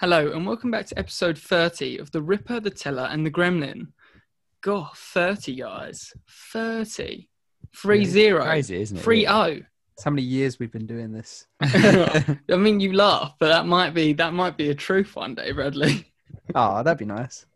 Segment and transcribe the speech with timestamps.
[0.00, 3.88] Hello, and welcome back to episode 30 of The Ripper, the Teller, and the Gremlin.
[4.60, 6.12] God, 30, guys.
[6.52, 7.28] 30.
[7.76, 8.42] 3 Yeah, 0.
[8.44, 9.00] Crazy, isn't it?
[9.02, 9.26] 3 really?
[9.54, 9.66] 0.
[9.96, 11.46] That's how many years we've been doing this.
[11.60, 15.52] I mean, you laugh, but that might be that might be a truth one day,
[15.52, 16.12] Bradley.
[16.54, 17.46] Oh, that'd be nice.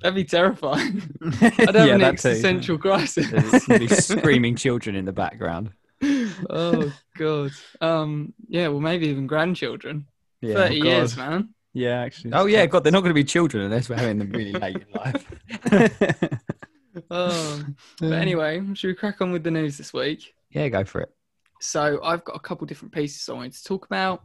[0.00, 1.02] That'd be terrifying.
[1.22, 2.28] I'd have Yeah, an that too.
[2.30, 3.30] existential crisis.
[3.30, 5.70] There's gonna be screaming children in the background.
[6.48, 7.50] oh God.
[7.82, 8.32] Um.
[8.48, 8.68] Yeah.
[8.68, 10.06] Well, maybe even grandchildren.
[10.40, 10.54] Yeah.
[10.54, 11.50] Thirty oh, years, man.
[11.74, 12.32] Yeah, actually.
[12.34, 14.76] Oh yeah, God, they're not going to be children unless we're having them really late
[14.76, 15.26] in life.
[17.10, 17.62] Oh.
[18.00, 20.34] But anyway, should we crack on with the news this week?
[20.50, 21.10] Yeah, go for it.
[21.60, 24.24] So I've got a couple different pieces I wanted to talk about,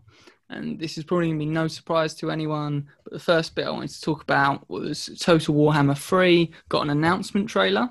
[0.50, 2.88] and this is probably going to be no surprise to anyone.
[3.04, 6.90] But the first bit I wanted to talk about was Total Warhammer 3 got an
[6.90, 7.90] announcement trailer,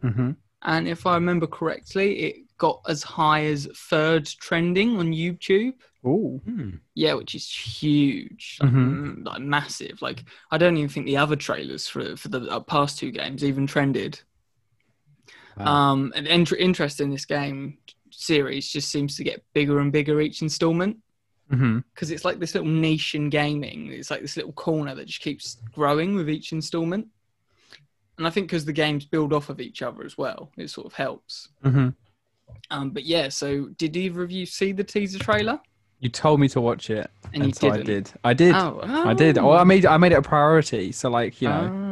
[0.00, 0.32] hmm
[0.64, 5.74] and if I remember correctly, it got as high as third trending on YouTube.
[6.06, 6.40] Ooh.
[6.44, 6.70] Hmm.
[6.94, 7.46] Yeah, which is
[7.82, 8.86] huge, like, Mhm.
[8.86, 9.96] mm, like massive.
[10.00, 13.42] Like I don't even think the other trailers for for the uh, past two games
[13.42, 14.20] even trended.
[15.56, 15.66] Wow.
[15.92, 17.78] Um, and int- interest in this game
[18.10, 20.96] series just seems to get bigger and bigger each installment
[21.92, 23.88] because it's like this little niche in gaming.
[23.92, 27.06] It's like this little corner that just keeps growing with each installment.
[28.18, 30.86] And I think because the games build off of each other as well, it sort
[30.86, 31.48] of helps.
[31.62, 31.90] hmm
[32.70, 35.60] Um, but yeah, so did either of you see the teaser trailer?
[36.00, 37.86] You told me to watch it, And and, you so I didn't?
[37.86, 38.12] did.
[38.24, 38.54] I did.
[38.56, 39.38] Oh, I did.
[39.38, 39.48] oh.
[39.48, 40.90] Well, I made I made it a priority.
[40.92, 41.88] So like you know,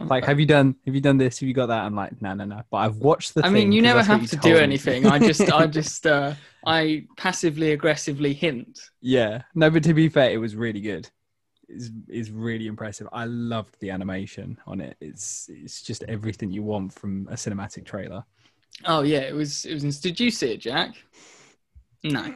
[0.00, 0.04] Oh.
[0.06, 1.40] like have you done have you done this?
[1.40, 1.84] Have you got that?
[1.84, 2.60] I'm like no no no.
[2.70, 3.46] But I've watched the.
[3.46, 5.06] I mean, you never have to do me anything.
[5.06, 6.34] I just, I just, uh,
[6.66, 8.78] I passively aggressively hint.
[9.00, 9.42] yeah.
[9.54, 11.08] No, but to be fair, it was really good.
[11.68, 13.08] It's is really impressive.
[13.12, 14.96] I loved the animation on it.
[15.00, 18.22] It's it's just everything you want from a cinematic trailer.
[18.84, 19.64] Oh yeah, it was.
[19.64, 20.00] It was.
[20.00, 20.94] Did you see it, Jack?
[22.04, 22.34] No.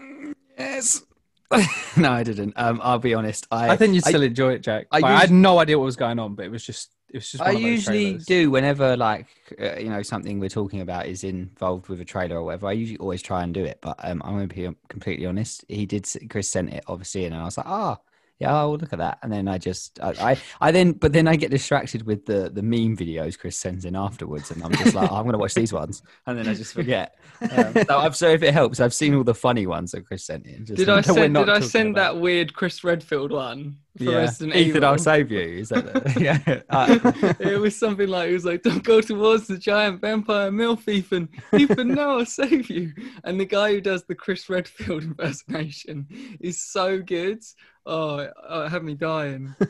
[0.59, 1.03] Yes.
[1.97, 2.55] no, I didn't.
[2.57, 3.47] Um, I'll be honest.
[3.51, 4.87] I I, think you'd still enjoy it, Jack.
[4.93, 7.17] I Like, I, had no idea what was going on, but it was just it
[7.17, 7.41] was just.
[7.41, 8.27] One I of those usually trailers.
[8.27, 9.27] do whenever like
[9.61, 12.69] uh, you know something we're talking about is involved with a trailer or whatever.
[12.69, 15.65] I usually always try and do it, but um, I'm going to be completely honest.
[15.69, 16.05] He did.
[16.05, 17.99] s- Chris sent it obviously, and I was like, ah.
[18.41, 21.29] Yeah, I'll look at that, and then I just, I, I, I then, but then
[21.29, 24.95] I get distracted with the the meme videos Chris sends in afterwards, and I'm just
[24.95, 27.17] like, oh, I'm going to watch these ones, and then I just forget.
[27.43, 30.25] Um, so, I've, so if it helps, I've seen all the funny ones that Chris
[30.25, 30.65] sent in.
[30.65, 31.35] Just Did I send?
[31.35, 32.15] Did I send about.
[32.15, 34.17] that weird Chris Redfield one for Yeah.
[34.17, 34.85] Resident Ethan, Evil?
[34.87, 35.41] I'll save you.
[35.41, 36.61] Is that the, yeah?
[36.71, 40.89] Uh, it was something like it was like, "Don't go towards the giant vampire milf,
[40.89, 41.29] Ethan.
[41.55, 42.93] Ethan, no, I'll save you."
[43.25, 46.07] And the guy who does the Chris Redfield impersonation
[46.41, 47.43] is so good.
[47.87, 49.55] Oh, oh it had me dying.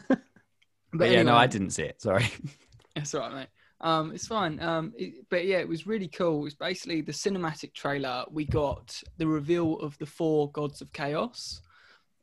[0.93, 1.37] But, but yeah, no.
[1.37, 2.03] I didn't see it.
[2.03, 2.27] Sorry.
[2.97, 3.49] That's all right, mate.
[3.81, 4.61] Um, it's fine.
[4.61, 6.41] Um, it, but yeah, it was really cool.
[6.41, 8.25] It was basically the cinematic trailer.
[8.29, 11.63] We got the reveal of the four gods of chaos,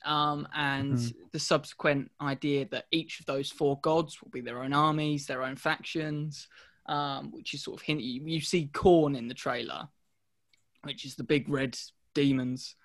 [0.03, 1.14] um, and Mhm.
[1.31, 5.44] the subsequent idea that each of those four gods will be their own armies, their
[5.44, 6.50] own factions,
[6.88, 7.88] um, which is sort of.
[7.88, 9.88] You, you see Khorne in the trailer,
[10.84, 11.80] which is the big red
[12.14, 12.76] demons,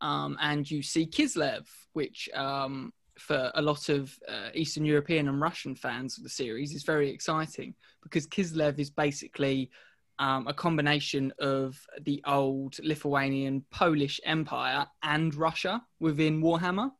[0.00, 5.40] um, and you see Kislev, which um, for a lot of uh, Eastern European and
[5.40, 9.70] Russian fans of the series is very exciting because Kislev is basically
[10.18, 16.90] um, a combination of the old Lithuanian Polish Empire and Russia within Warhammer.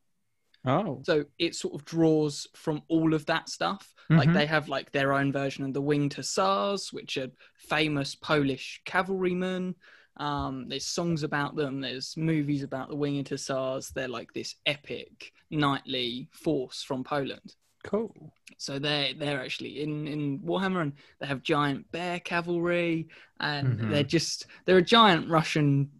[0.65, 3.93] Oh, So it sort of draws from all of that stuff.
[4.09, 4.33] Like Mhm.
[4.33, 9.75] they have like their own version of the Winged Hussars, which are famous Polish cavalrymen.
[10.17, 11.81] Um, there's songs about them.
[11.81, 13.89] There's movies about the Winged Hussars.
[13.89, 17.55] They're like this epic knightly force from Poland.
[17.83, 18.33] cool.
[18.57, 23.07] So they're they're actually in in Warhammer, and they have giant bear cavalry,
[23.39, 23.89] and Mhm.
[23.91, 25.91] they're just they're a giant Russian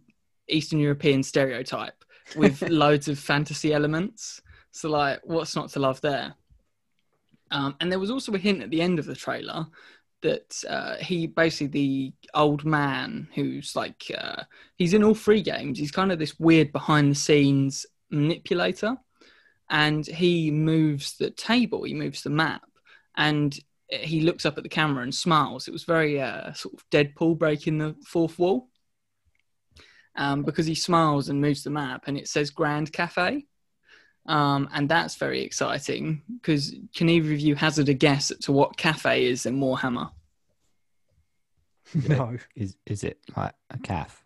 [0.48, 2.04] Eastern European stereotype
[2.36, 4.40] with loads of fantasy elements.
[4.72, 6.34] So like, what's not to love there?
[7.50, 9.66] Um, and there was also a hint at the end of the trailer
[10.22, 14.42] that uh, he basically the old man who's like uh,
[14.76, 15.78] he's in all three games.
[15.78, 18.96] He's kind of this weird behind the scenes manipulator,
[19.70, 22.62] and he moves the table, he moves the map,
[23.16, 25.68] and he looks up at the camera and smiles.
[25.68, 28.68] It was very uh, sort of Deadpool breaking the fourth wall.
[30.16, 33.46] Um, because he smiles and moves the map, and it says Grand Cathay.
[34.28, 38.76] Um, and that's very exciting because can either of you hazard a guess to what
[38.76, 40.10] Cathay is in Warhammer?
[42.08, 42.36] No.
[42.54, 44.22] Is is it like a calf?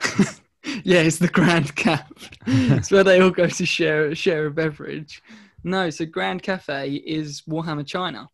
[0.82, 2.12] yeah, it's the Grand Cap.
[2.46, 5.22] it's where they all go to share share a beverage.
[5.62, 8.28] No, so Grand Cathay is Warhammer China,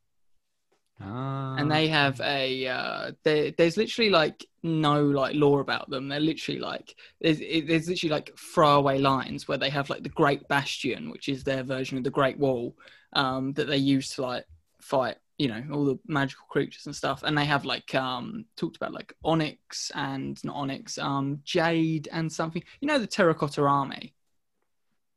[1.01, 1.57] Ah.
[1.57, 6.09] and they have a uh, there, there's literally like no like lore about them.
[6.09, 10.47] They're literally like there's there's literally like throwaway lines where they have like the Great
[10.49, 12.77] Bastion, which is their version of the Great Wall,
[13.13, 14.45] um, that they use to like
[14.81, 17.23] fight you know all the magical creatures and stuff.
[17.23, 22.33] And they have like um talked about like onyx and not onyx um jade and
[22.33, 22.63] something.
[22.81, 24.15] You know the terracotta army?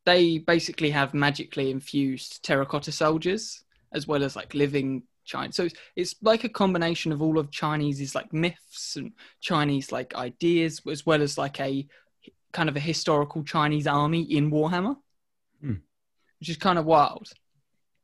[0.06, 5.52] They basically have magically infused terracotta soldiers as well as like living China.
[5.54, 10.16] So it's, it's like a combination of all of Chinese's like myths and Chinese like
[10.16, 11.88] ideas, as well as like a
[12.52, 14.98] kind of a historical Chinese army in Warhammer,
[15.62, 15.76] Hmm.
[16.40, 17.30] which is kind of wild.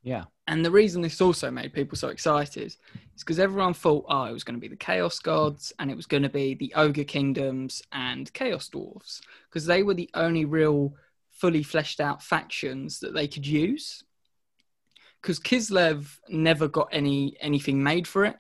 [0.04, 0.26] Yeah.
[0.48, 2.78] And the reason this also made people so excited is
[3.18, 6.06] because everyone thought, oh, it was going to be the Chaos Gods and it was
[6.06, 10.94] going to be the Ogre Kingdoms and Chaos Dwarfs because they were the only real
[11.32, 14.04] fully fleshed out factions that they could use.
[15.26, 18.36] Because Kislev never got any anything made for it,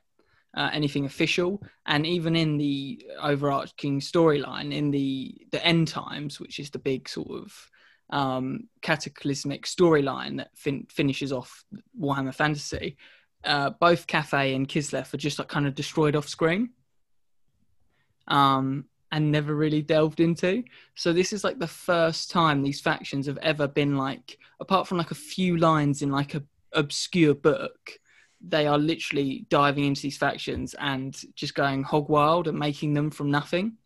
[0.55, 6.59] uh, anything official, and even in the overarching storyline, in the the end times, which
[6.59, 7.71] is the big sort of
[8.11, 11.65] um, cataclysmic storyline that fin- finishes off
[11.99, 12.97] Warhammer Fantasy,
[13.45, 16.69] uh, both Cathay and Kislev are just like kind of destroyed off screen,
[18.27, 20.63] um, and never really delved into.
[20.93, 24.99] So this is like the first time these factions have ever been like, apart from
[24.99, 26.43] like a few lines in like a
[26.75, 27.91] obscure book.
[28.41, 33.09] They are literally diving into these factions and just going hog wild and making them
[33.09, 33.77] from nothing.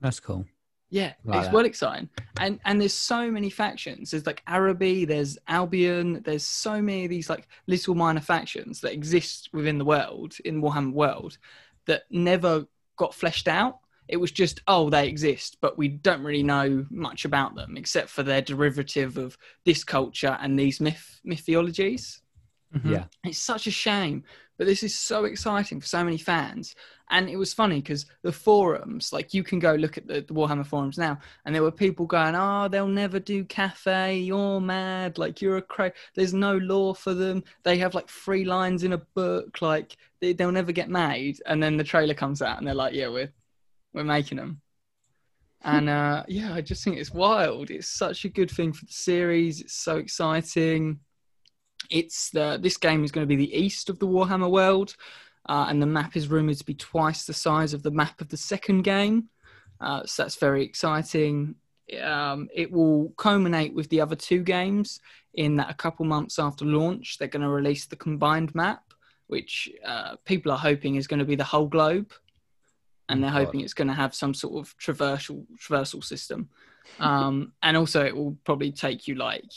[0.00, 0.46] That's cool.
[0.92, 1.54] Yeah, Like it's that.
[1.54, 2.08] well exciting,
[2.40, 4.10] and and there's so many factions.
[4.10, 8.92] There's like Araby, there's Albion, there's so many of these like little minor factions that
[8.92, 11.38] exist within the world in Warhammer world
[11.86, 12.66] that never
[12.96, 13.78] got fleshed out.
[14.10, 18.10] It was just oh they exist, but we don't really know much about them except
[18.10, 22.20] for their derivative of this culture and these myth mythologies.
[22.74, 22.90] Mhm.
[22.90, 23.04] Yeah.
[23.24, 24.24] It's such a shame,
[24.56, 26.74] but this is so exciting for so many fans.
[27.10, 30.34] And it was funny because the forums, like you can go look at the, the
[30.34, 34.18] Warhammer forums now, and there were people going, "Oh, they'll never do Cathay.
[34.18, 35.18] You're mad.
[35.18, 37.42] Like you're a cra There's no law for them.
[37.64, 39.60] They have like three lines in a book.
[39.60, 42.94] Like they, they'll never get made." And then the trailer comes out, and they're like,
[42.94, 43.32] "Yeah, we're
[43.92, 44.60] we're making them."
[45.62, 47.70] And uh, yeah, I just think it's wild.
[47.70, 49.60] It's such a good thing for the series.
[49.60, 51.00] It's so exciting
[51.90, 54.96] it's the this game is going to be the east of the Warhammer world,
[55.48, 58.28] uh, and the map is rumored to be twice the size of the map of
[58.28, 59.28] the second game.
[59.80, 61.54] Uh, so that's very exciting.
[62.02, 65.00] Um, it will culminate with the other two games
[65.34, 68.82] in that a couple months after launch, they're going to release the combined map,
[69.26, 72.12] which uh, people are hoping is going to be the whole globe,
[73.10, 76.48] and they're hoping it's going to have some sort of traversal traversal system.
[76.98, 79.50] Um, and also, it will probably take you like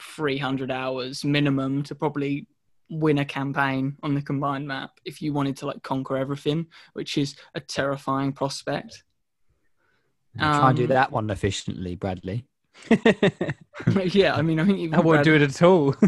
[0.00, 2.46] 300 hours minimum to probably
[2.90, 7.18] win a campaign on the combined map if you wanted to like conquer everything, which
[7.18, 9.04] is a terrifying prospect.
[10.36, 12.46] Try and do Um, that one efficiently, Bradley.
[14.04, 15.94] yeah, I mean, I think even I won't do it at all.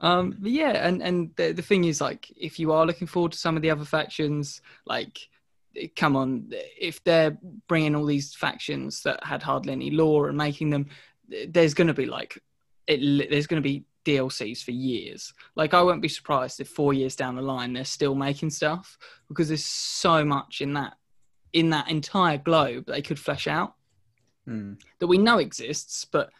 [0.00, 3.32] um, but yeah, and and the the thing is, like, if you are looking forward
[3.32, 5.18] to some of the other factions, like,
[5.96, 10.70] come on, if they're bringing all these factions that had hardly any lore and making
[10.70, 10.88] them,
[11.48, 12.38] there's going to be like,
[12.86, 15.32] it, there's going to be DLCs for years.
[15.56, 18.98] Like, I won't be surprised if four years down the line they're still making stuff
[19.28, 20.94] because there's so much in that
[21.52, 23.74] in that entire globe they could flesh out
[24.44, 24.74] Hmm.
[24.98, 26.30] that we know exists, but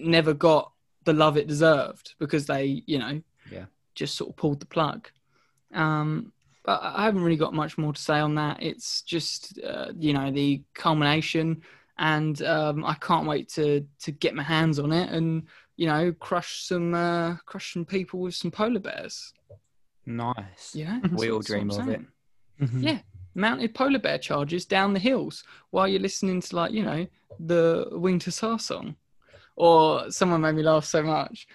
[0.00, 0.72] never got
[1.04, 3.66] the love it deserved because they, you know, Yeah.
[3.94, 5.08] just sort of pulled the plug.
[5.72, 6.32] Um,
[6.64, 8.62] but I haven't really got much more to say on that.
[8.62, 11.62] It's just, uh, you know, the culmination,
[11.98, 16.12] and um, I can't wait to to get my hands on it and you know
[16.12, 19.32] crush some uh, crush some people with some polar bears.
[20.06, 20.74] Nice.
[20.74, 22.00] Yeah, We all dream of it.
[22.60, 22.82] Mhm.
[22.82, 23.00] Yeah.
[23.38, 27.06] Mounted polar bear charges down the hills while you're listening to like you know
[27.40, 28.96] the Winter Star song.
[29.56, 31.48] Or someone made me laugh so much.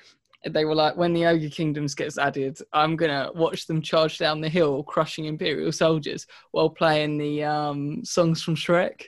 [0.45, 4.41] They were like, when the Ogre Kingdoms gets added, I'm gonna watch them charge down
[4.41, 9.03] the hill, crushing Imperial soldiers while playing the um, songs from Shrek.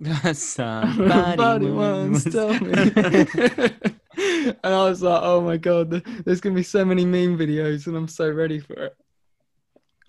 [0.32, 2.72] Somebody Somebody once once- told me.
[4.62, 5.90] and I was like, oh my god,
[6.24, 8.96] there's gonna be so many meme videos, and I'm so ready for it.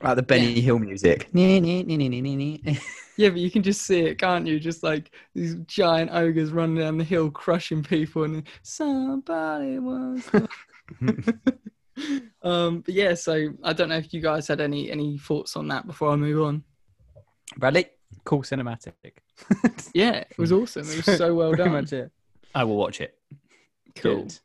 [0.01, 1.29] Like the Benny Hill music.
[3.17, 4.59] Yeah, but you can just see it, can't you?
[4.59, 10.29] Just like these giant ogres running down the hill, crushing people, and somebody was.
[12.43, 15.69] um, but yeah, so I don't know if you guys had any any thoughts on
[15.69, 16.65] that before I move on.
[17.55, 17.85] Bradley,
[18.25, 18.93] Cool cinematic.
[19.93, 20.89] Yeah, it was awesome.
[20.89, 21.71] It was so well done.
[21.71, 22.11] much it.
[22.53, 23.17] I will watch it.
[23.95, 24.23] Cool.
[24.23, 24.39] Good.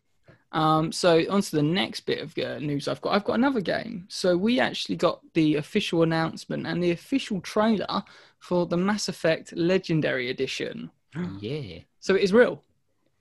[0.52, 3.14] Um, so on to the next bit of uh, news I've got.
[3.14, 4.06] I've got another game.
[4.08, 8.02] So we actually got the official announcement and the official trailer
[8.38, 10.90] for the Mass Effect Legendary Edition.
[11.40, 11.78] yeah.
[12.00, 12.62] So it is real.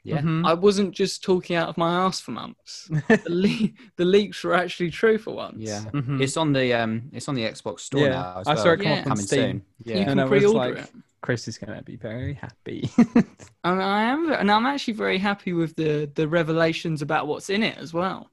[0.03, 0.21] Yeah.
[0.21, 0.47] Mhm.
[0.47, 2.87] I wasn't just talking out of my ass for months.
[3.09, 5.57] the, le- the leaks were actually true for once.
[5.59, 5.81] Yeah.
[5.93, 6.21] Mhm.
[6.21, 8.63] It's on the um it's on the Xbox store Yeah, now as I well.
[8.63, 9.39] saw it come up on coming Steam.
[9.39, 9.61] soon.
[9.83, 10.89] You can And I was pre-order like- it.
[11.21, 12.89] Chris is going to be very happy.
[13.65, 17.61] And I am, and I'm actually very happy with the the revelations about what's in
[17.61, 18.31] it as well.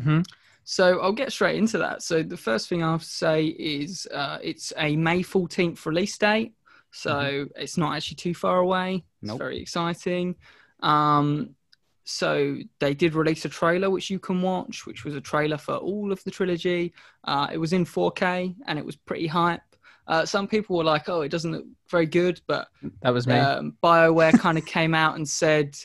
[0.00, 0.24] Mhm.
[0.64, 2.02] So I'll get straight into that.
[2.02, 6.54] So the first thing I'll say is uh, it's a May 14th release date.
[6.90, 9.04] So it's not actually too far away.
[9.22, 10.36] It's very exciting.
[10.80, 11.54] Um,
[12.04, 15.76] so they did release a trailer which you can watch, which was a trailer for
[15.76, 16.92] all of the trilogy.
[17.24, 19.62] Uh, it was in 4K and it was pretty hype.
[20.06, 22.68] Uh, some people were like, "Oh, it doesn't look very good," but
[23.02, 23.34] that was me.
[23.36, 25.76] um, BioWare kind of came out and said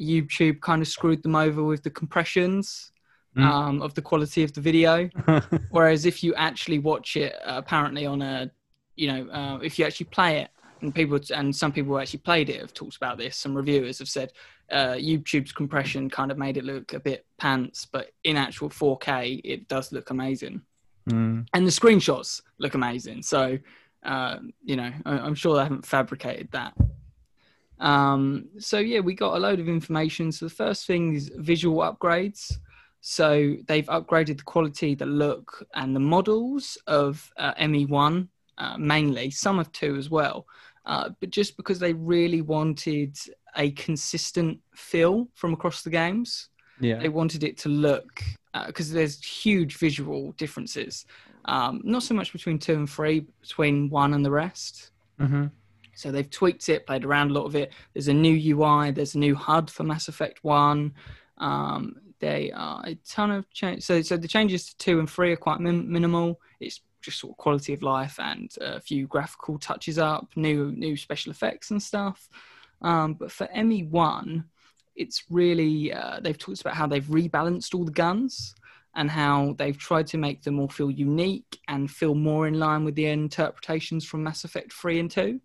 [0.00, 2.92] YouTube kind of screwed them over with the compressions
[3.36, 3.44] Mm.
[3.44, 5.08] um, of the quality of the video.
[5.70, 8.50] Whereas if you actually watch it, uh, apparently on a,
[8.96, 12.20] you know, uh, if you actually play it, and people and some people who actually
[12.20, 13.36] played it have talked about this.
[13.36, 14.32] Some reviewers have said
[14.72, 19.40] uh, YouTube's compression kind of made it look a bit pants, but in actual 4K,
[19.44, 20.62] it does look amazing
[21.08, 21.46] Mm.
[21.54, 23.22] and the screenshots look amazing.
[23.22, 23.58] So,
[24.02, 26.74] uh, you know, I, I'm sure they haven't fabricated that.
[27.78, 30.32] Um, so yeah, we got a load of information.
[30.32, 32.52] So the first thing is visual upgrades.
[33.00, 39.30] So they've upgraded the quality, the look, and the models of uh, ME1 uh, mainly.
[39.30, 40.46] Some of two as well,
[40.84, 43.16] uh, but just because they really wanted
[43.56, 46.48] a consistent feel from across the games
[46.80, 46.98] Yeah.
[46.98, 48.22] they wanted it to look
[48.66, 51.06] because there's huge visual differences.
[51.44, 54.90] Um, not so much between two and three between one and the rest.
[55.18, 55.46] Hmm
[55.98, 57.72] so they've tweaked it played around a lot of it.
[57.92, 60.94] There's a new ui there's a new hud for mass effect 1
[61.38, 65.32] um, they are a ton of change so, so the changes to 2 and 3
[65.32, 66.40] are quite min- minimal.
[66.60, 70.96] It's just sort of quality of life and a few graphical touches up new new
[70.96, 72.28] special effects and stuff.
[72.80, 74.44] Um, but for me1
[74.98, 78.54] it's really uh, they've talked about how they've rebalanced all the guns
[78.94, 82.84] and how they've tried to make them all feel unique and feel more in line
[82.84, 85.40] with the interpretations from Mass Effect 3 and 2.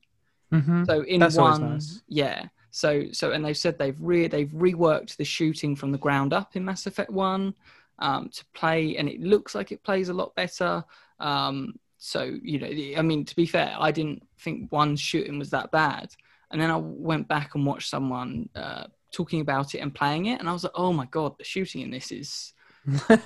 [0.51, 2.01] hmm So in That's one nice.
[2.07, 2.47] yeah.
[2.71, 6.55] So so and they've said they've re- they've reworked the shooting from the ground up
[6.55, 7.53] in Mass Effect 1
[7.99, 10.83] um, to play and it looks like it plays a lot better.
[11.19, 15.51] Um, so you know, I mean, to be fair, I didn't think one shooting was
[15.51, 16.13] that bad,
[16.51, 20.39] and then I went back and watched someone uh, talking about it and playing it,
[20.41, 22.51] and I was like, oh my god, the shooting in this is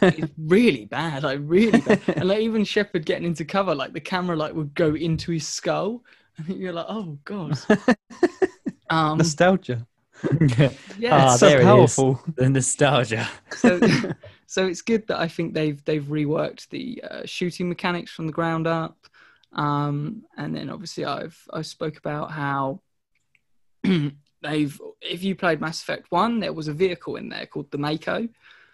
[0.01, 1.99] is really bad, like really bad.
[2.15, 5.47] and like even Shepard getting into cover, like the camera like would go into his
[5.47, 6.03] skull,
[6.37, 7.57] and you're like, oh god.
[8.89, 9.85] Um, Nostalgia.
[10.97, 11.65] yeah, Ah, so there it is.
[11.65, 12.21] powerful.
[12.37, 13.27] the nostalgia.
[13.55, 13.79] so
[14.45, 18.31] so it's good that I think they've they've reworked the uh, shooting mechanics from the
[18.31, 18.95] ground up,
[19.51, 22.79] um, and then obviously I've I spoke about how
[24.47, 27.77] they've if you played Mass Effect One, there was a vehicle in there called the
[27.77, 28.27] Mako,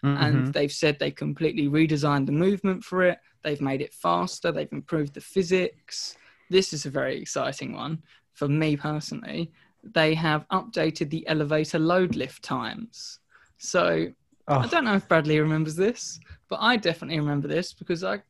[0.03, 0.53] and Mhm.
[0.53, 3.19] they've said they completely redesigned the movement for it.
[3.43, 4.51] They've made it faster.
[4.51, 6.15] They've improved the physics.
[6.49, 8.03] This is a very exciting one
[8.33, 9.51] for me personally.
[9.83, 13.19] They have updated the elevator load lift times.
[13.57, 14.07] So
[14.49, 18.21] I Oh, don't know if Bradley remembers this, but I definitely remember this because I,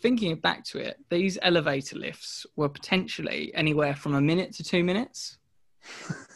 [0.00, 4.84] thinking back to it, these elevator lifts were potentially anywhere from a minute to two
[4.84, 5.38] minutes.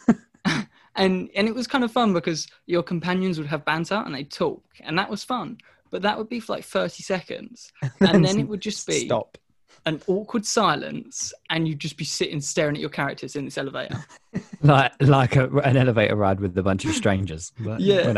[0.96, 4.30] and and it was kind of fun because your companions would have banter and they'd
[4.30, 5.58] talk, and that was fun.
[5.90, 7.72] But that would be for like 30 seconds.
[8.00, 9.38] And then it would just be stop.
[9.86, 14.02] an awkward silence, and you'd just be sitting staring at your characters in this elevator.
[14.62, 17.52] like like a, an elevator ride with a bunch of strangers.
[17.60, 18.06] But Yeah.
[18.06, 18.14] when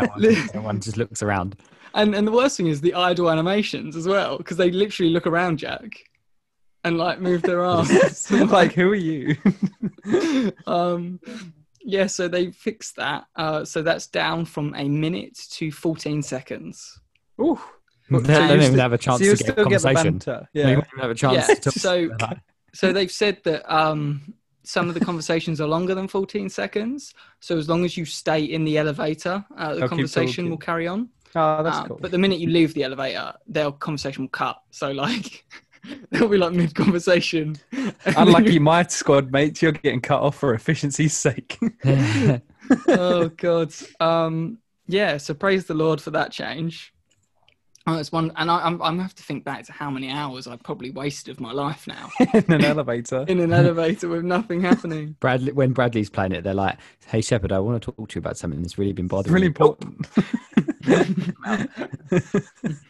[0.54, 1.56] no one, just looks around.
[1.94, 5.26] And and the worst thing is the idle animations as well, because they literally look
[5.26, 6.04] around Jack
[6.84, 8.30] and like move their arms.
[8.30, 9.36] like, who are you?
[10.66, 11.20] um,
[11.82, 13.24] yeah, so they fixed that.
[13.36, 17.00] Uh, so that's down from a minute to 14 seconds.
[17.40, 17.58] Ooh.
[18.10, 20.12] They So don't even have a chance so to get a still get the conversation.
[20.18, 20.48] banter.
[20.54, 20.74] They Yeah.
[20.76, 21.72] won't even have a chance Yeah, to talk.
[21.74, 22.08] so-
[22.74, 27.14] So they've said that um, some of the conversations are longer than 14 seconds.
[27.40, 30.86] So as long as you stay in the elevator, uh, the They'll conversation will carry
[30.86, 31.08] on.
[31.34, 31.98] Oh, that's Uh, cool.
[32.00, 34.60] But the minute you leave the elevator, their conversation will cut.
[34.70, 35.44] So like
[36.10, 37.56] they'll be like mid conversation.
[38.04, 41.58] Unlucky my squad mates, you're getting cut off for efficiency's sake.
[42.88, 43.72] oh god.
[44.00, 45.16] Um, yeah.
[45.16, 46.92] So praise the Lord for that change.
[47.86, 50.10] Oh, it's one, and I, I'm I'm gonna have to think back to how many
[50.10, 53.24] hours I've probably wasted of my life now in an elevator.
[53.26, 55.16] in an elevator with nothing happening.
[55.20, 58.18] Bradley, when Bradley's playing it, they're like, "Hey Shepard, I want to talk to you
[58.18, 60.06] about something that's really been It's bothering really me." important.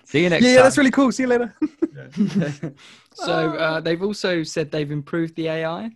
[0.09, 0.57] See you next yeah, time.
[0.57, 1.13] Yeah, that's really cool.
[1.13, 1.55] See you later.
[3.13, 5.91] So uh, they've also said they've improved the AI.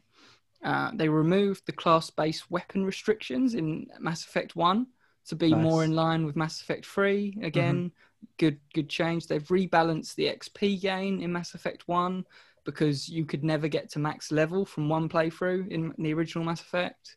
[0.64, 4.88] Uh, they removed the class-based weapon restrictions in Mass Effect One
[5.28, 7.38] to be more in line with Mass Effect Three.
[7.42, 7.92] Again,
[8.38, 9.28] good good change.
[9.28, 12.26] They've rebalanced the XP gain in Mass Effect One
[12.64, 16.60] because you could never get to max level from one playthrough in the original Mass
[16.60, 17.16] Effect.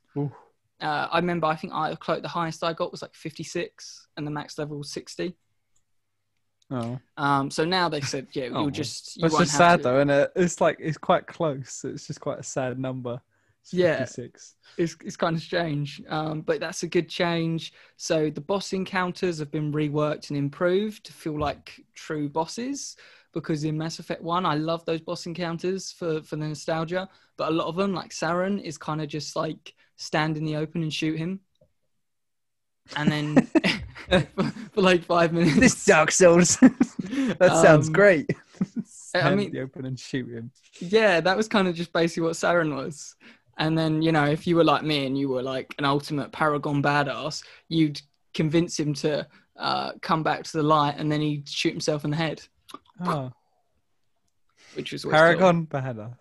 [0.79, 4.25] Uh, I remember, I think I Cloak, the highest I got was like 56, and
[4.25, 5.35] the max level was 60.
[6.71, 8.61] Oh, Um, so now they said, yeah, Oh.
[8.63, 10.31] you'll just you won't just sad to- though, and it?
[10.35, 11.83] it's like it's quite close.
[11.85, 13.21] It's just quite a sad number.
[13.61, 13.97] It's Yeah.
[13.99, 14.55] 56.
[14.77, 19.39] it's, it's kind of strange um, but that's a good change so the boss encounters
[19.39, 22.95] have been reworked and improved to feel like true bosses
[23.33, 27.07] because in mass effect 1 i love those boss encounters for, for the nostalgia
[27.37, 30.57] but a lot of them like Saren is kind of just like stand in the
[30.57, 31.39] open and shoot him
[32.97, 33.49] and then
[34.09, 36.57] for, for like five minutes This Dark Souls.
[36.59, 38.29] that sounds Um, great.
[39.13, 40.51] I mean- the open and shoot him.
[40.79, 43.15] yeah, that was kind of just basically what Saren was.
[43.57, 46.31] And then, you know, if you were like me and you were like an ultimate
[46.33, 48.01] paragon badass, you'd
[48.33, 49.25] convince him to
[49.57, 52.41] uh, come back to the light and then he'd shoot himself in the head,
[53.05, 53.31] Oh,
[54.73, 55.19] which was always cool.
[55.21, 56.15] Paragon badass.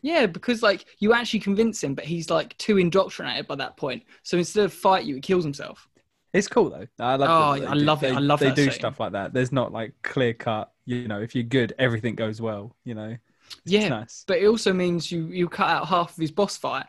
[0.00, 4.02] Yeah, because like you actually convince him, but he's like too indoctrinated by that point.
[4.22, 5.86] So instead of fight you, he kills himself.
[6.32, 6.86] It's cool though.
[6.98, 7.28] I love.
[7.30, 8.10] Oh, I do- love it.
[8.10, 8.72] They, I love They do scene.
[8.72, 9.32] stuff like that.
[9.32, 10.70] There's not like clear cut.
[10.86, 12.76] You know, if you're good, everything goes well.
[12.84, 13.16] You know.
[13.48, 14.24] It's Yeah, nice.
[14.28, 16.86] but it also means you you cut out half of his boss fight.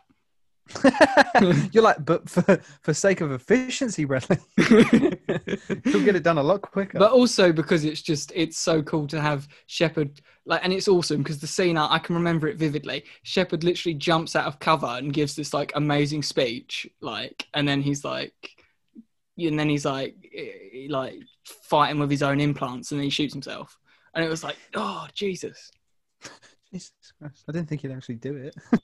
[1.71, 6.61] you're like, but for for sake of efficiency, Bradley, you'll get it done a lot
[6.61, 6.99] quicker.
[6.99, 11.23] but also because it's just it's so cool to have Shepard like and it's awesome
[11.23, 14.87] because the scene I, I can remember it vividly Shepard literally jumps out of cover
[14.87, 18.33] and gives this like amazing speech like and then he's like
[19.37, 23.33] and then he's like eh, like fighting with his own implants and then he shoots
[23.33, 23.77] himself
[24.13, 25.71] and it was like oh Jesus
[26.71, 28.55] Jesus Christ, I didn't think he'd actually do it.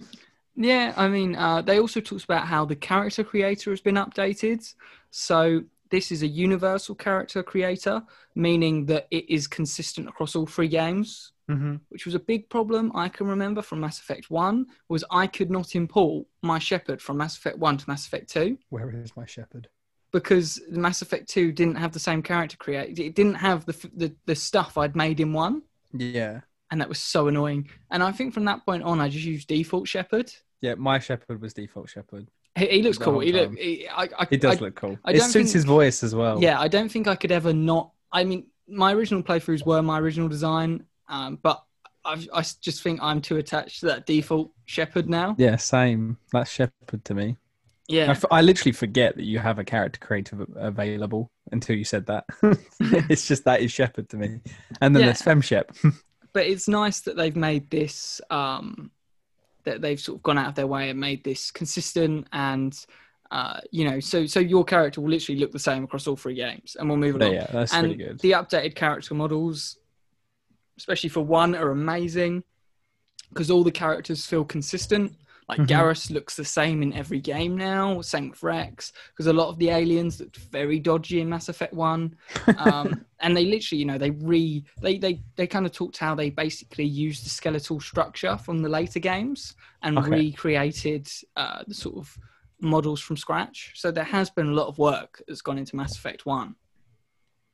[0.60, 4.74] Yeah, I mean, uh, they also talked about how the character creator has been updated.
[5.12, 5.62] So
[5.92, 8.01] this is a universal character creator,
[8.34, 11.75] meaning that it is consistent across all three games, Mm-hmm.
[11.88, 15.50] which was a big problem I can remember from Mass Effect 1, was I could
[15.50, 19.25] not import my Shepard from Mass Effect 1 to Mass Effect 2 Where is my
[19.25, 19.70] Shepard?
[20.11, 22.98] Because the Mass Effect 2 didn't have the same character create.
[22.98, 25.61] It didn't have the, the, the stuff I'd made in 1,
[25.93, 26.41] Yeah,
[26.72, 27.70] and that was so annoying.
[27.91, 30.31] And I think from that point on, I just used default Shepard.
[30.61, 30.75] yeah.
[30.75, 32.27] My Shepard was default Shepard.
[32.57, 33.20] He, he looks cool.
[33.20, 33.55] He look.
[33.57, 34.98] He, I, I, He does I- look cool.
[35.05, 36.41] I it suits think- his voice as well.
[36.41, 37.91] Yeah, I don't think I could ever not.
[38.11, 41.61] I mean, my original playthroughs were my original design, um, but
[42.03, 45.35] I've, I just think I'm too attached to that default Shepard now.
[45.37, 46.17] Yeah, same.
[46.31, 47.35] That's Shepard to me.
[47.89, 51.83] I, Yeah, f- I literally forget that you have a character creator available until you
[51.83, 52.25] said that.
[52.79, 54.39] it's just that is Shepard to me,
[54.81, 55.07] and then Yeah.
[55.07, 55.93] there's femshep.
[56.33, 58.19] but it's nice that they've made this.
[58.29, 58.91] Um,
[59.63, 62.77] that they've sort of gone out of their way and made this consistent and.
[63.29, 66.33] Uh, you know, so so your character will literally look the same across all three
[66.35, 67.33] games, and we'll move along.
[67.33, 68.17] yeah, that's and pretty good.
[68.21, 69.77] the updated character models,
[70.77, 72.41] especially for one, are amazing
[73.27, 75.13] because all the characters feel consistent.
[75.50, 75.68] Like Mhm.
[75.68, 78.01] Garrus looks the same in every game now.
[78.01, 81.74] Same with Wrex, because a lot of the aliens looked very dodgy in Mass Effect
[81.74, 82.16] One,
[82.57, 86.16] um, and they literally, you know, they re they they they kind of talked how
[86.16, 90.10] they basically used the skeletal structure from the later games and Okay.
[90.10, 91.07] recreated
[91.38, 92.18] uh, the sort of
[92.60, 93.72] models from scratch.
[93.75, 96.55] So there has been a lot of work that's gone into Mass Effect One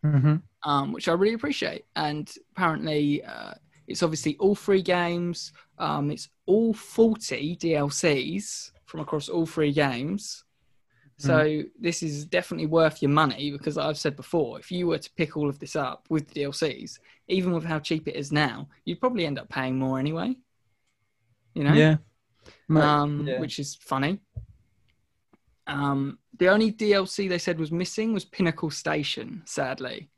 [0.04, 1.86] hmm um, which I really appreciate.
[1.96, 3.54] And apparently, uh,
[3.88, 5.52] it's obviously all three games.
[5.78, 10.44] Um, it's all 40 DLCs from across all three games.
[11.20, 11.28] Hmm.
[11.28, 11.70] So mm.
[11.80, 15.36] this is definitely worth your money because I've said before, if you were to pick
[15.36, 19.00] all of this up with the DLCs, even with how cheap it is now, you'd
[19.00, 20.36] probably end up paying more anyway.
[21.54, 21.74] You know?
[21.74, 21.98] Yeah.
[22.70, 23.40] Um, yeah.
[23.40, 24.20] which is funny.
[25.68, 30.10] Um, the only DLC they said was missing was Pinnacle Station, sadly.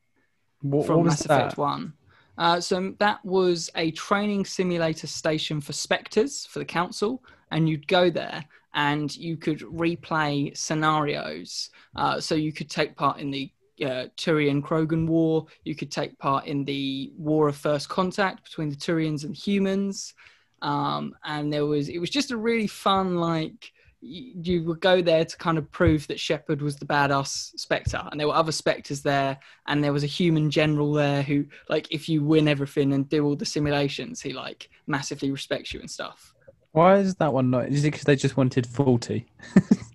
[0.61, 1.41] What, from what was Mass that?
[1.41, 1.93] Effect 1.
[2.37, 7.87] Uh, so that was a training simulator station for Spectres for the Council, and you'd
[7.87, 8.43] go there
[8.73, 11.69] and you could replay scenarios.
[11.95, 13.49] Uh, so you could take part in the
[13.81, 15.45] uh, Turian Krogan War.
[15.63, 20.13] You could take part in the War of First Contact between the Turians and humans.
[20.61, 23.71] Um, and there was it was just a really fun like
[24.05, 28.19] you would go there to kind of prove that Shepard was the badass Spectre, and
[28.19, 32.07] there were other Spectres there, and there was a human general there who, like, if
[32.07, 36.33] you win everything and do all the simulations, he like massively respects you and stuff.
[36.71, 37.69] Why is that one not?
[37.69, 39.25] Is it because they just wanted 40?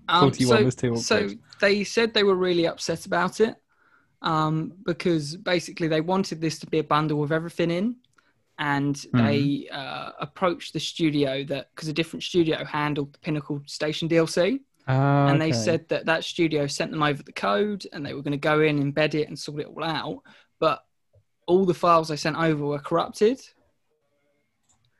[0.08, 3.54] Um, 41 was too So they said they were really upset about it.
[4.22, 7.96] um, because basically they wanted this to be a bundle with everything in,
[8.60, 9.26] and Mm-hmm.
[9.26, 14.60] they uh, approached the studio that because a different studio handled the Pinnacle Station DLC,
[14.86, 15.52] Ah, and they okay.
[15.66, 18.60] said that that studio sent them over the code, and they were going to go
[18.60, 20.22] in, embed it, and sort it all out,
[20.58, 20.84] but
[21.46, 23.40] all the files they sent over were corrupted.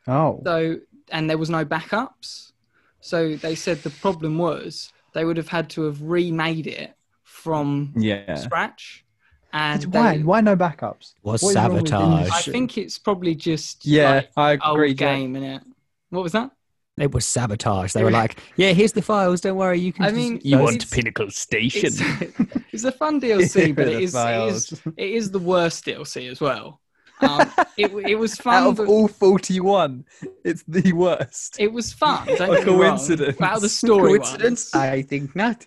[0.09, 2.53] "Oh, So, and there was no backups.
[3.01, 6.94] So they said the problem was they would have had to have remade it
[7.25, 9.05] from yeah." scratch.
[9.53, 10.17] And Why?
[10.19, 11.15] they- Why no backups?
[11.23, 12.31] Was What is wrong with sabotage.
[12.31, 14.95] I think it's probably just Yeah, like, I agree.
[14.95, 15.17] Jack.
[15.17, 15.63] game in it.
[16.11, 16.51] What was that?
[16.99, 17.93] It was sabotage.
[17.95, 19.41] They were like, "Yeah, here's the files.
[19.41, 21.87] Don't worry, you can." I just mean, you want Pinnacle Station?
[21.87, 22.01] It's,
[22.73, 24.73] it's a fun DLC, but The it is, it files.
[24.73, 26.81] is it is the worst DLC as well.
[27.23, 28.63] Um, it it was fun.
[28.63, 30.07] Out of but- all forty-one,
[30.43, 31.57] it's the worst.
[31.61, 32.27] it was fun.
[32.27, 32.81] Don't A get me wrong.
[32.97, 33.41] coincidence.
[33.43, 34.73] Out of the story Coincidence?
[34.75, 34.83] ones.
[34.85, 35.67] I think not.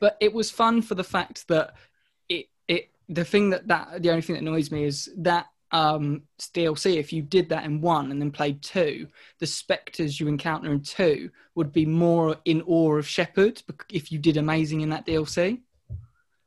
[0.00, 1.74] but it was fun for the fact that it it
[3.08, 6.22] the thing that that the only thing that annoys me is that um
[6.54, 9.06] DLC if you did that in one and then played two
[9.40, 13.62] the specters you encounter in two would be more in awe of Shepard
[13.92, 15.60] if you did amazing in that DLC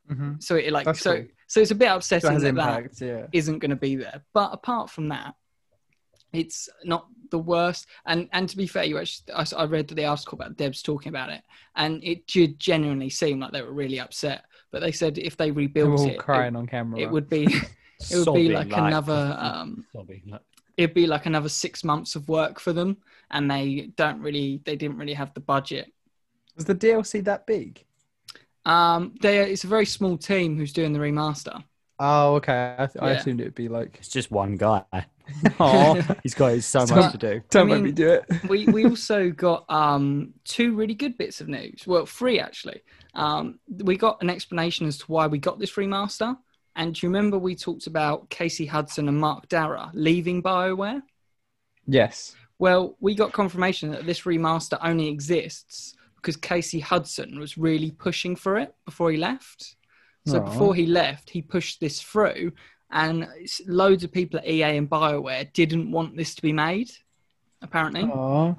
[0.10, 0.42] Mhm.
[0.42, 1.28] so it like That's so cool.
[1.48, 3.02] so it's a bit upsetting that, that impact.
[3.02, 3.28] Yeah.
[3.34, 4.24] isn't going to be there.
[4.34, 5.36] But apart from that,
[6.32, 7.88] it's not the worst.
[8.06, 11.10] And and to be fair, you actually, I, I read the article about Debs talking
[11.10, 11.42] about it,
[11.76, 14.46] and it did genuinely seem like they were really upset.
[14.72, 17.00] But they said if they They rebuilt all it, crying it, on camera.
[17.00, 19.86] it would be it would be like, another um,
[20.78, 22.98] it'd be like another six months of work for them,
[23.32, 25.92] and they don't really they didn't really have the budget.
[26.56, 27.84] Was the DLC that big?
[28.66, 31.64] Um, they it's a very small team who's doing the remaster.
[32.00, 32.76] Oh, okay.
[32.78, 33.96] I, th- I assumed it would be like.
[33.98, 34.84] It's just one guy.
[35.60, 37.42] Oh, He's got so So- much to do.
[37.50, 38.24] don't I make me do it.
[38.48, 41.84] we we also got um, two really good bits of news.
[41.86, 42.82] Well, three actually.
[43.18, 46.38] Um, we got an explanation as to why we got this remaster.
[46.76, 51.02] And do you remember we talked about Casey Hudson and Mark Darrah leaving BioWare?
[51.88, 52.36] Yes.
[52.60, 58.36] Well, we got confirmation that this remaster only exists because Casey Hudson was really pushing
[58.36, 59.76] for it before he left.
[60.28, 60.46] So Aw.
[60.46, 62.52] before he left, he pushed this through,
[62.92, 63.28] and
[63.66, 66.92] loads of people at EA and BioWare didn't want this to be made.
[67.62, 68.56] Apparently, Oh,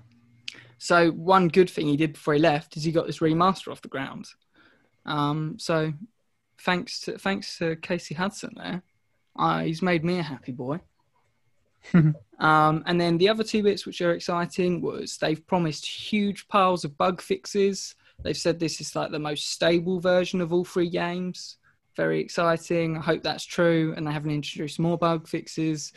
[0.78, 3.82] so one good thing he did before he left is he got this remaster off
[3.82, 4.26] the ground.
[5.08, 5.92] Um, so
[6.60, 8.82] thanks to thanks to Casey Hudson there,
[9.38, 10.80] uh, he's made me a happy boy.
[11.94, 16.84] um, and then the other two bits which are exciting was they've promised huge piles
[16.84, 17.94] of bug fixes.
[18.22, 21.56] They've said this is like the most stable version of all three games.
[21.96, 22.96] Very exciting.
[22.96, 25.92] I hope that's true, and they haven't introduced more bug fixes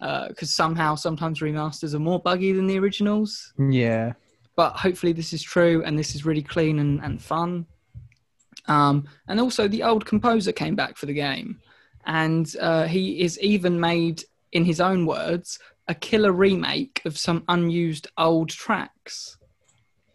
[0.00, 4.12] because somehow sometimes remasters are more buggy than the originals yeah.
[4.54, 7.66] but hopefully this is true and this is really clean and, and fun.
[8.68, 11.60] Um, and also, the old composer came back for the game,
[12.04, 17.44] and uh, he is even made, in his own words, a killer remake of some
[17.48, 19.38] unused old tracks.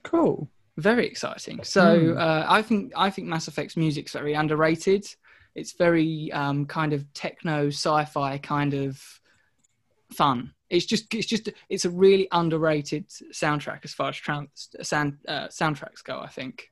[0.04, 0.50] Cool.
[0.78, 1.64] Very exciting.
[1.64, 2.18] So Hmm.
[2.18, 5.06] uh, I think I think Mass Effect's music's very underrated.
[5.54, 9.20] It's very um, kind of techno sci-fi kind of
[10.14, 10.54] fun.
[10.70, 15.48] It's just it's just it's a really underrated soundtrack as far as trans, sound uh,
[15.48, 16.20] soundtracks go.
[16.20, 16.71] I think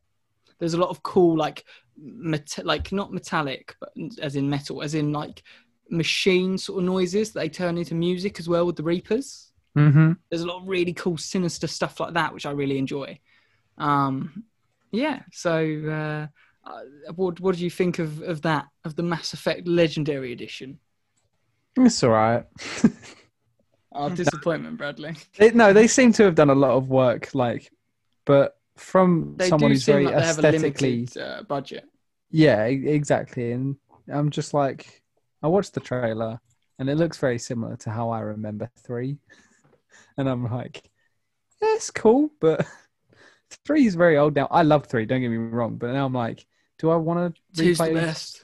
[0.60, 1.65] there's a lot of cool like
[1.98, 3.91] met- like not metallic but
[4.22, 5.43] as in metal as in like
[5.89, 9.52] machine sort of noises that they turn into music as well with the Reapers.
[9.78, 10.13] Mm-hmm.
[10.30, 13.17] there's a lot of really cool sinister stuff like that which i really enjoy.
[13.78, 14.43] Um
[14.91, 16.28] yeah so
[16.65, 20.32] uh, uh what what do you think of of that of the mass effect legendary
[20.32, 20.80] edition?
[21.78, 22.45] It's all right.
[23.93, 25.15] oh disappointment bradley.
[25.38, 27.72] They, no, they seem to have done a lot of work, like,
[28.26, 31.86] but from they someone who's very like they have a aesthetically, limited uh, budget
[32.32, 33.52] yeah, exactly.
[33.54, 33.76] And
[34.08, 35.02] I'm just like,
[35.42, 36.39] I watched the trailer,
[36.78, 39.18] and it looks very similar to how I remember three,
[40.18, 40.89] and I'm like,
[41.62, 42.65] yeah, it's cool, but
[43.65, 44.48] three is very old now.
[44.52, 45.06] I love three.
[45.06, 46.46] Don't get me wrong, but now I'm like,
[46.78, 48.44] do I want to two's the best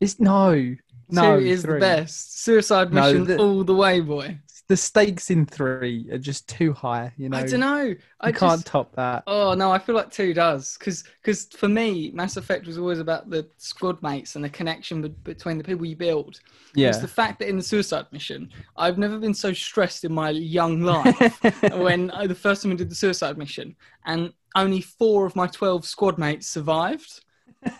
[0.00, 0.76] It's no,
[1.10, 1.74] no, two is three.
[1.74, 6.18] the best suicide No, mission the- all the way boy The stakes in three are
[6.18, 7.12] just too high.
[7.18, 9.22] You know, i don't know i can't top that.
[9.26, 12.98] Oh no, I feel like two does because because for me, Mass Effect was always
[12.98, 16.40] about the squad mates and the connection be- between the people you build.
[16.74, 16.88] Yeah.
[16.88, 20.30] It's the fact that in the suicide mission, I've never been so stressed in my
[20.30, 21.42] young life
[21.74, 25.46] when I, the first time I did the suicide mission, and only four of my
[25.46, 27.20] twelve squad mates survived.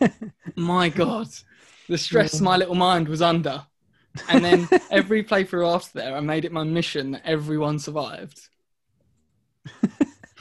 [0.56, 1.28] my God,
[1.88, 3.64] the stress my little mind was under.
[4.28, 8.48] And then every playthrough after there, I made it my mission that everyone survived.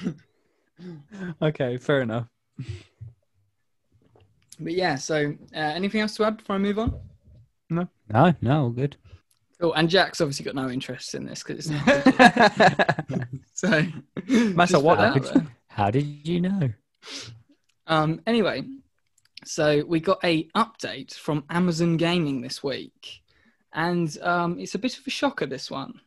[1.41, 2.27] okay, fair enough.
[4.59, 6.99] But yeah, so uh, anything else to add before I move on?
[7.69, 7.87] No,
[8.41, 8.97] no, all good.
[9.59, 9.73] Cool.
[9.73, 13.27] And Jack's obviously got no interest in this because it's not.
[13.53, 13.85] so,
[14.27, 15.47] Matter what, put that could out there.
[15.67, 16.69] How did you know?
[17.87, 18.63] Um, anyway,
[19.45, 23.22] so we got a update from Amazon Gaming this week,
[23.73, 25.45] and um, it's a bit of a shocker.
[25.45, 25.99] This one.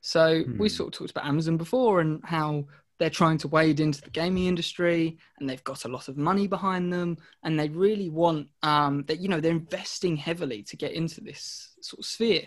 [0.00, 0.74] So we Hmm.
[0.74, 2.66] sort of talked about Amazon before and how
[2.98, 6.46] they're trying to wade into the gaming industry, and they've got a lot of money
[6.46, 9.20] behind them, and they really want um, that.
[9.20, 12.44] You know, they're investing heavily to get into this sort of sphere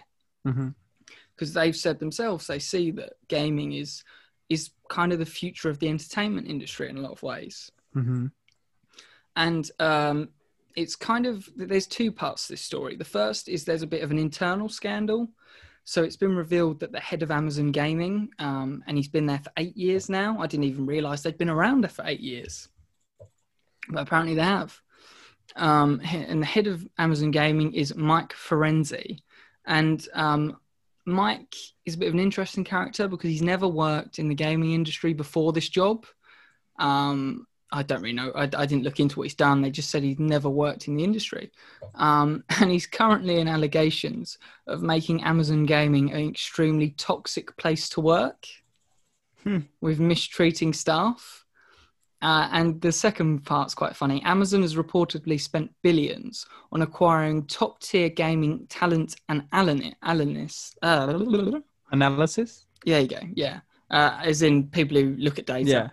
[1.36, 4.04] because they've said themselves they see that gaming is
[4.50, 8.28] is kind of the future of the entertainment industry in a lot of ways hmm
[9.36, 10.30] and um,
[10.76, 12.96] it's kind of there's two parts to this story.
[12.96, 15.30] The first is there's a bit of an internal scandal.
[15.84, 19.40] So it's been revealed that the head of amazon gaming um, and he's been there
[19.40, 20.40] for eight years now.
[20.40, 22.68] I didn't even realize they'd been around there for eight years.
[23.90, 24.80] But apparently they have.
[25.56, 29.22] Um, and the head of amazon gaming is mike Frazzini.
[29.66, 30.58] And um,
[31.06, 31.56] mike
[31.86, 35.14] is a bit of an interesting character because he's never worked in the gaming industry
[35.14, 36.06] before this job.
[36.78, 38.32] Um, I don't really know.
[38.36, 39.62] I, I didn't look into what he's done.
[39.62, 41.52] They just said he's never worked in the industry.
[41.96, 48.02] Um, and he's currently in allegations of making Amazon Gaming an extremely toxic place to
[48.02, 48.48] work
[49.44, 49.60] Hmm.
[49.80, 51.46] with mistreating staff.
[52.22, 54.22] Uh, and the second part's quite funny.
[54.24, 60.76] Amazon has reportedly spent billions on acquiring top tier gaming talent and alani- alanists.
[60.82, 62.66] Uh, Analysis.
[62.84, 63.20] yeah, you go.
[63.34, 63.62] Yeah.
[63.90, 65.90] Uh, as in people who look at data Yeah.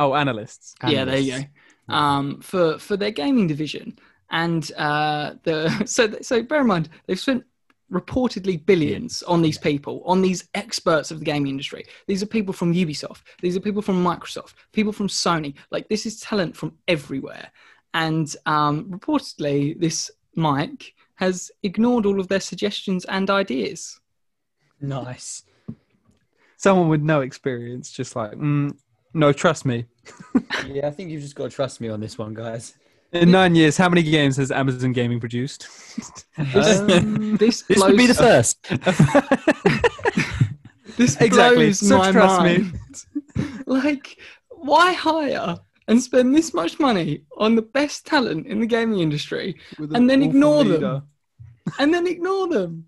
[0.00, 0.74] Oh, analysts.
[0.86, 1.94] yeah, there you go.
[1.94, 3.98] Um, for for their gaming division,
[4.30, 7.44] and uh, the so so bear in mind they've spent
[7.92, 11.84] reportedly billions on these people, on these experts of the gaming industry.
[12.06, 13.22] These are people from Ubisoft.
[13.42, 14.54] These are people from Microsoft.
[14.72, 15.54] People from Sony.
[15.70, 17.50] Like this is talent from everywhere,
[17.92, 24.00] and um, reportedly this Mike has ignored all of their suggestions and ideas.
[24.80, 25.42] Nice.
[26.56, 28.74] Someone with no experience, just like, mm,
[29.14, 29.86] no, trust me.
[30.66, 32.74] Yeah, I think you've just got to trust me on this one, guys.
[33.12, 35.66] In nine years, how many games has Amazon Gaming produced?
[36.38, 38.62] Um, this This would be the first.
[40.96, 41.66] This Exactly.
[41.66, 42.58] blows So my trust me.
[42.58, 43.64] mind.
[43.66, 44.18] like,
[44.50, 49.56] why hire and spend this much money on the best talent in the gaming industry
[49.78, 51.02] With And then awful ignore them.
[51.78, 52.86] and then ignore them?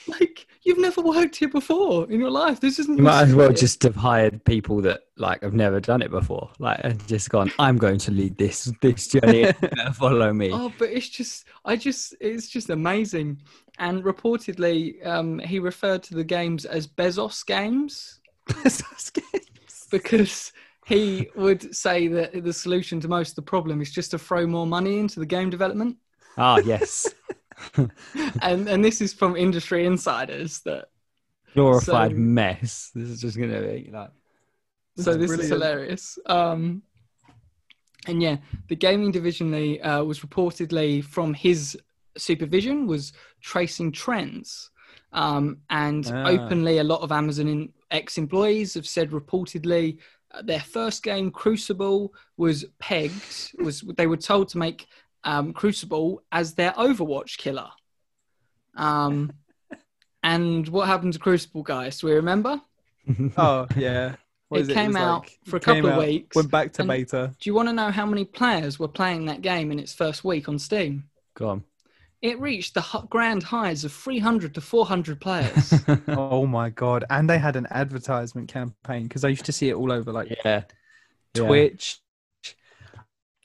[0.08, 2.60] Like, you've never worked here before in your life.
[2.60, 2.96] This isn't.
[2.96, 6.50] You might as well just have hired people that like have never done it before,
[6.58, 7.50] like and just gone.
[7.58, 9.42] I'm going to lead this this journey.
[9.44, 10.50] and you better follow me.
[10.52, 13.42] Oh, but it's just, I just, it's just amazing.
[13.78, 18.20] And reportedly, um, he referred to the games as Bezos games.
[18.48, 19.88] Bezos games.
[19.90, 20.52] because
[20.86, 24.46] he would say that the solution to most of the problem is just to throw
[24.46, 25.96] more money into the game development.
[26.38, 27.12] Ah, yes,
[28.42, 30.86] And and this is from industry insiders that
[31.54, 32.90] glorified So- mess.
[32.94, 34.10] This is just gonna be like.
[34.96, 36.18] so this is hilarious.
[36.26, 36.82] Um
[38.06, 38.36] and yeah,
[38.68, 39.52] the gaming division
[39.84, 41.76] uh, was reportedly from his
[42.16, 44.70] supervision was tracing trends.
[45.12, 46.28] Um, and Ah.
[46.28, 49.98] openly, a lot of Amazon in, ex-employees have said reportedly
[50.30, 53.52] uh, their first game, Crucible, was pegged.
[53.64, 54.86] Was they were told to make
[55.28, 57.68] um, Crucible as their Overwatch killer.
[58.74, 59.32] Um,
[60.22, 62.00] and what happened to Crucible, guys?
[62.00, 62.60] Do we remember?
[63.38, 64.16] Oh yeah.
[64.48, 66.72] What It is came was out like- for a came couple of weeks, Went back
[66.74, 67.34] to beta.
[67.40, 70.24] Do you want to know how many players were playing that game in its first
[70.24, 71.04] week on Steam?
[71.34, 71.64] Go on.
[72.20, 75.72] It reached the grand highs of 300 to 400 players.
[76.08, 77.04] Oh my god!
[77.08, 80.30] And they had an advertisement campaign because I used to see it all over like
[80.44, 80.64] yeah.
[81.34, 81.46] Yeah.
[81.46, 82.00] Twitch.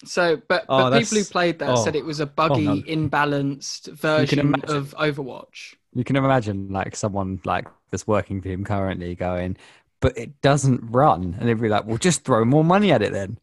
[0.06, 1.76] So, but, Oh, but people who played that oh.
[1.84, 2.76] said it was a oh, buggy, no.
[2.76, 4.70] imbalanced version imagine.
[4.76, 5.76] of Overwatch.
[5.94, 9.58] You can imagine like someone like that's working for him currently going,
[10.00, 13.14] but it doesn't run, and they'd be like, "Well, just throw more money at it
[13.14, 13.38] then."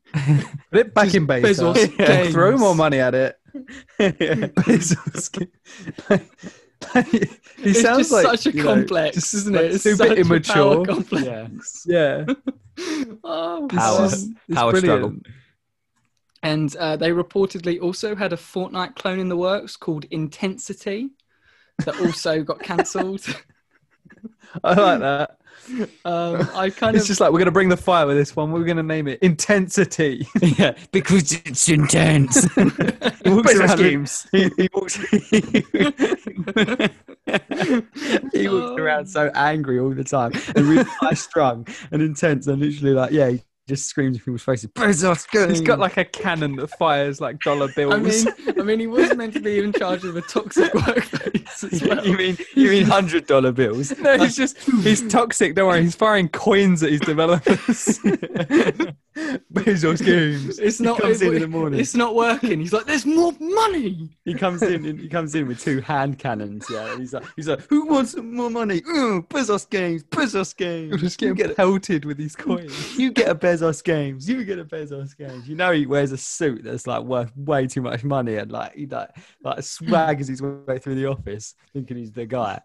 [0.70, 1.46] Put it back Just in beta.
[1.46, 2.30] Bezos Yeah.
[2.30, 3.38] Throw more money at it.
[3.98, 5.46] Bezos ga-
[7.58, 9.72] he It's sounds just like such a you know, complex, just, isn't like, it?
[9.74, 10.54] It's super such a immature.
[10.76, 11.84] power complex.
[11.86, 12.24] yeah.
[12.26, 12.34] Yeah.
[13.22, 15.12] Oh, Power- It's just- it's power struggle.
[16.42, 16.74] Brilliant.
[16.74, 21.10] And uh, they reportedly also had a Fortnite clone in the works called Intensity
[21.84, 23.24] that also got cancelled.
[24.64, 25.36] I like that.
[26.04, 28.50] Um, I kind It's of just like we're gonna bring the fire with this one.
[28.50, 30.26] We're gonna name it intensity.
[30.42, 32.42] yeah, because it's intense.
[32.54, 34.26] He walks around games.
[34.32, 34.96] he, he walks.
[38.32, 42.60] he walks around so angry all the time and really high strung and intense and
[42.60, 44.68] literally like yeah he just screams in people's faces.
[44.72, 45.50] Bezos games.
[45.58, 47.94] He's got like a cannon that fires like dollar bills.
[47.94, 51.82] I mean, I mean, he was meant to be in charge of a toxic workplace
[51.82, 52.06] well.
[52.06, 53.96] you mean you mean hundred dollar bills?
[53.98, 55.54] no, he's just he's toxic.
[55.54, 57.98] Don't worry, he's firing coins at his developers.
[59.52, 60.58] Bezos games.
[60.58, 61.00] It's not.
[61.00, 61.80] comes it- in in the morning.
[61.80, 62.60] It's not working.
[62.60, 64.98] He's like, "There's more money." He comes in.
[64.98, 66.66] He comes in with two hand cannons.
[66.70, 68.82] Yeah, he's like, he's like, who wants more money?
[68.88, 70.88] Ooh, Bezos games, Bezos games.
[70.90, 72.96] You're just you get, pelted with these coins.
[72.98, 74.28] you get a Bezos games.
[74.28, 75.48] You get a Bezos games.
[75.48, 78.74] You know he wears a suit that's like worth way too much money, and like
[78.74, 79.10] he like
[79.42, 82.60] like swaggers his way through the office, thinking he's the guy.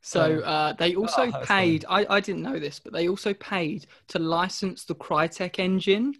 [0.00, 0.40] So Oh.
[0.40, 1.84] uh, they also Oh, paid.
[1.88, 6.14] I, I didn't know this, but they also paid to license the Crytek engine.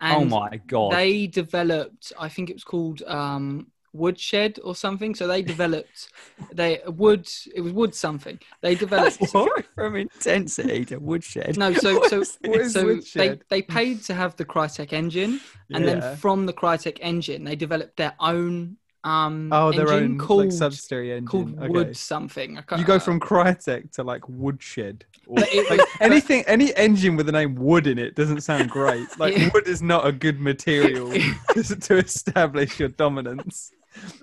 [0.00, 0.92] oh my god!
[0.92, 2.12] They developed.
[2.18, 5.14] I think it was called um, Woodshed or something.
[5.14, 6.08] So they developed.
[6.52, 7.28] they wood.
[7.54, 8.38] It was wood something.
[8.62, 9.18] They developed.
[9.74, 11.56] From intensity to woodshed.
[11.58, 15.40] No, so so so they, they paid to have the Crytek engine,
[15.72, 15.94] and Yeah.
[16.00, 20.52] then from the Crytek engine, they developed their own um Oh, their own called like
[20.52, 21.26] subsidiary engine.
[21.28, 21.68] called Okay.
[21.68, 22.58] Wood something.
[22.58, 25.04] I can't- You go from Crytek to like Woodshed.
[25.28, 29.06] Or, it like, anything, any engine with the name Wood in it doesn't sound great.
[29.18, 29.50] Like Yeah.
[29.54, 33.70] wood is not a good material to establish your dominance.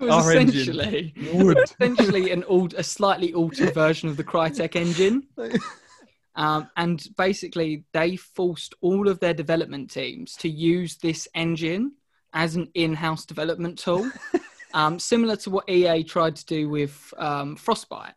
[0.00, 5.26] was our essentially essentially an old, a slightly altered version of the Crytek engine.
[6.36, 11.92] Um, and basically, they forced all of their development teams to use this engine
[12.32, 14.10] as an in-house development tool,
[14.74, 18.14] um, similar to what EA tried to do with um, Frostbite.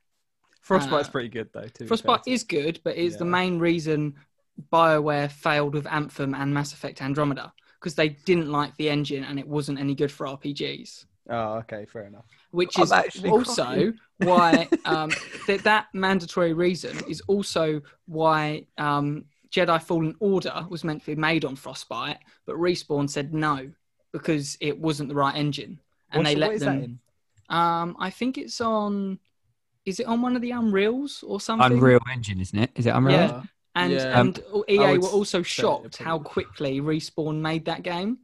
[0.61, 1.67] Frostbite's Uh, pretty good though.
[1.67, 1.85] Too.
[1.85, 4.15] Frostbite is good, but it's the main reason
[4.73, 9.37] BioWare failed with Anthem and Mass Effect Andromeda because they didn't like the engine and
[9.37, 11.05] it wasn't any good for RPGs.
[11.29, 12.25] Oh, okay, fair enough.
[12.51, 12.91] Which is
[13.25, 13.99] also crying.
[14.17, 15.11] why um,
[15.47, 21.15] that that mandatory reason is also why um, Jedi Fallen Order was meant to be
[21.15, 23.69] made on Frostbite, but Respawn said no
[24.13, 25.79] because it wasn't the right engine,
[26.11, 26.79] and What's- they let what is them.
[26.79, 26.99] that in?
[27.49, 29.19] Um, I think it's on.
[29.85, 31.71] Is it on one of the Unreals or something?
[31.71, 32.71] Unreal Engine, isn't it?
[32.75, 33.15] Is it Unreal?
[33.19, 33.43] Yeah.
[33.75, 34.19] And Yeah.
[34.19, 38.17] and EA were also shocked how quickly Respawn made that game.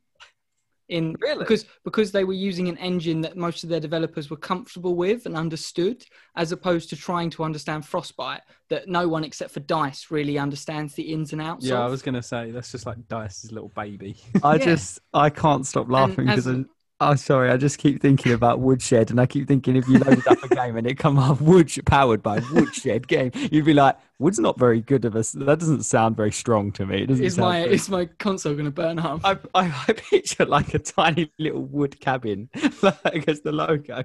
[0.93, 1.39] In Really?
[1.39, 5.25] because because they were using an engine that most of their developers were comfortable with
[5.25, 10.12] and understood, as opposed to trying to understand Frostbite that no one except for Dice
[10.12, 11.82] really understands the ins and outs Yeah, of.
[11.82, 14.17] I was gonna say that's just like Dice's little baby.
[14.43, 14.65] I Yeah.
[14.65, 16.65] just I can't stop laughing as- because
[17.10, 20.28] oh sorry, I just keep thinking about Woodshed and I keep thinking if you loaded
[20.28, 23.98] up a game and it come up Wood powered by Woodshed game, you'd be like,
[24.20, 25.32] Wood's not very good of us.
[25.34, 27.04] That doesn't sound very strong to me.
[27.04, 29.22] It doesn't is my very- is my console going to burn up?
[29.24, 32.50] I, I, I picture like a tiny little wood cabin,
[32.82, 34.04] like as the logo.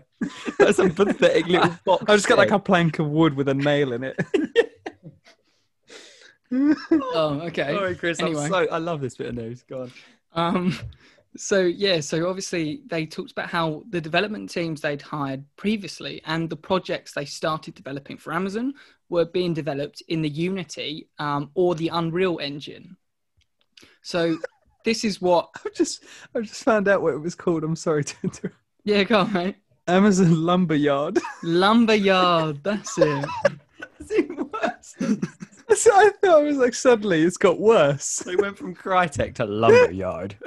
[0.58, 2.04] That's a pathetic little box.
[2.08, 4.16] I just got like a plank of wood with a nail in it.
[6.52, 7.74] oh, okay.
[7.74, 8.20] Sorry, Chris.
[8.20, 8.44] Anyway.
[8.44, 9.64] I'm so I love this bit of news.
[9.68, 9.92] Go on.
[10.34, 10.78] Um,
[11.36, 16.48] so yeah, so obviously they talked about how the development teams they'd hired previously and
[16.48, 18.74] the projects they started developing for Amazon
[19.08, 22.96] were being developed in the Unity um, or the Unreal Engine.
[24.02, 24.38] So
[24.84, 25.50] this is what.
[25.64, 27.64] I've just I just found out what it was called.
[27.64, 28.56] I'm sorry to interrupt.
[28.84, 29.56] Yeah, go on, mate.
[29.86, 31.18] Amazon Lumberyard.
[31.42, 32.62] Lumberyard.
[32.62, 33.26] That's it.
[34.00, 34.94] It's even worse.
[35.78, 38.16] So I thought it was like suddenly it's got worse.
[38.18, 40.36] They went from Crytek to Lumberyard.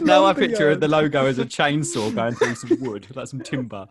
[0.00, 3.86] Now I picture the logo as a chainsaw going through some wood, like some timber.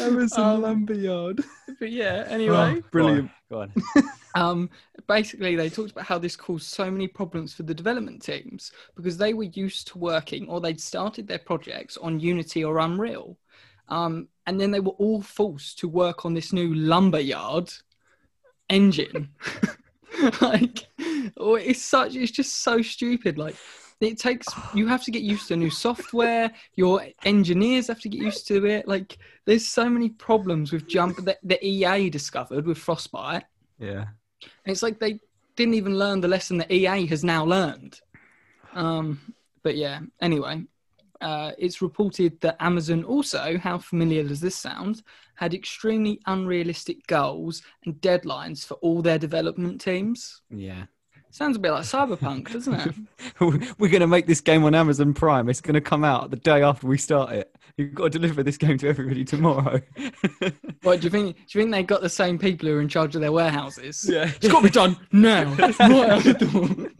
[0.00, 1.44] Amazon Um, Lumberyard.
[1.78, 2.82] But yeah, anyway.
[2.90, 3.30] Brilliant.
[3.50, 3.72] Go on.
[4.34, 4.70] Um,
[5.08, 9.16] basically, they talked about how this caused so many problems for the development teams because
[9.16, 13.36] they were used to working or they'd started their projects on Unity or Unreal.
[13.88, 17.72] Um, and then they were all forced to work on this new lumberyard
[18.68, 19.30] engine.
[20.40, 20.86] like,
[21.36, 23.38] oh, it's such, it's just so stupid.
[23.38, 23.56] Like,
[24.00, 28.20] it takes, you have to get used to new software, your engineers have to get
[28.20, 28.86] used to it.
[28.86, 33.44] Like, there's so many problems with jump that the EA discovered with Frostbite.
[33.78, 34.06] Yeah.
[34.42, 35.20] And it's like they
[35.56, 38.00] didn't even learn the lesson that EA has now learned.
[38.74, 40.62] Um, but yeah, anyway,
[41.20, 45.02] uh, it's reported that Amazon also, how familiar does this sound,
[45.38, 50.42] had extremely unrealistic goals and deadlines for all their development teams.
[50.50, 50.86] Yeah.
[51.30, 52.94] Sounds a bit like Cyberpunk, doesn't it?
[53.78, 55.48] We're going to make this game on Amazon Prime.
[55.48, 57.54] It's going to come out the day after we start it.
[57.76, 59.80] You've got to deliver this game to everybody tomorrow.
[60.82, 61.36] what do you think?
[61.36, 64.08] Do you think they got the same people who are in charge of their warehouses?
[64.10, 64.24] Yeah.
[64.24, 65.44] It's got to be done now.
[65.54, 66.90] right out the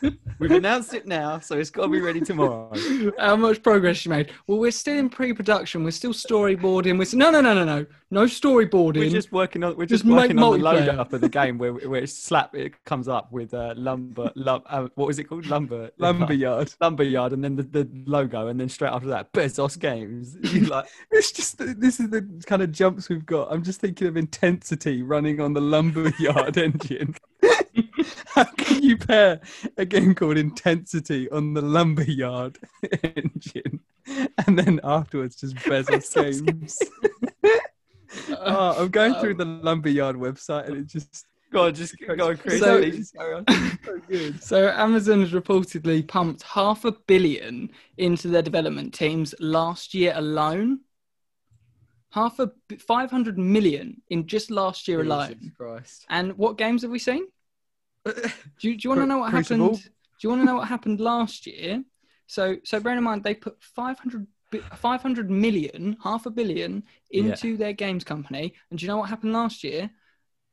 [0.00, 0.14] door.
[0.44, 2.70] We We've announced it now, so it's got to be ready tomorrow.
[3.18, 4.30] How much progress you made?
[4.46, 5.84] Well, we're still in pre-production.
[5.84, 6.98] We're still storyboarding.
[6.98, 8.98] We're no, no, no, no, no, no storyboarding.
[8.98, 9.74] We're just working on.
[9.74, 12.54] We're Just just, working on the load up of the game where where it's slap.
[12.54, 14.30] It comes up with uh, lumber.
[14.34, 15.46] Lum, uh, what was it called?
[15.46, 15.90] Lumber.
[15.98, 16.74] Lumberyard.
[16.78, 20.36] Lumberyard, and then the, the logo, and then straight after that, Bezos Games.
[20.64, 23.50] Like It's just this is the kind of jumps we've got.
[23.50, 27.14] I'm just thinking of intensity running on the lumberyard engine.
[28.34, 29.40] How can you pair
[29.76, 32.58] a game called Intensity on the lumberyard
[33.02, 33.80] engine,
[34.46, 36.78] and then afterwards just Bezos Bezos games?
[38.30, 42.28] oh, I'm going through the um, lumberyard website, and it just go on, just go
[42.30, 42.60] on, Chris.
[42.60, 43.44] So- please carry on.
[43.46, 44.32] so.
[44.40, 50.80] So Amazon has reportedly pumped half a billion into their development teams last year alone.
[52.10, 55.52] Half a 500 million in just last year alone.
[55.56, 56.06] Christ.
[56.08, 57.26] And what games have we seen?
[58.60, 59.66] Do you, do you want to know what Crucible?
[59.66, 59.82] happened?
[59.84, 59.90] Do
[60.22, 61.82] you want to know what happened last year?
[62.26, 64.26] So, so bear in mind they put 500,
[64.74, 67.22] 500 million, half a billion, Yeah.
[67.30, 68.54] into their games company.
[68.70, 69.90] And do you know what happened last year?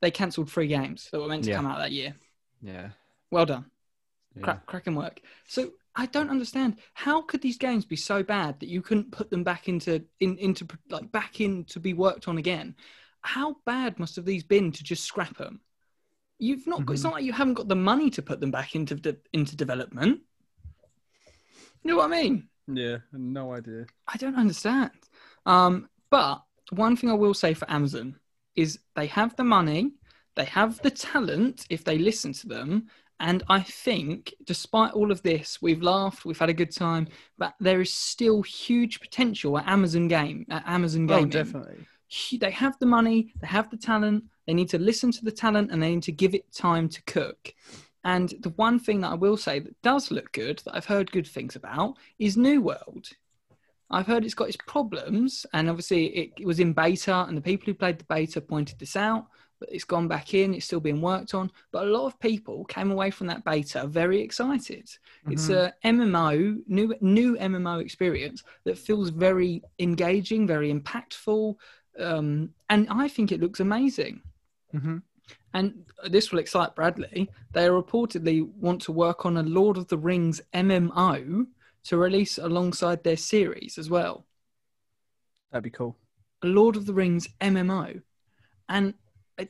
[0.00, 1.56] They cancelled three games that were meant to Yeah.
[1.56, 2.16] come out that year.
[2.62, 2.90] Yeah.
[3.30, 3.66] Well done,
[4.34, 4.42] yeah.
[4.42, 5.20] Crack, cracking work.
[5.46, 9.30] So I don't understand how could these games be so bad that you couldn't put
[9.30, 12.76] them back into in, into like back in to be worked on again.
[13.20, 15.60] How bad must have these been to just scrap them?
[16.42, 16.84] You've not.
[16.84, 17.04] got It's Mhm.
[17.04, 20.22] not like you haven't got the money to put them back into de- into development.
[21.82, 22.48] You know what I mean?
[22.66, 23.86] Yeah, no idea.
[24.06, 24.90] I don't understand.
[25.46, 28.18] Um, but one thing I will say for Amazon
[28.56, 29.92] is they have the money,
[30.34, 32.88] they have the talent if they listen to them.
[33.20, 37.06] And I think, despite all of this, we've laughed, we've had a good time,
[37.38, 41.86] but there is still huge potential at Amazon Game, at Amazon Oh, definitely.
[42.38, 44.24] They have the money, they have the talent.
[44.46, 47.02] They need to listen to the talent, and they need to give it time to
[47.02, 47.54] cook.
[48.04, 51.12] And the one thing that I will say that does look good, that I've heard
[51.12, 53.10] good things about, is New World.
[53.90, 57.42] I've heard it's got its problems, and obviously it, it was in beta, and the
[57.42, 59.26] people who played the beta pointed this out.
[59.60, 61.52] But it's gone back in; it's still being worked on.
[61.70, 64.90] But a lot of people came away from that beta very excited.
[65.28, 71.54] It's a MMO, new new MMO experience that feels very engaging, very impactful,
[72.00, 74.22] um, and I think it looks amazing.
[74.72, 74.98] Hmm
[75.54, 77.30] And this will excite Bradley.
[77.52, 81.46] They reportedly want to work on a Lord of the Rings MMO
[81.84, 84.26] to release alongside their series as well.
[85.50, 85.96] That'd be cool.
[86.42, 88.02] A Lord of the Rings MMO,
[88.68, 88.94] and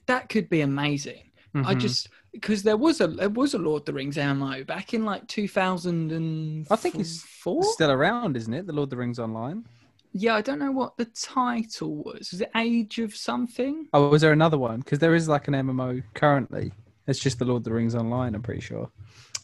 [0.06, 1.30] that could be amazing.
[1.54, 1.80] I Mhm.
[1.80, 5.04] just because there was a there was a Lord of the Rings MMO back in
[5.04, 7.62] like two thousand and I think it's four.
[7.62, 8.66] still around, isn't it?
[8.66, 9.64] The Lord of the Rings Online.
[10.12, 12.30] Yeah, I don't know what the title was.
[12.32, 13.88] Was it Age of something?
[13.94, 14.80] Oh, was there another one?
[14.80, 16.72] Because there is like an MMO currently.
[17.06, 18.34] It's just the Lord of the Rings Online.
[18.34, 18.90] I'm pretty sure.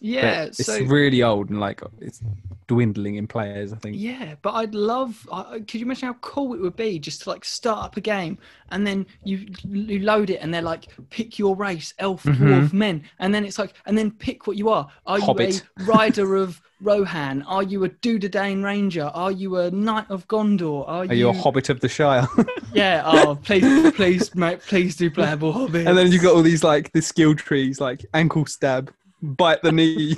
[0.00, 2.20] But Yeah, it's so really old and like it's
[2.68, 3.72] dwindling in players.
[3.72, 3.96] I think.
[3.98, 5.26] Yeah, but I'd love.
[5.32, 8.00] I could you imagine how cool it would be just to like start up a
[8.00, 8.38] game
[8.70, 12.36] and then you you load it and they're like pick your race, elf, Mhm.
[12.36, 14.88] dwarf, men, and then it's like and then pick what you are.
[15.06, 15.54] Are Hobbit.
[15.54, 17.42] you a rider of Rohan?
[17.42, 19.04] Are you a Dunedain ranger?
[19.12, 20.88] Are you a knight of Gondor?
[20.88, 22.26] Are, Are you a Hobbit of the Shire?
[22.74, 23.02] Yeah.
[23.04, 25.86] Oh, please, please, mate, please do playable Hobbit.
[25.86, 29.72] and then you've got all these like the skill trees, like ankle stab, bite the
[29.72, 30.14] knee.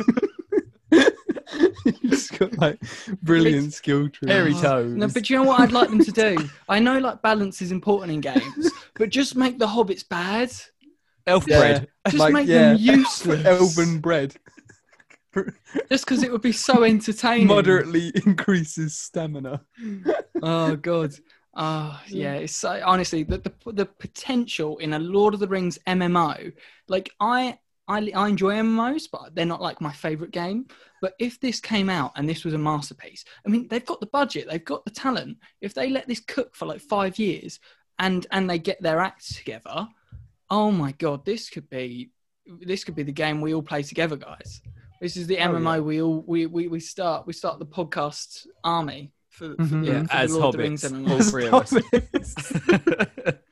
[0.90, 2.78] you just got like
[3.22, 4.30] brilliant skill trees.
[4.30, 4.96] Hairy toes.
[4.96, 6.48] No, but you know what I'd like them to do?
[6.68, 10.50] I know like balance is important in games, but just make the hobbits bad.
[11.26, 11.58] elf Yeah.
[11.58, 11.88] bread.
[12.08, 13.44] Just Like, make yeah, them useless.
[13.46, 14.34] Elven bread
[15.88, 17.46] Just because it would be so entertaining.
[17.46, 19.62] moderately increases stamina.
[20.42, 21.14] Oh god.
[21.54, 22.34] Oh yeah.
[22.34, 26.52] It's so, honestly the, the the potential in a Lord of the Rings MMO.
[26.88, 27.58] Like I.
[27.88, 30.68] I, I enjoy MMOs, but they're not like my favorite game.
[31.00, 34.06] But if this came out and this was a masterpiece, I mean, they've got the
[34.06, 35.38] budget, they've got the talent.
[35.60, 37.58] If they let this cook for like five years
[37.98, 39.88] and and they get their act together,
[40.50, 42.12] oh my god, this could be
[42.60, 44.60] this could be the game we all play together, guys.
[45.00, 45.80] This is the Oh, MMO yeah.
[45.80, 49.86] we all we, we we start we start the podcast army for, for, Mhm.
[49.86, 53.36] Yeah, for as the Lord of the Rings hobbits, all three of us.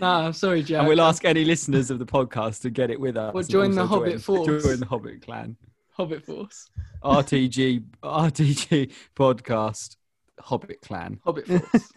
[0.00, 0.78] No, I'm sorry, Joe.
[0.80, 3.32] and we'll ask any listeners of the podcast to get it with us.
[3.34, 4.64] Well, join the Hobbit force.
[4.64, 5.56] Join the Hobbit clan.
[5.92, 6.68] Hobbit Force.
[7.04, 9.96] RTG RTG podcast
[10.40, 11.20] Hobbit clan.
[11.24, 11.92] Hobbit Force.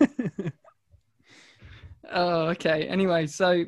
[2.11, 2.87] oh, okay.
[2.87, 3.63] Anyway, so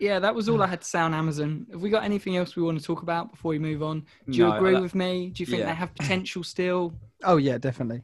[0.00, 1.66] yeah, that was all I had to say on Amazon.
[1.70, 4.04] Have we got anything else we want to talk about before we move on?
[4.28, 5.30] Do you No, agree I- with me?
[5.30, 5.66] Do you think yeah.
[5.66, 6.94] they have potential still?
[7.24, 8.02] Oh yeah, definitely.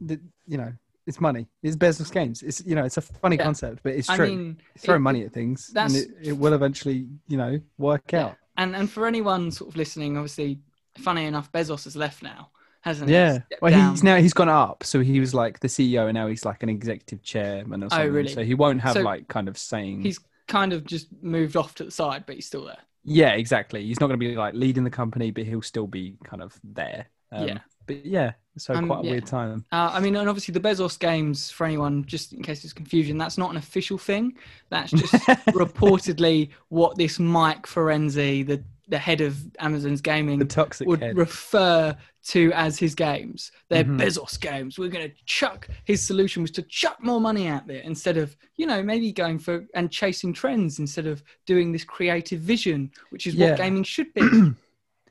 [0.00, 0.72] The, you know,
[1.06, 1.46] it's money.
[1.62, 2.42] It's Bezos Games.
[2.42, 3.44] It's you know, it's a funny Yeah.
[3.44, 4.28] concept, but it's I true.
[4.28, 8.26] mean, Throw it- money at things, and it, it will eventually, you know, work Yeah.
[8.26, 8.36] out.
[8.56, 10.58] And and for anyone sort of listening, obviously,
[10.98, 13.14] funny enough, Bezos has left now, hasn't he?
[13.14, 13.40] Yeah.
[13.62, 13.90] Well, down.
[13.92, 16.62] he's now he's gone up, so he was like the CEO, and now he's like
[16.62, 18.08] an executive chairman or oh, something.
[18.08, 18.28] Oh, really?
[18.32, 20.02] So he won't have So like kind of saying.
[20.02, 20.18] he's
[20.48, 22.78] kind of just moved off to the side, but he's still there.
[23.04, 23.84] Yeah, exactly.
[23.84, 26.58] He's not going to be like leading the company, but he'll still be kind of
[26.64, 27.06] there.
[27.32, 27.58] Um, Yeah.
[27.86, 29.10] But yeah, so Um, quite a yeah.
[29.12, 29.64] weird time.
[29.70, 33.16] Uh, I mean, and obviously the Bezos games, for anyone, just in case there's confusion,
[33.16, 34.36] that's not an official thing.
[34.70, 35.12] That's just
[35.54, 41.16] reportedly what this Mike Frazzini, the, the head of Amazon's gaming, The toxic would head.
[41.16, 41.96] refer
[42.28, 43.52] to as his games.
[43.68, 44.00] They're Mhm.
[44.00, 44.78] Bezos games.
[44.78, 45.68] We're going to chuck.
[45.84, 49.38] His solution was to chuck more money out there instead of, you know, maybe going
[49.38, 53.50] for and chasing trends instead of doing this creative vision, which is Yeah.
[53.50, 54.20] what gaming should be.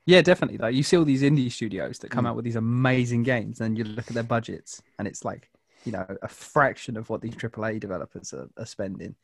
[0.07, 0.59] Yeah, definitely.
[0.59, 2.27] Like you see all these indie studios that come Mm.
[2.29, 5.49] out with these amazing games, and you look at their budgets, and it's like
[5.83, 9.15] you know a fraction of what these AAA developers are, are spending,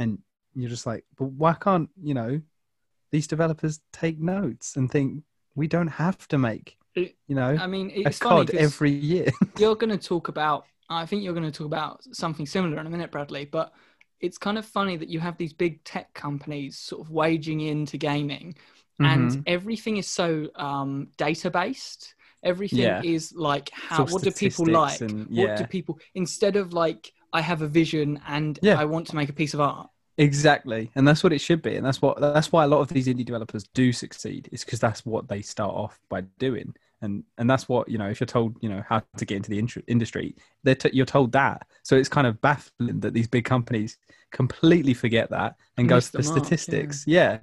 [0.00, 0.18] and
[0.56, 2.40] you're just like, but why can't you know
[3.12, 5.22] these developers take notes and think
[5.54, 8.90] we don't have to make It- you know I mean, a it's funny COD every
[8.90, 9.26] year?
[9.58, 12.86] you're going to talk about i think you're going to talk about something similar in
[12.86, 13.72] a minute bradley but
[14.20, 17.96] it's kind of funny that you have these big tech companies sort of waging into
[17.96, 18.54] gaming
[19.00, 19.42] and Mhm.
[19.46, 23.00] everything is so um, data based everything Yeah.
[23.02, 27.40] is like how what do people like and- what do people instead of like i
[27.40, 28.78] have a vision and Yeah.
[28.78, 31.74] i want to make a piece of art Exactly, and that's what it should be,
[31.74, 34.48] and that's what that's why a lot of these indie developers do succeed.
[34.52, 36.72] Is because that's what they start off by doing,
[37.04, 38.08] and and that's what you know.
[38.08, 41.32] If you're told you know how to get into the industry, they're t- you're told
[41.32, 41.66] that.
[41.82, 43.98] So it's kind of baffling that these big companies
[44.32, 46.30] completely forget that and go for the yeah.
[46.32, 47.04] statistics.
[47.06, 47.38] Yeah.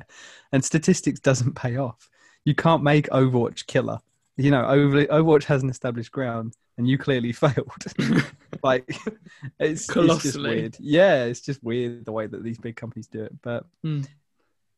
[0.52, 2.10] and statistics doesn't pay off.
[2.44, 4.00] You can't make Overwatch killer.
[4.38, 7.72] You know, Over- Overwatch has an established ground, and you clearly failed.
[8.64, 8.84] like
[9.60, 10.76] it's, it's just weird.
[10.80, 13.34] Yeah, it's just weird the way that these big companies do it.
[13.42, 14.02] But Hmm.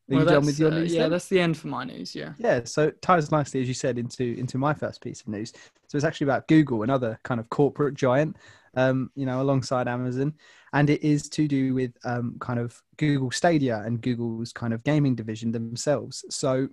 [0.09, 1.11] Are you done with your uh, yeah then?
[1.11, 3.97] that's the end for my news yeah Yeah, so it ties nicely, as you said,
[3.97, 5.53] into into my first piece of news.
[5.87, 8.37] So it's actually about Google, another kind of corporate giant,
[8.75, 10.33] um, you know, alongside Amazon,
[10.73, 14.83] and it is to do with um, kind of Google Stadia and Google's kind of
[14.83, 16.25] gaming division themselves.
[16.29, 16.67] So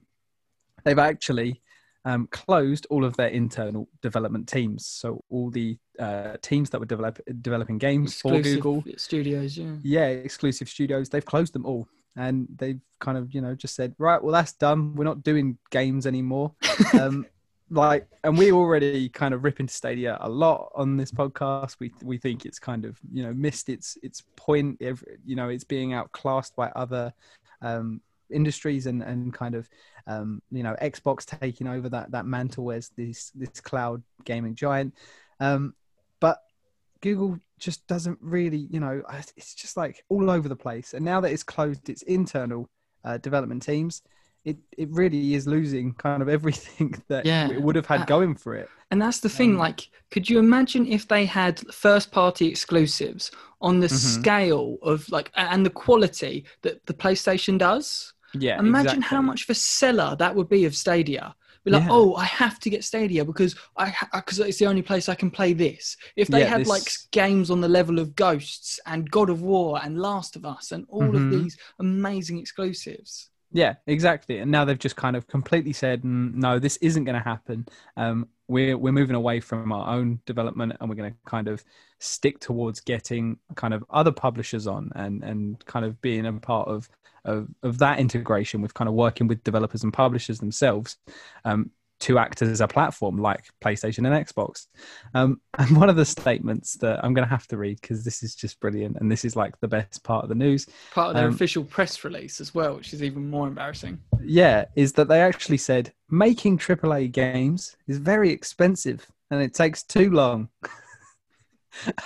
[0.84, 1.62] they've actually
[2.04, 4.86] um, closed all of their internal development teams.
[4.86, 10.06] So all the uh, teams that were develop, developing games for Google, studios yeah yeah,
[10.06, 11.86] exclusive studios, they've closed them all.
[12.20, 14.94] And they've kind of, you know, just said, right, well, that's done.
[14.94, 16.52] We're not doing games anymore.
[17.00, 17.24] um,
[17.70, 21.76] like, and we already kind of rip into Stadia a lot on this podcast.
[21.78, 24.76] We we think it's kind of, you know, missed its its point.
[24.80, 27.14] If, you know, it's being outclassed by other
[27.62, 29.68] um, industries and and kind of,
[30.06, 34.94] um, you know, Xbox taking over that that mantle as this this cloud gaming giant.
[35.38, 35.74] Um,
[36.18, 36.42] but
[37.00, 39.02] Google just doesn't really, you know,
[39.36, 40.94] it's just like all over the place.
[40.94, 42.68] And now that it's closed its internal
[43.04, 44.02] uh, development teams,
[44.44, 47.46] it, it really is losing kind of everything that Yeah.
[47.46, 48.72] it would have had Uh, going for it.
[48.90, 49.56] And that's the thing.
[49.56, 53.30] Um, like, could you imagine if they had first party exclusives
[53.60, 54.24] on the Mhm.
[54.24, 58.14] scale of like and the quality that the PlayStation does?
[58.32, 58.60] Yeah.
[58.60, 61.34] imagine how much of a seller that would be of Stadia.
[61.64, 61.88] Be like, Yeah.
[61.90, 65.30] oh, I have to get Stadia because I because it's the only place I can
[65.30, 65.96] play this.
[66.16, 69.78] If they Yeah, had like games on the level of Ghosts and God of War
[69.82, 71.30] and Last of Us and all of Mhm.
[71.30, 73.28] these amazing exclusives.
[73.52, 74.38] Yeah, exactly.
[74.38, 77.66] And now they've just kind of completely said, "Mm, no, this isn't going to happen.
[77.96, 81.64] Um, we're we're moving away from our own development, and we're going to kind of
[81.98, 86.68] stick towards getting kind of other publishers on, and and kind of being a part
[86.68, 86.88] of
[87.24, 90.96] of, of that integration with kind of working with developers and publishers themselves.
[91.44, 91.70] Um,
[92.00, 94.66] to act as a platform like PlayStation and Xbox.
[95.14, 98.22] Um, and one of the statements that I'm going to have to read because this
[98.22, 101.14] is just brilliant and this is like the best part of the news Part of
[101.16, 103.98] their Um, official press release as well, which is even more embarrassing.
[104.22, 109.82] yeah, is that they actually said making AAA games is very expensive and it takes
[109.82, 110.48] too long.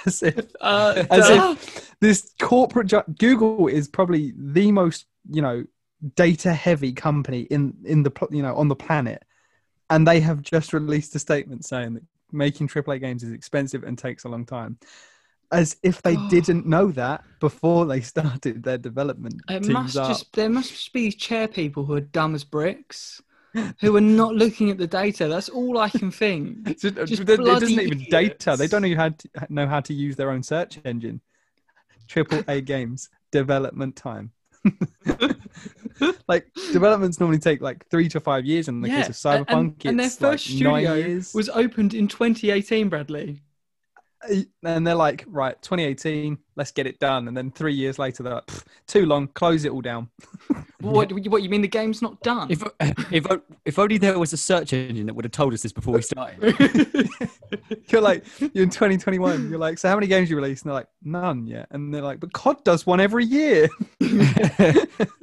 [0.06, 1.54] as if Uh, As duh.
[2.00, 5.64] this corporate gi- Google is probably the most you know
[6.16, 9.24] data heavy company in in the you know on the planet,
[9.90, 13.96] and they have just released a statement saying that making AAA games is expensive and
[13.98, 14.78] takes a long time.
[15.52, 16.28] As if they Oh.
[16.30, 20.08] didn't know that before they started their development It teams must up.
[20.08, 23.22] just there must just be chair people who are dumb as bricks,
[23.80, 25.28] who are not looking at the data.
[25.28, 26.64] That's all I can think.
[26.80, 28.56] Just- uh, Just it doesn't even data.
[28.58, 31.20] They don't know how to know how to use their own search engine.
[32.08, 34.32] Triple A games development time.
[36.28, 38.68] like developments normally take like three to five years.
[38.68, 39.14] In the yeah, case of
[39.46, 42.88] Cyberpunk, and, and their it's like first studio was opened in 2018.
[42.88, 43.40] Bradley.
[44.28, 47.28] Uh, and they're like, right, 2018, let's get it done.
[47.28, 48.50] And then three years later, they're like,
[48.86, 50.08] too long, close it all down.
[50.80, 52.50] What, what you mean the game's not done?
[52.50, 52.62] If,
[53.10, 53.26] if
[53.64, 56.02] if only there was a search engine that would have told us this before we
[56.02, 57.08] started.
[57.88, 59.48] You're like, you're in 2021.
[59.48, 60.64] You're like, so how many games you released?
[60.64, 61.68] And they're like, none yet.
[61.70, 63.68] And they're like, but COD does one every year.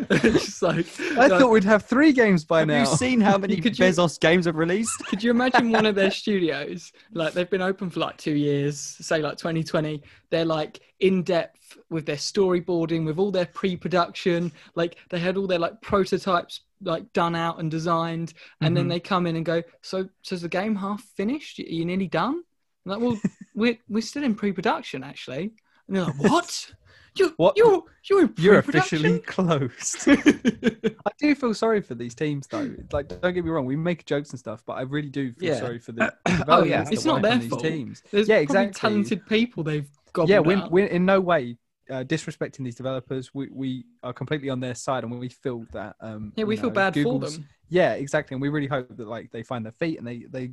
[0.10, 2.80] It's like, I like, thought we'd have three games by Have now.
[2.80, 4.98] you seen how many Could you- Bezos games have released?
[5.06, 8.80] Could you imagine one of their studios, like they've been open for like two years,
[8.80, 10.02] say like 2020,
[10.32, 15.48] they're like in depth with their storyboarding, with all their pre-production, like they had all
[15.48, 18.90] their like prototypes like done out and designed, and then Mhm.
[18.90, 21.60] they come in and go, so so is the game half finished?
[21.60, 22.42] Are you nearly done?
[22.86, 23.20] I'm like, well,
[23.56, 25.54] we're we're still in pre-production actually,
[25.88, 26.72] and they're like, what?
[27.18, 27.58] You What?
[27.58, 30.08] you're you're You're officially closed.
[30.08, 32.74] I do feel sorry for these teams, though.
[32.92, 35.50] Like, don't get me wrong, we make jokes and stuff, but I really do feel
[35.50, 35.60] Yeah.
[35.60, 36.14] sorry for the
[36.48, 36.88] Oh, yeah.
[36.90, 37.64] It's not their fault.
[37.64, 38.02] teams.
[38.12, 38.74] There's Yeah, exactly.
[38.80, 39.90] talented people they've
[40.26, 41.58] yeah, we're, we're in no way
[41.90, 43.34] uh, disrespecting these developers.
[43.34, 45.96] We we are completely on their side, and we feel that.
[46.00, 47.48] Um, yeah, we feel know, bad for them.
[47.70, 50.52] Yeah, exactly, and we really hope that like they find their feet and they they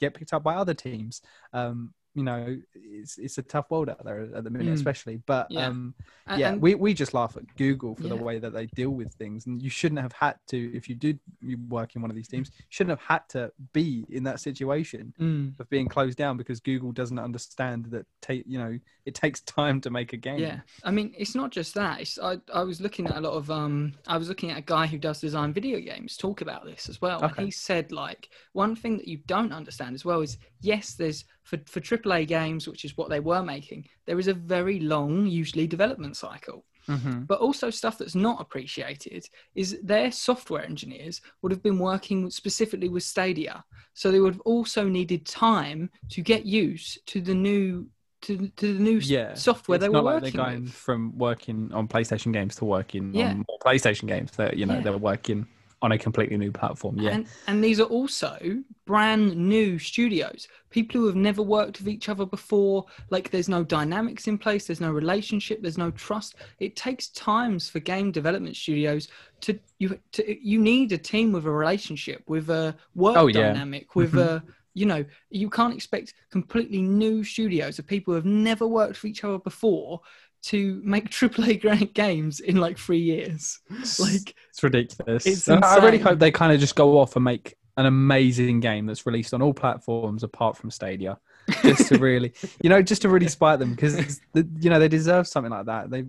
[0.00, 1.22] get picked up by other teams.
[1.52, 4.72] Um, you know, it's it's a tough world out there at the minute, Mm.
[4.74, 5.16] especially.
[5.26, 5.66] But Yeah.
[5.68, 5.94] um,
[6.36, 9.12] yeah, and- we, we just laugh at Google for the way that they deal with
[9.14, 10.76] things, and you shouldn't have had to.
[10.76, 11.20] If you did
[11.68, 15.58] work in one of these teams, shouldn't have had to be in that situation Mm.
[15.60, 18.06] of being closed down because Google doesn't understand that.
[18.22, 20.38] Ta- you know, it takes time to make a game.
[20.40, 22.00] Yeah, I mean, it's not just that.
[22.00, 24.62] It's, I I was looking at a lot of um, I was looking at a
[24.62, 27.34] guy who does design video games talk about this as well, Okay.
[27.38, 31.24] and he said like one thing that you don't understand as well is yes, there's
[31.42, 35.26] for for AAA games, which is what they were making, there is a very long,
[35.26, 36.64] usually development cycle.
[36.88, 37.26] Mhm.
[37.26, 42.88] But also stuff that's not appreciated is their software engineers would have been working specifically
[42.88, 47.88] with Stadia, so they would have also needed time to get used to the new
[48.22, 50.72] to, to the new Yeah, software it's they not were like working they're going with.
[50.74, 53.30] from working on PlayStation games to working Yeah.
[53.30, 54.32] on more PlayStation games.
[54.32, 54.80] That you know Yeah.
[54.82, 55.46] they're working
[55.82, 56.98] on a completely new platform.
[56.98, 61.88] Yeah, And, and these are also brand new studios, people who have never worked with
[61.88, 62.84] each other before.
[63.08, 66.34] Like there's no dynamics in place, there's no relationship, there's no trust.
[66.58, 69.08] It takes times for game development studios
[69.40, 73.52] to you to you need a team with a relationship, with a work Oh, yeah.
[73.52, 74.50] dynamic, with a mm-hmm.
[74.74, 79.10] you know you can't expect completely new studios of people who have never worked with
[79.10, 80.00] each other before
[80.42, 83.58] to make AAA great games in like three years.
[83.70, 85.26] Like it's ridiculous.
[85.26, 88.86] It's I really hope they kind of just go off and make an amazing game
[88.86, 91.18] that's released on all platforms apart from Stadia.
[91.62, 92.32] just to really,
[92.62, 95.90] you know, just to really spite them because you know they deserve something like that.
[95.90, 96.06] They've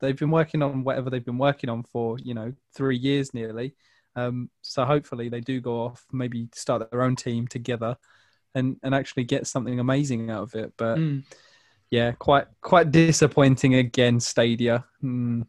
[0.00, 3.74] they've been working on whatever they've been working on for you know three years nearly.
[4.16, 7.96] Um, so hopefully they do go off, maybe start their own team together,
[8.54, 10.72] and and actually get something amazing out of it.
[10.76, 11.24] But mm,
[11.90, 14.20] yeah, quite quite disappointing again.
[14.20, 14.84] Stadia.
[15.00, 15.42] Hmm.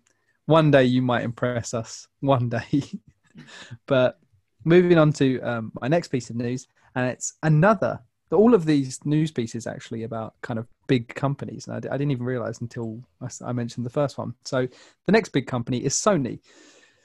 [0.46, 2.08] One day you might impress us.
[2.22, 2.84] One day,
[3.86, 4.20] but
[4.66, 8.00] moving on to um, my next piece of news, and it's another.
[8.32, 12.12] All of these news pieces actually about kind of big companies, and I, I didn't
[12.12, 13.02] even realize until
[13.44, 14.36] I mentioned the first one.
[14.46, 14.68] So
[15.06, 16.40] the next big company is Sony.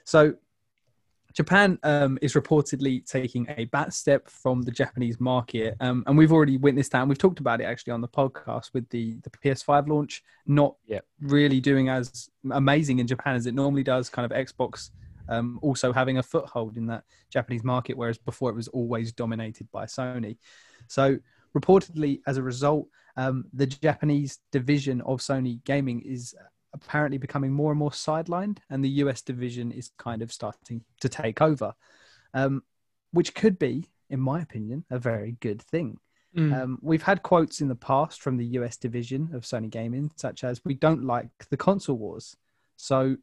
[0.05, 0.35] So
[1.35, 6.31] Japan um, is reportedly taking a back step from the Japanese market, um, and we've
[6.31, 7.01] already witnessed that.
[7.01, 10.75] And we've talked about it actually on the podcast with the the PS5 launch, not
[10.87, 11.05] Yep.
[11.19, 14.09] really doing as amazing in Japan as it normally does.
[14.09, 14.91] Kind of Xbox
[15.27, 19.69] um, also having a foothold in that Japanese market, whereas before it was always dominated
[19.71, 20.37] by Sony.
[20.87, 21.17] So
[21.57, 26.35] reportedly, as a result, um, the Japanese division of Sony Gaming is
[26.75, 31.09] apparently becoming more and more sidelined, and the US division is kind of starting to
[31.09, 31.73] take over,
[32.33, 32.63] um,
[33.11, 35.99] which could be, in my opinion, a very good thing.
[36.35, 36.51] mm.
[36.53, 40.43] Um, we've had quotes in the past from the US division of Sony Gaming, such
[40.43, 42.35] as "We don't like the console wars."
[42.77, 43.17] So,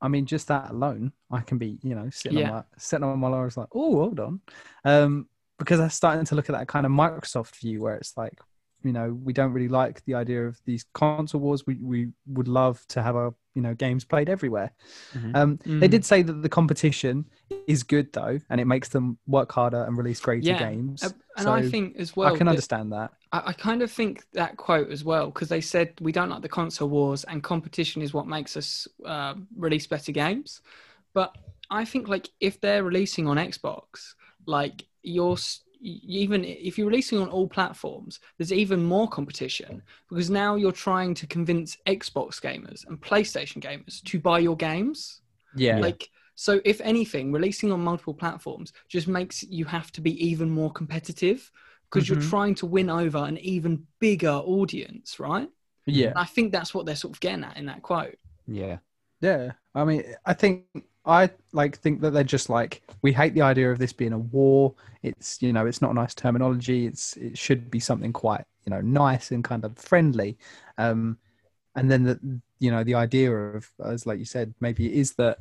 [0.00, 2.48] I mean, just that alone, I can be, you know, sitting Yeah.
[2.48, 4.40] on my sitting on my laurels like, "Oh, hold on,"
[4.84, 5.28] um,
[5.58, 8.40] because I'm starting to look at that kind of Microsoft view where it's like,
[8.84, 11.66] you know, we don't really like the idea of these console wars.
[11.66, 14.72] We we would love to have our you know games played everywhere.
[15.14, 15.34] Mhm.
[15.36, 15.90] Um, They Mm.
[15.90, 17.24] did say that the competition
[17.66, 21.02] is good though, and it makes them work harder and release greater Yeah, games.
[21.02, 23.12] Uh, and I think as well, I can that- understand that.
[23.32, 26.42] I, I kind of think that quote as well because they said we don't like
[26.42, 30.60] the console wars and competition is what makes us uh, release better games.
[31.14, 31.36] But
[31.70, 34.14] I think like if they're releasing on Xbox,
[34.46, 39.82] like you're s- y- even if you're releasing on all platforms, there's even more competition
[40.08, 45.20] because now you're trying to convince Xbox gamers and PlayStation gamers to buy your games.
[45.54, 45.78] Yeah.
[45.78, 50.50] Like so, if anything, releasing on multiple platforms just makes you have to be even
[50.50, 51.50] more competitive
[51.90, 52.08] because Mhm.
[52.08, 55.48] you're trying to win over an even bigger audience, right?
[55.86, 58.16] Yeah, And I think that's what they're sort of getting at in that quote.
[58.46, 58.78] Yeah.
[59.20, 59.52] yeah.
[59.74, 60.64] I mean, I think
[61.06, 64.18] I like think that they're just like we hate the idea of this being a
[64.18, 64.74] war.
[65.02, 66.86] It's you know, it's not a nice terminology.
[66.86, 70.38] It's it should be something quite you know nice and kind of friendly.
[70.78, 71.18] Um,
[71.74, 75.12] and then the you know the idea of as like you said, maybe it is
[75.14, 75.38] that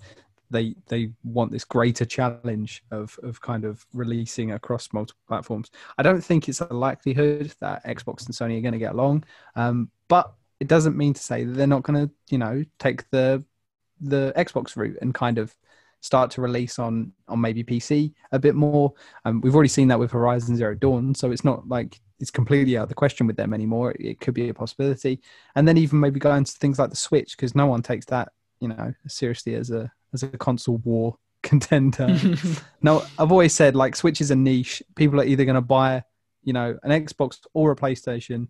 [0.49, 5.71] they they want this greater challenge of of kind of releasing across multiple platforms.
[5.97, 9.23] I don't think it's a likelihood that Xbox and Sony are going to get along,
[9.55, 13.09] um, but it doesn't mean to say that they're not going to you know take
[13.11, 13.43] the
[14.03, 15.55] the Xbox route and kind of
[16.01, 18.93] start to release on on maybe PC a bit more.
[19.25, 22.77] Um, we've already seen that with Horizon Zero Dawn, so it's not like it's completely
[22.77, 23.93] out of the question with them anymore.
[23.99, 25.21] It, could be a possibility,
[25.55, 28.29] and then even maybe go into things like the Switch because no one takes that
[28.59, 32.17] you know seriously as a as a console war contender.
[32.81, 34.83] now I've always said like Switch is a niche.
[34.95, 36.03] People are either going to buy
[36.43, 38.49] you know an Xbox or a PlayStation,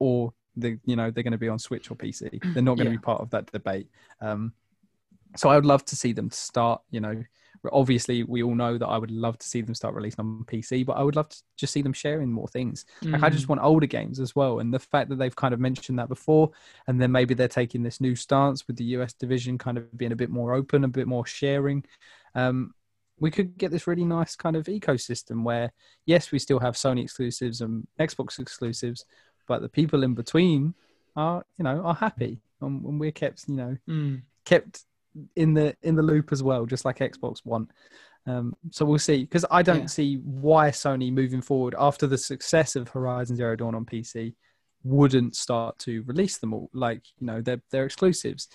[0.00, 2.42] or the you know they're going to be on Switch or PC.
[2.54, 2.98] They're not going to Yeah.
[2.98, 3.88] be part of that debate.
[4.20, 4.52] Um,
[5.36, 6.80] so I would love to see them start.
[6.90, 7.24] You know,
[7.72, 10.86] obviously we all know that I would love to see them start releasing on PC,
[10.86, 12.84] but I would love to just see them sharing more things.
[13.02, 13.32] Like I Mm.
[13.32, 16.08] just want older games as well, and the fact that they've kind of mentioned that
[16.08, 16.50] before,
[16.86, 20.12] and then maybe they're taking this new stance with the US division kind of being
[20.12, 21.84] a bit more open, a bit more sharing.
[22.34, 22.74] Um,
[23.20, 25.72] we could get this really nice kind of ecosystem where,
[26.06, 29.04] yes, we still have Sony exclusives and Xbox exclusives,
[29.48, 30.74] but the people in between
[31.16, 34.22] are, you know, are happy, and, and we're kept, you know, Mm.
[34.44, 34.84] kept
[35.36, 37.68] in the in the loop as well, just like Xbox One.
[38.26, 39.22] Um, so we'll see.
[39.22, 39.86] Because I don't Yeah.
[39.86, 44.34] see why Sony moving forward after the success of Horizon Zero Dawn on PC
[44.84, 46.70] wouldn't start to release them all.
[46.72, 48.48] Like you know, they're they're exclusives.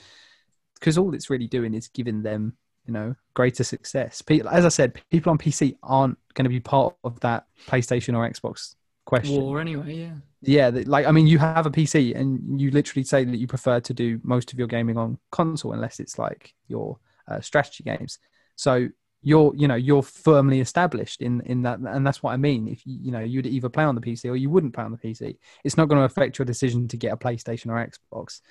[0.75, 4.21] Because all it's really doing is giving them you know greater success.
[4.21, 8.15] People, As I said, people on PC aren't going to be part of that PlayStation
[8.15, 8.75] or Xbox
[9.14, 10.14] question War anyway, yeah.
[10.41, 13.80] yeah like i mean you have a pc and you literally say that you prefer
[13.80, 16.97] to do most of your gaming on console unless it's like your
[17.30, 18.20] uh, strategy games
[18.55, 18.88] so
[19.26, 22.86] you're you know you're firmly established in in that and that's what i mean if
[22.86, 24.97] you, you know you'd either play on the pc or you wouldn't play on the
[24.97, 28.41] pc it's not going to affect your decision to get a playstation or xbox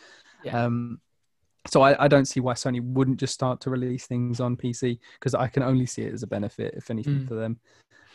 [0.45, 0.65] Yeah.
[0.65, 1.01] um
[1.69, 4.99] so I, I don't see why sony wouldn't just start to release things on pc
[5.19, 7.29] because i can only see it as a benefit if anything Mm.
[7.29, 7.61] for them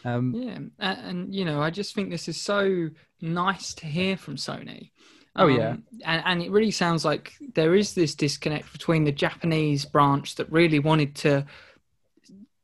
[0.08, 2.90] um Yeah, and, and you know, I just think this is so
[3.22, 4.92] nice to hear from Sony.
[5.36, 5.70] Oh, yeah.
[5.70, 10.36] Um, and and it really sounds like there is this disconnect between the Japanese branch
[10.36, 11.46] that really wanted to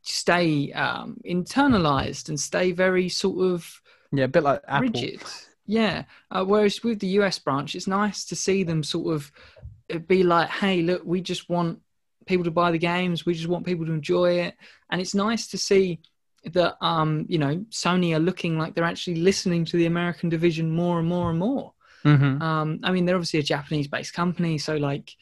[0.02, 3.82] stay um, internalized and stay very sort of
[4.12, 5.22] yeah a bit like apple rigid.
[5.66, 6.04] Yeah.
[6.30, 9.32] Uh, whereas with the US branch, it's nice to see them sort of
[9.94, 11.80] uh, be like, hey, look, we just want
[12.26, 13.26] people to buy the games.
[13.26, 14.56] We just want people to enjoy it.
[14.90, 16.00] And it's nice to see
[16.46, 20.70] that, um, you know, Sony are looking like they're actually listening to the American division
[20.70, 21.74] more and more and more.
[22.04, 22.42] Mhm.
[22.42, 24.58] Um, I mean, they're obviously a Japanese based company.
[24.58, 25.16] So, like,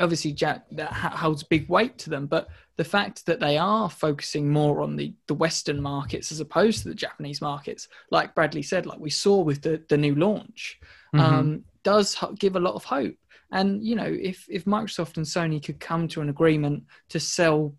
[0.00, 2.26] obviously, Jack, that holds big weight to them.
[2.26, 6.82] But the fact that they are focusing more on the, the Western markets as opposed
[6.82, 10.80] to the Japanese markets, like Bradley said, like we saw with the, the new launch,
[11.14, 11.20] Mhm.
[11.20, 13.14] um, does give a lot of hope.
[13.50, 17.74] And you know, if if Microsoft and Sony could come to an agreement to sell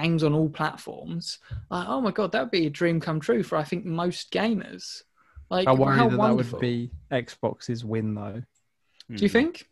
[0.00, 1.38] games on all platforms,
[1.70, 4.32] like, oh my god, that would be a dream come true for I think most
[4.32, 5.02] gamers.
[5.50, 6.58] Like, I worry how that wonderful.
[6.58, 8.42] that would be Xbox's win, though.
[9.14, 9.68] Do you think?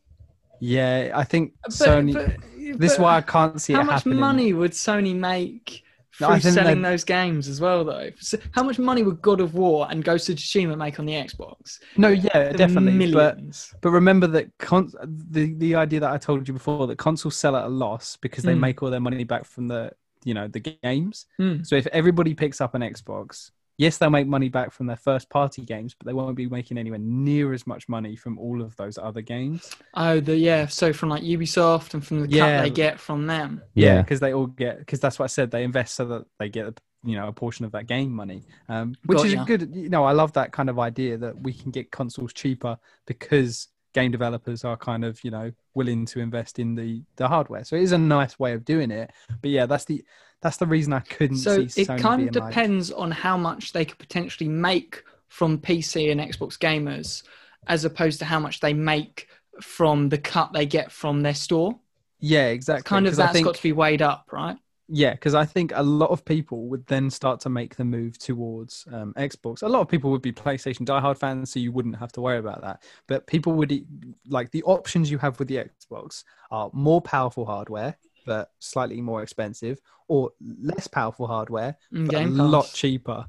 [0.61, 2.15] Yeah, I think But- Sony.
[2.15, 2.37] but-
[2.81, 4.21] this is why I can't see How it much happening.
[4.21, 5.83] money would Sony make
[6.21, 8.11] No, through think selling those games as well, though?
[8.21, 11.15] So how much money would God of War and Ghost of Tsushima make on the
[11.15, 11.79] Xbox?
[11.97, 12.93] No, yeah, definitely.
[13.13, 13.75] But millions.
[13.81, 14.93] but remember that con-
[15.33, 18.45] the the idea that I told you before that consoles sell at a loss because
[18.45, 18.61] they Mm.
[18.61, 19.91] make all their money back from the
[20.25, 21.27] you know the games.
[21.39, 21.63] Hmm.
[21.63, 25.29] So if everybody picks up an Xbox, yes, they'll make money back from their first
[25.31, 28.77] party games, but they won't be making anywhere near as much money from all of
[28.77, 29.71] those other games.
[29.95, 30.67] Oh, the yeah.
[30.67, 32.59] So from like Ubisoft and from the Yeah.
[32.59, 33.63] cut they get from them.
[33.75, 34.03] Yeah.
[34.03, 35.51] because they all get because that's what I said.
[35.51, 38.95] They invest so that they get you know a portion of that game money, um,
[39.07, 39.43] which Got is ya.
[39.43, 39.75] a good.
[39.75, 43.69] You know, I love that kind of idea that we can get consoles cheaper because
[43.93, 47.65] game developers are kind of you know willing to invest in the the hardware.
[47.65, 49.11] So it is a nice way of doing it.
[49.41, 50.05] But yeah, that's the
[50.41, 51.83] that's the reason I couldn't So see.
[51.83, 55.59] it Sony kind of being like- depends on how much they could potentially make from
[55.59, 57.23] PC and Xbox gamers,
[57.69, 59.29] as opposed to how much they make
[59.61, 61.79] from the cut they get from their store.
[62.19, 62.83] yeah, exactly.
[62.89, 64.57] Kind of that's think- got to be weighed up, right?
[64.89, 68.19] Yeah, because I think a lot of people would then start to make the move
[68.19, 69.63] towards um, Xbox.
[69.63, 72.39] A lot of people would be PlayStation diehard fans, so you wouldn't have to worry
[72.39, 72.83] about that.
[73.07, 73.87] But people would
[74.29, 79.23] like the options you have with the Xbox are more powerful hardware, but slightly more
[79.23, 83.27] expensive, or less powerful hardware, Mm, but Game a lot cheaper.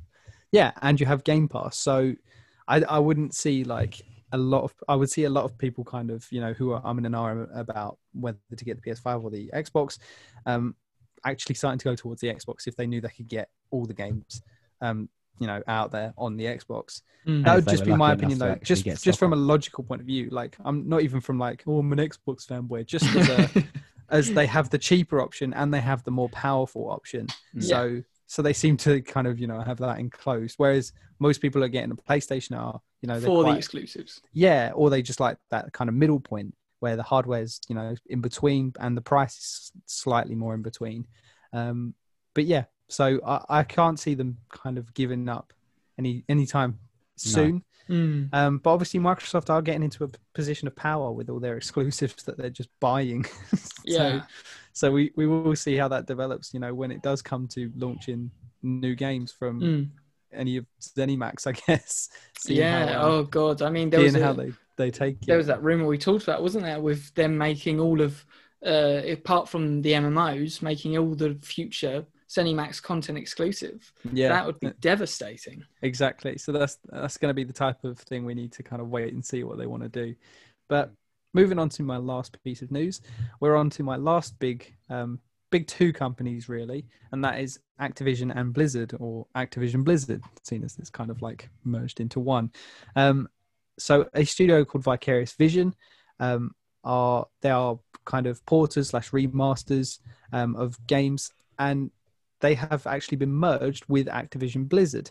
[0.52, 2.14] Yeah, and you have Game Pass, so
[2.68, 4.02] I, I wouldn't see like
[4.32, 6.72] a lot of I would see a lot of people kind of you know who
[6.72, 9.98] are I'm in an ahhing about whether to get the PS5 or the Xbox,
[10.46, 10.76] um,
[11.26, 13.94] actually starting to go towards the Xbox if they knew they could get all the
[13.94, 14.42] games,
[14.82, 15.10] um,
[15.40, 17.02] you know, out there on the Xbox.
[17.28, 17.46] Mm.
[17.46, 18.56] That would just be my opinion though.
[18.64, 21.80] Just just from a logical point of view, like I'm not even from like oh
[21.80, 22.86] I'm an Xbox fanboy.
[22.86, 23.64] Just as a
[24.10, 27.28] as they have the cheaper option and they have the more powerful option.
[27.54, 27.68] Yeah.
[27.68, 30.56] So so they seem to kind of you know have that enclosed.
[30.58, 34.22] Whereas most people are getting a PlayStation are you know they're for the exclusives.
[34.34, 37.96] yeah, or they just like that kind of middle point where the hardware's you know
[38.08, 41.08] in between and the price is slightly more in between.
[41.54, 41.94] Um,
[42.36, 45.54] but yeah, so I, I can't see them kind of giving up
[45.98, 46.78] any anytime
[47.16, 47.64] soon.
[47.90, 48.34] Mm.
[48.34, 52.24] Um, but obviously, Microsoft are getting into a position of power with all their exclusives
[52.24, 53.26] that they're just buying.
[53.86, 53.98] Yeah.
[53.98, 54.22] so,
[54.72, 56.54] so we, we will see how that develops.
[56.54, 58.32] You know, when it does come to launching
[58.62, 59.90] new games from Mm.
[60.34, 62.10] any of ZeniMax, I guess.
[62.48, 62.94] Yeah.
[62.94, 63.62] How, um, oh god.
[63.62, 64.34] I mean, there was a, how
[64.78, 68.02] they take there was that rumor we talked about, wasn't there, with them making all
[68.02, 68.26] of,
[68.66, 73.92] uh, apart from the MMOs, making all the future ZeniMax content exclusive.
[74.12, 75.64] yeah, that would be devastating.
[75.82, 76.38] exactly.
[76.38, 78.90] So that's that's going to be the type of thing we need to kind of
[78.90, 80.16] wait and see what they want to do.
[80.70, 80.92] But
[81.34, 83.02] moving on to my last piece of news,
[83.40, 85.20] we're on to my last big um,
[85.52, 90.78] big two companies really, and that is Activision and Blizzard, or Activision Blizzard, seen as
[90.80, 92.52] it's kind of like merged into one.
[92.96, 93.28] Um,
[93.80, 95.74] so a studio called Vicarious Vision
[96.20, 96.52] um,
[96.84, 100.00] are they are kind of porters slash remasters
[100.32, 101.92] um, of games, and
[102.42, 105.10] they have actually been merged with Activision Blizzard.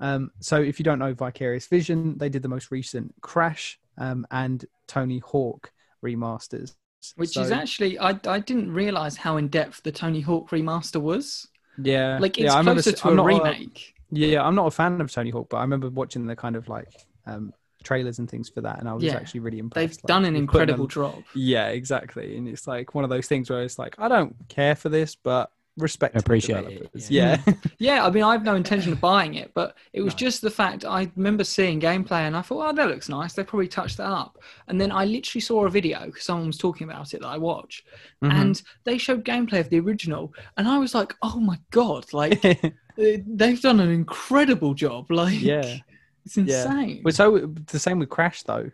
[0.00, 4.26] Um, so if you don't know Vicarious Vision, they did the most recent Crash um,
[4.30, 5.72] and Tony Hawk
[6.04, 6.74] remasters,
[7.16, 11.48] Which is actually, I, I didn't realize how in depth the Tony Hawk remaster was.
[11.76, 13.94] yeah, Like, yeah, it's remember closer s- to I'm a remake.
[14.10, 16.68] yeah, I'm not a fan of Tony Hawk, but I remember watching the kind of
[16.68, 16.88] like
[17.26, 17.52] um,
[17.84, 19.14] trailers and things for that, and I was Yeah.
[19.14, 19.88] actually really impressed.
[19.88, 21.22] They've Like, done an you've put in a- incredible job.
[21.34, 24.74] Yeah, exactly, and it's like one of those things where it's like I don't care
[24.74, 27.38] for this, but respect to the Appreciate it, yeah.
[27.46, 30.18] Yeah, Yeah, I mean, I have no intention of buying it, but it was No.
[30.18, 33.32] just the fact I remember seeing gameplay and I thought, oh, that looks nice.
[33.32, 34.38] They probably touched that up.
[34.68, 37.38] And then I literally saw a video because someone was talking about it that I
[37.38, 37.84] watch,
[38.22, 38.32] Mhm.
[38.32, 42.40] and they showed gameplay of the original, and I was like, oh my god, like
[42.96, 45.10] they've done an incredible job.
[45.10, 45.78] Like, yeah.
[46.24, 47.00] It's insane.
[47.04, 48.70] But so the same with Crash though.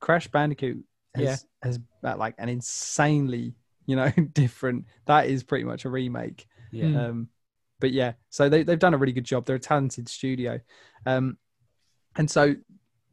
[0.00, 0.78] Crash Bandicoot
[1.14, 1.36] has, Yeah.
[1.68, 3.54] has uh, like an insanely,
[3.86, 4.84] you know, different.
[5.06, 6.46] That is pretty much a remake.
[6.70, 6.84] Yeah.
[6.84, 6.96] Mm.
[7.08, 7.28] Um,
[7.80, 9.46] but yeah, so they they've done a really good job.
[9.46, 10.60] They're a talented studio,
[11.06, 11.38] um,
[12.16, 12.56] and so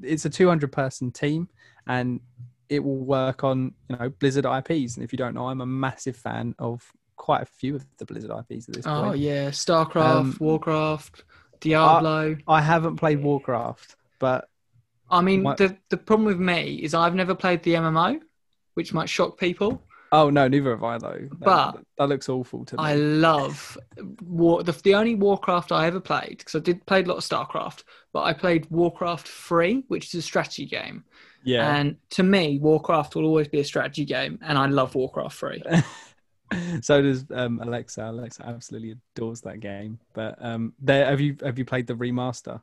[0.01, 1.47] it's a 200 person team,
[1.87, 2.19] and
[2.67, 4.95] it will work on you know Blizzard IPs.
[4.95, 6.83] And if you don't know, I'm a massive fan of
[7.15, 9.07] quite a few of the Blizzard IPs at this point.
[9.07, 11.23] oh yeah, StarCraft, Um, Warcraft,
[11.59, 12.37] Diablo.
[12.47, 14.47] I haven't played Warcraft, but
[15.09, 18.19] I mean, What- the the problem with me is I've never played the MMO,
[18.73, 19.81] which might shock people.
[20.11, 21.27] oh no, neither have I though.
[21.31, 22.83] That, But- that looks awful to me.
[22.83, 23.77] I love
[24.23, 24.63] War.
[24.63, 27.83] The, the only Warcraft I ever played because I did play a lot of Starcraft,
[28.13, 31.03] but I played Warcraft Three, which is a strategy game.
[31.43, 31.75] yeah.
[31.75, 35.61] And to me, Warcraft will always be a strategy game, and I love Warcraft Three.
[36.81, 38.03] so does um, Alexa.
[38.03, 39.99] Alexa absolutely adores that game.
[40.13, 42.61] But um, there, have you have you played the remaster?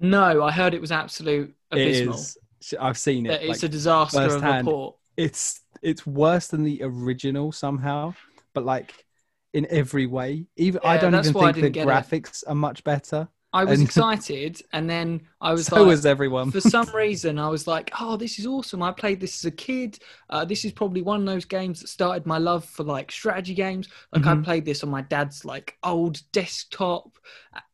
[0.00, 2.14] no, I heard it was absolute abysmal.
[2.14, 2.38] It is.
[2.80, 3.42] I've seen it.
[3.42, 4.66] it's like, a disaster of a firsthand.
[4.66, 4.96] port.
[5.16, 8.14] it's it's worse than the original somehow,
[8.54, 9.04] but like
[9.52, 10.46] in every way.
[10.56, 11.86] Even I don't even think the didn't it.
[11.86, 13.28] graphics are much better.
[13.54, 16.50] I was And- excited, and then I was like so like, was everyone.
[16.50, 18.82] for some reason, I was like, "Oh, this is awesome!
[18.82, 19.98] I played this as a kid.
[20.30, 23.54] Uh, this is probably one of those games that started my love for like strategy
[23.54, 23.88] games.
[24.12, 24.44] Like I Mhm.
[24.44, 27.18] played this on my dad's like old desktop,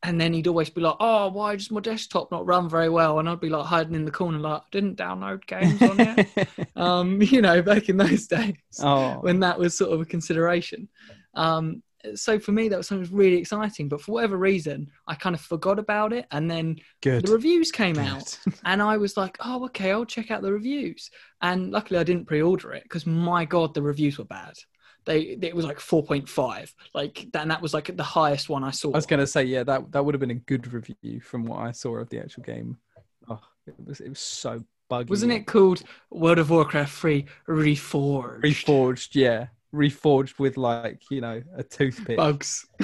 [0.03, 3.19] and then he'd always be like, "Oh, why does my desktop not run very well?"
[3.21, 6.49] And I'd be like hiding in the corner, like, "I didn't download games on it."
[6.77, 10.89] um, you know, back in those days oh, when that was sort of a consideration.
[11.35, 11.83] Um,
[12.15, 13.89] so for me, that was something really exciting.
[13.89, 17.27] But for whatever reason, I kind of forgot about it, and then good.
[17.27, 18.07] the reviews came Good.
[18.07, 21.11] out and I was like, oh, okay, I'll check out the reviews.
[21.43, 24.55] And luckily, I didn't pre-order it because my god, the reviews were bad.
[25.05, 28.49] They it was like four point five, like that, and that was like the highest
[28.49, 28.93] one I saw.
[28.93, 31.61] I was gonna say yeah, that that would have been a good review from what
[31.61, 32.77] I saw of the actual game.
[33.29, 35.09] Oh, it was it was so buggy.
[35.09, 38.43] Wasn't it called World of Warcraft Free Reforged?
[38.43, 39.15] reforged?
[39.15, 42.17] Yeah, reforged with like you know a toothpick.
[42.17, 42.67] Bugs.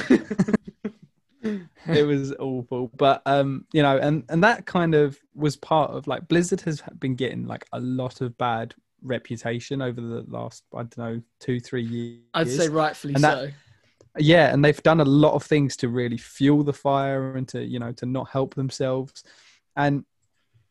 [1.87, 6.07] it was awful but um you know and and that kind of was part of
[6.07, 10.79] like blizzard has been getting like a lot of bad reputation over the last i
[10.79, 13.51] don't know two three years I'd say rightfully that- so.
[14.19, 17.63] yeah and they've done a lot of things to really fuel the fire and to
[17.63, 19.23] you know to not help themselves
[19.77, 20.07] and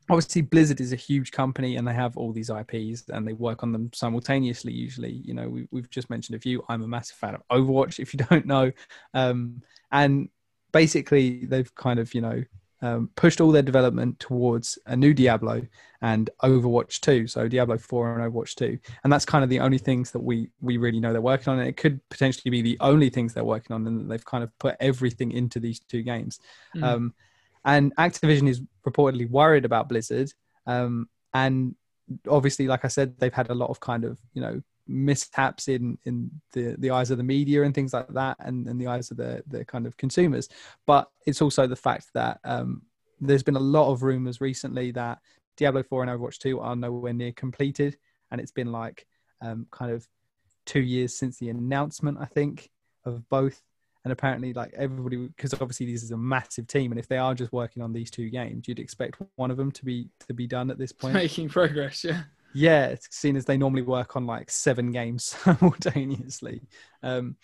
[0.09, 3.63] obviously Blizzard is a huge company and they have all these IPs and they work
[3.63, 4.73] on them simultaneously.
[4.73, 6.63] Usually, you know, we, we've just mentioned a few.
[6.69, 8.71] I'm a massive fan of Overwatch, if you don't know,
[9.13, 10.29] um, and
[10.71, 12.43] basically they've kind of you know
[12.83, 15.61] um, pushed all their development towards a new Diablo
[16.01, 17.27] and Overwatch 2.
[17.27, 18.77] So Diablo 4 and Overwatch 2.
[19.03, 21.59] And that's kind of the only things that we we really know they're working on.
[21.59, 24.51] And it could potentially be the only things they're working on, and they've kind of
[24.59, 26.39] put everything into these two games.
[26.75, 26.83] Mm.
[26.83, 27.13] Um,
[27.65, 30.31] and Activision is reportedly worried about Blizzard.
[30.65, 31.75] Um, and
[32.29, 35.97] obviously, like I said, they've had a lot of kind of you know mishaps in
[36.03, 39.11] in the the eyes of the media and things like that, and, and the eyes
[39.11, 40.49] of the the kind of consumers.
[40.85, 42.83] But it's also the fact that um,
[43.19, 45.19] there's been a lot of rumors recently that
[45.57, 47.97] Diablo 4 and Overwatch 2 are nowhere near completed,
[48.31, 49.05] and it's been like
[49.41, 50.07] um, kind of
[50.65, 52.69] two years since the announcement, I think,
[53.05, 53.61] of both.
[54.05, 57.33] And apparently, like everybody, because obviously this is a massive team, and if they are
[57.33, 60.45] just working on these two games, you'd expect one of them to be to be
[60.45, 61.13] done at this point.
[61.13, 62.23] Making progress, yeah.
[62.53, 66.61] Yeah, it's seen as they normally work on like seven games simultaneously.
[67.01, 67.35] Um,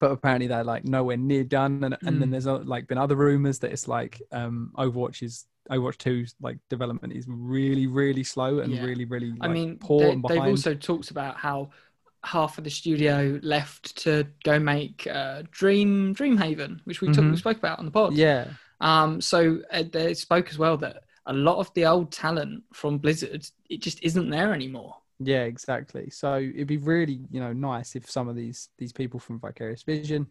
[0.00, 2.32] but apparently they're like nowhere near done, and, and then Mm.
[2.32, 6.58] there's uh, like been other rumors that it's like um, Overwatch is Overwatch 2's like
[6.70, 8.82] development is really really slow and Yeah.
[8.84, 11.70] really really I mean, poor they, they've also talked about how
[12.24, 17.30] half of the studio left to go make uh, Dream Dreamhaven, which we, took, we
[17.32, 17.38] Mhm.
[17.38, 18.14] spoke about on the pod.
[18.14, 18.48] yeah,
[18.80, 22.98] Um, so uh, they spoke as well that a lot of the old talent from
[22.98, 24.96] Blizzard it just isn't there anymore.
[25.20, 26.10] Yeah, exactly.
[26.10, 29.82] So it'd be really, you know, nice if some of these these people from Vicarious
[29.82, 30.26] Vision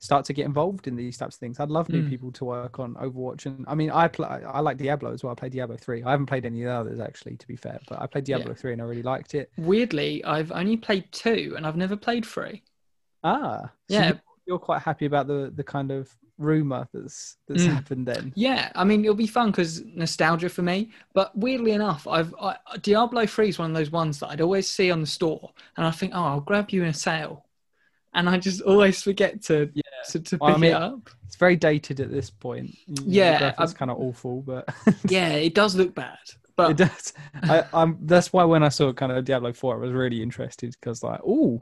[0.00, 1.60] start to get involved in these types of things.
[1.60, 2.08] I'd love new Mm.
[2.08, 5.32] people to work on Overwatch, and I mean, I play, I like Diablo as well.
[5.32, 6.02] I play Diablo three.
[6.02, 8.38] I haven't played any of the others actually, to be fair, but I played Yeah.
[8.38, 9.50] Diablo three and I really liked it.
[9.58, 12.62] Weirdly, I've only played two and I've never played three.
[13.22, 14.08] Ah, so Yeah.
[14.08, 17.74] you- you're quite happy about the the kind of rumor that's that's Mm.
[17.74, 18.32] happened then.
[18.34, 20.90] Yeah, I mean it'll be fun because nostalgia for me.
[21.12, 24.66] But weirdly enough, I've I, Diablo Three is one of those ones that I'd always
[24.66, 27.44] see on the store, and I think, oh, I'll grab you in a sale,
[28.14, 29.82] and I just always forget to Yeah.
[30.08, 31.10] To, to pick I mean, it up.
[31.26, 32.76] It's very dated at this point.
[32.86, 34.68] You know, the Yeah, graphics I've- kind of awful, but
[35.08, 36.18] Yeah, it does look bad,
[36.56, 37.12] but it does.
[37.48, 37.98] I, I'm.
[38.02, 41.20] That's why when I saw kind of Diablo Four, I was really interested because like,
[41.26, 41.60] oh,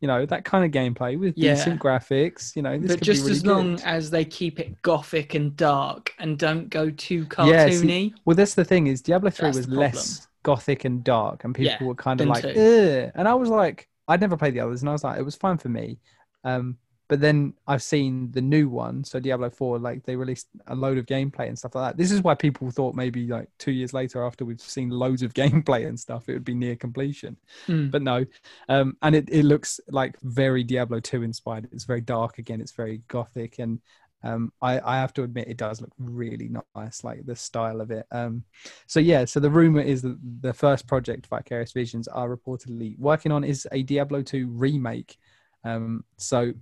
[0.00, 1.54] you know, that kind of gameplay with Yeah.
[1.54, 2.54] decent graphics.
[2.56, 3.82] You know, this but could just be really as long good.
[3.84, 8.14] as they keep it gothic and dark and don't go too Yeah, see, cartoony.
[8.24, 11.86] Well, that's the thing is Diablo Three That's was less gothic and dark, and people
[11.86, 12.48] Yeah, were kind of like, two.
[12.48, 13.12] Ugh.
[13.14, 15.36] and I was like, I'd never played the others, and I was like, it was
[15.36, 15.98] fine for me.
[16.44, 16.78] Um,
[17.08, 20.98] but then I've seen the new one, so Diablo Four, like they released a load
[20.98, 21.96] of gameplay and stuff like that.
[21.98, 25.34] This is why people thought maybe like two years later, after we've seen loads of
[25.42, 27.36] gameplay and stuff, it would be near completion.
[27.68, 27.90] Mm.
[27.90, 28.24] but no
[28.68, 32.72] um and it, it looks like very diablo 2 inspired it's very dark again it's
[32.72, 33.80] very gothic and
[34.22, 37.90] um i i have to admit it does look really nice like the style of
[37.90, 38.42] it um
[38.86, 43.32] so yeah so the rumor is that the first project vicarious visions are reportedly working
[43.32, 45.16] on is a diablo 2 remake
[45.64, 46.52] um so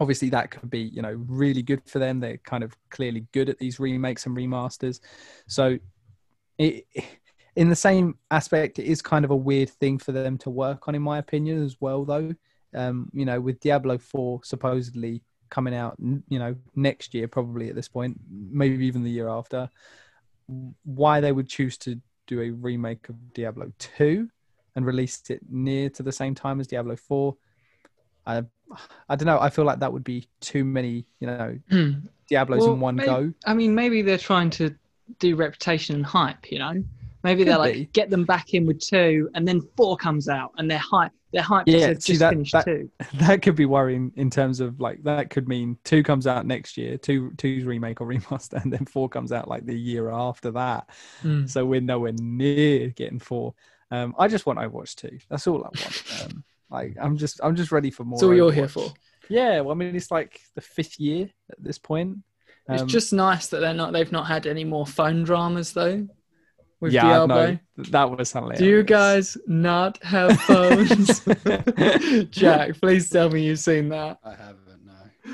[0.00, 2.20] obviously that could be you know really good for them.
[2.20, 5.00] They're kind of clearly good at these remakes and remasters.
[5.46, 5.78] So
[6.58, 6.84] it
[7.56, 10.88] in the same aspect it is kind of a weird thing for them to work
[10.88, 12.34] on in my opinion as well though.
[12.74, 17.76] Um you know with diablo 4 supposedly coming out you know next year probably at
[17.76, 19.70] this point maybe even the year after
[20.84, 24.28] why they would choose to do a remake of diablo 2
[24.74, 27.36] and release it near to the same time as diablo 4
[28.26, 28.42] i
[29.08, 31.56] i don't know i feel like that would be too many you know
[32.28, 34.74] diablos Well, in one go I mean, maybe they're trying to
[35.18, 36.50] do reputation and hype.
[36.50, 36.82] You know,
[37.22, 37.84] maybe Could they're like be.
[37.92, 41.12] get them back in with two, and then four comes out, and they're hype.
[41.34, 41.44] They're.
[41.50, 42.90] Yeah, Yeah, see, just that- finished that- two.
[43.18, 46.78] that could be worrying in terms of like that could mean two comes out next
[46.78, 50.50] year, two two's remake or remaster, and then four comes out like the year after
[50.52, 50.88] that.
[51.22, 51.46] Mm.
[51.48, 53.52] So we're nowhere near getting four.
[53.90, 55.18] Um, I just want Overwatch two.
[55.28, 56.02] That's all I want.
[56.24, 58.16] Um, like I'm just I'm just ready for more.
[58.18, 58.92] That's all you're here for.
[59.28, 62.18] Yeah, well, I mean it's like the fifth year at this point.
[62.68, 63.92] It's Um, just nice that they're not.
[63.92, 66.06] They've not had any more phone dramas though.
[66.80, 67.52] With yeah, Diablo.
[67.76, 68.58] no, that was hilarious.
[68.58, 71.20] Do you guys not have phones?
[72.30, 74.18] Jack, please tell me you've seen that.
[74.22, 74.63] I haven't.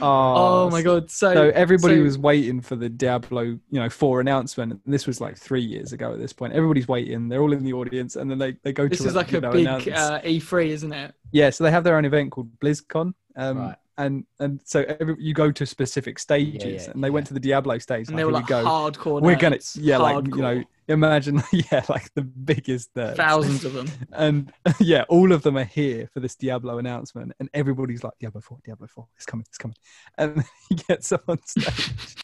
[0.01, 1.11] Oh, Oh, my god!
[1.11, 4.81] So, So everybody so- was waiting for the Diablo, you know, four announcement.
[4.87, 6.53] This was like three years ago at this point.
[6.53, 7.29] Everybody's waiting.
[7.29, 9.33] They're all in the audience, and then they, they go to This to is like
[9.33, 11.15] a know, big uh, E3, isn't it?
[11.33, 11.51] yeah.
[11.51, 13.77] So they have their own event called BlizzCon, um, Right.
[13.99, 17.41] and and so every, you go to specific stages, yeah, and they went to the
[17.41, 18.09] Diablo stage.
[18.09, 18.65] And like, they were like we go.
[18.65, 19.21] hardcore.
[19.23, 20.65] We're gonna, yeah, like you know, hardcore.
[20.91, 23.17] Imagine, yeah, like the biggest nerds.
[23.17, 23.89] thousands of them.
[24.13, 28.41] and yeah, all of them are here for this Diablo announcement, and everybody's like, Diablo
[28.41, 29.77] 4, Diablo 4, it's coming, it's coming.
[30.19, 32.17] And he gets up on stage,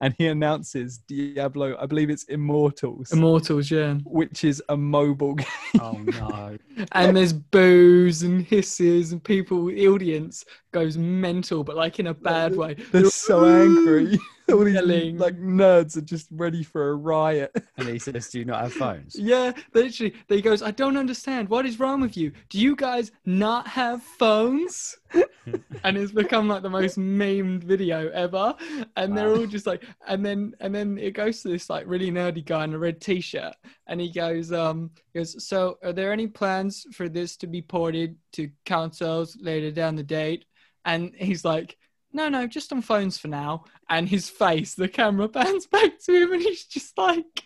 [0.00, 1.76] and he announces Diablo.
[1.78, 3.94] I believe it's Immortals, Immortals, yeah.
[4.04, 5.46] which is a mobile game.
[5.80, 6.58] Oh no!
[6.92, 12.14] And there's boos and hisses, and people, the audience goes mental, but like in a
[12.14, 12.74] bad uh, way.
[12.92, 14.18] They're so angry.
[14.52, 15.18] All these Yelling.
[15.18, 17.50] like nerds are just ready for a riot.
[17.76, 20.14] and he says, "Do you not have phones?" Yeah, literally.
[20.28, 21.48] He goes, I don't understand.
[21.48, 22.32] What is wrong with you?
[22.48, 24.96] Do you guys not have phones?
[25.84, 28.54] and it's become like the most memed video ever.
[28.96, 32.10] And they're all just like, and then and then it goes to this like really
[32.10, 33.54] nerdy guy in a red t-shirt,
[33.88, 37.62] and he goes, um, he goes, so are there any plans for this to be
[37.62, 40.44] ported to consoles later down the date?
[40.84, 41.76] And he's like.
[42.12, 43.64] No, no, just on phones for now.
[43.90, 47.42] And his face, the camera pans back to him, and he's just like,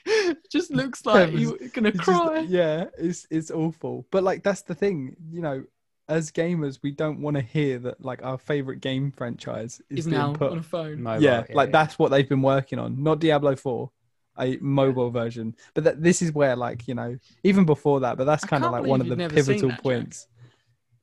[0.50, 2.40] just looks like was- he's gonna It's just- cry.
[2.48, 4.06] yeah, it's it's awful.
[4.10, 5.64] But like that's the thing, you know,
[6.08, 10.06] as gamers, we don't want to hear that like our favorite game franchise is Is
[10.06, 10.52] being now put.
[10.52, 11.02] on a phone.
[11.02, 13.02] Mobile, yeah, like that's what they've been working on.
[13.02, 13.90] Not Diablo Four,
[14.38, 15.54] a mobile version.
[15.74, 18.16] But that, this is where like you know, even before that.
[18.16, 19.82] But that's kind of like one of the you've never seen pivotal that, Jack.
[19.82, 20.26] points.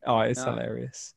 [0.05, 0.51] Oh, it's No.
[0.53, 1.13] hilarious.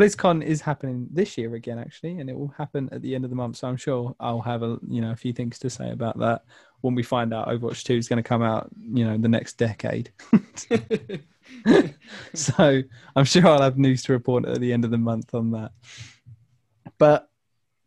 [0.00, 3.30] BlizzCon is happening this year again, actually, and it will happen at the end of
[3.30, 3.56] the month.
[3.56, 6.44] So I'm sure I'll have a you know a few things to say about that
[6.80, 8.70] when we find out Overwatch Two is going to come out.
[8.92, 10.10] You know, the next decade.
[12.34, 12.82] so
[13.14, 15.72] I'm sure I'll have news to report at the end of the month on that.
[16.98, 17.28] But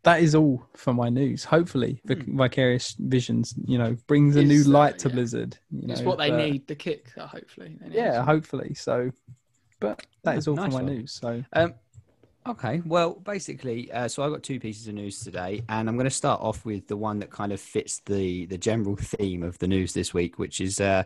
[0.04, 1.44] that is all for my news.
[1.44, 5.14] Hopefully, Vic- Vicarious Visions, you know, brings a new Is, uh, light to yeah.
[5.14, 5.58] Blizzard.
[5.70, 7.78] You it's know, what they but- need, the kick, uh, hopefully.
[7.88, 8.74] Yeah, hopefully.
[8.74, 9.10] So,
[9.80, 10.86] but that is all nice for my one.
[10.86, 11.12] news.
[11.12, 11.74] So, Um,
[12.46, 16.04] okay, well, basically, uh, so I got two pieces of news today, and I'm going
[16.04, 19.58] to start off with the one that kind of fits the the general theme of
[19.58, 21.04] the news this week, which is uh,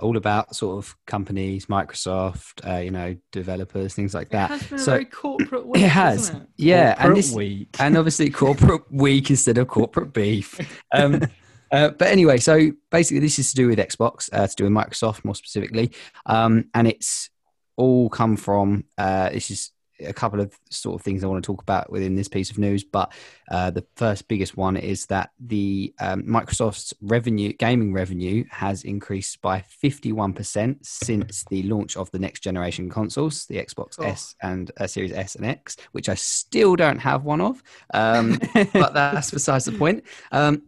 [0.00, 4.50] all about sort of companies, Microsoft, uh, you know, developers, things like It that.
[4.50, 6.42] has been a so very corporate week, it has, it?
[6.56, 7.68] yeah, and this, week.
[7.78, 10.58] and obviously corporate week instead of corporate beef.
[10.92, 11.22] Um,
[11.72, 14.72] uh, but anyway, so basically, this is to do with Xbox, uh, to do with
[14.72, 15.92] Microsoft more specifically,
[16.26, 17.30] um, and it's
[17.76, 18.84] all come from.
[18.98, 19.70] Uh, this is
[20.04, 22.58] a couple of sort of things I want to talk about within this piece of
[22.58, 23.12] news, but
[23.50, 29.40] uh, the first biggest one is that the um, Microsoft's revenue, gaming revenue, has increased
[29.40, 34.04] by fifty-one percent since the launch of the next generation consoles, the Xbox Oh.
[34.04, 38.38] S and uh, Series S and X, which I still don't have one of, um,
[38.72, 40.04] but that's besides the point.
[40.32, 40.62] Um,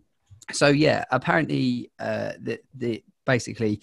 [0.51, 3.80] so yeah, apparently, uh, the, the basically.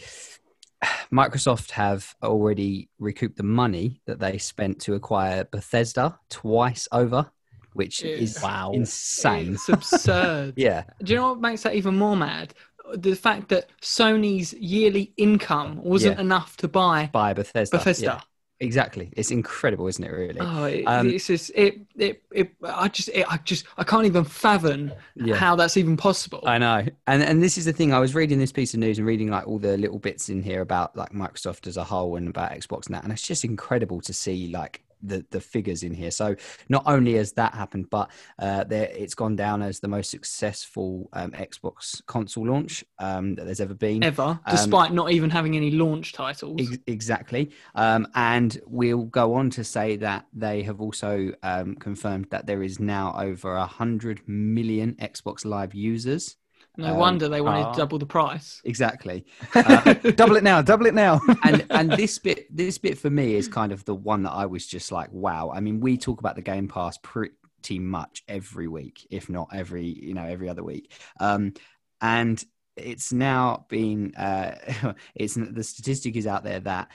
[1.12, 7.30] Microsoft have already recouped the money that they spent to acquire Bethesda twice over,
[7.74, 8.72] which is It's- Wow.
[8.74, 9.54] insane.
[9.56, 10.54] It's absurd.
[10.58, 12.54] Yeah, Do you know what makes that even more mad?
[12.96, 16.22] The fact that Sony's yearly income wasn't Yeah.
[16.22, 17.78] enough to buy by Bethesda.
[17.78, 18.24] Bethesda.
[18.62, 19.10] Exactly.
[19.16, 20.12] It's incredible, isn't it?
[20.12, 20.40] Really.
[20.42, 22.52] Oh, it, Um, it's just it, it, it.
[22.62, 25.36] I just, it, I just, I can't even fathom Yeah.
[25.36, 26.44] how that's even possible.
[26.46, 27.94] I know, and and this is the thing.
[27.94, 30.44] I was reading this piece of news and reading like all the little bits in
[30.44, 33.46] here about like Microsoft as a whole and about Xbox and that, and it's just
[33.46, 36.12] incredible to see like the the figures in here.
[36.12, 36.36] So
[36.68, 41.10] not only has that happened, but uh, there it's gone down as the most successful
[41.14, 44.04] um, Xbox console launch um, that there's ever been.
[44.04, 46.60] Ever, despite not even having any launch titles.
[46.62, 47.52] Ex- exactly.
[47.76, 52.64] Um, and we'll go on to say that they have also um, confirmed that there
[52.64, 56.38] is now over 100 million Xbox Live users.
[56.78, 58.62] No um, wonder they wanted to double the price.
[58.64, 59.26] Exactly.
[59.56, 61.20] Uh, double it now, double it now.
[61.44, 64.46] and and this bit this bit for me is kind of the one that I
[64.46, 65.52] was just like, wow.
[65.54, 69.86] I mean, we talk about the Game Pass pretty much every week, if not every
[69.86, 70.94] you know every other week.
[71.20, 71.54] Um,
[72.02, 72.44] and
[72.78, 76.90] it's now been uh, it's the statistic is out there that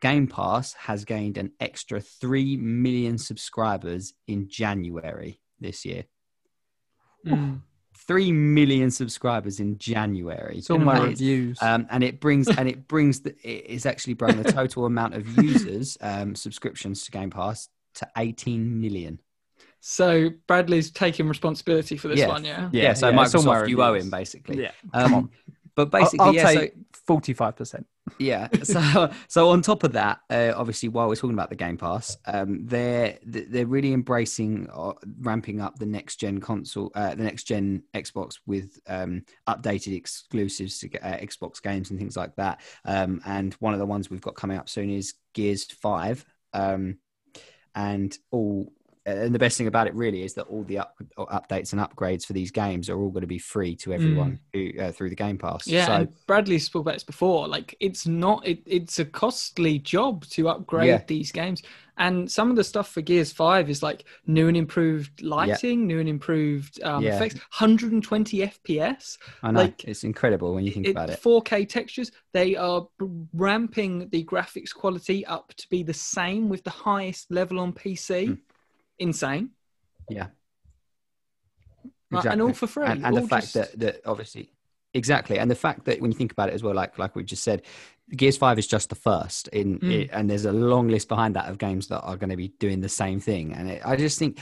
[0.00, 6.04] Game Pass has gained an extra three million subscribers in January this year.
[7.26, 7.62] Mm.
[8.06, 10.58] Three million subscribers in January.
[10.58, 11.58] it's all my That is- reviews.
[11.62, 15.26] um, and it brings and it brings the it's actually brought the total amount of
[15.42, 19.20] users um, subscriptions to Game Pass to 18 million.
[19.80, 22.28] So Bradley's taking responsibility for this Yeah.
[22.28, 22.68] one, yeah.
[22.72, 24.62] Yeah, so yeah, it's all my Microsoft, you owe him basically.
[24.62, 25.30] yeah, Um, come on.
[25.74, 26.74] But I'll, basically, I'll yeah, take
[27.06, 27.86] forty-five percent.
[28.18, 28.48] Yeah.
[28.62, 32.16] So, so on top of that, uh, obviously, while we're talking about the Game Pass,
[32.26, 37.44] um, they're they're really embracing, uh, ramping up the next gen console, uh, the next
[37.44, 42.60] gen Xbox with um, updated exclusives to uh, Xbox games and things like that.
[42.84, 46.98] Um, and one of the ones we've got coming up soon is Gears Five, um,
[47.74, 48.72] and all
[49.06, 52.24] and the best thing about it really is that all the up, updates and upgrades
[52.24, 55.16] for these games are all going to be free to everyone who uh, through the
[55.16, 55.66] Game Pass.
[55.66, 57.46] Yeah, So and Bradley spoke about this before.
[57.46, 58.46] Like, it's not.
[58.46, 61.02] It, it's a costly job to upgrade Yeah.
[61.06, 61.62] these games,
[61.98, 66.00] and some of the stuff for Gears Five is like new and improved lighting, new
[66.00, 67.16] and improved um, Yeah.
[67.16, 71.20] effects, 120 FPS, I know like, it's incredible when you think it- about it.
[71.22, 72.10] 4K textures.
[72.32, 72.86] They are
[73.32, 78.28] ramping the graphics quality up to be the same with the highest level on PC.
[78.28, 78.38] Mm.
[78.98, 79.50] Insane,
[80.08, 80.28] Yeah.
[82.10, 82.86] Like, and all for free.
[82.86, 84.52] and, and the fact just- that that obviously
[84.92, 87.24] exactly and the fact that when you think about it as well like like we
[87.24, 87.62] just said
[88.16, 89.90] gears 5 is just the first in Mm.
[90.02, 92.48] it, and there's a long list behind that of games that are going to be
[92.60, 94.38] doing the same thing and it, i just think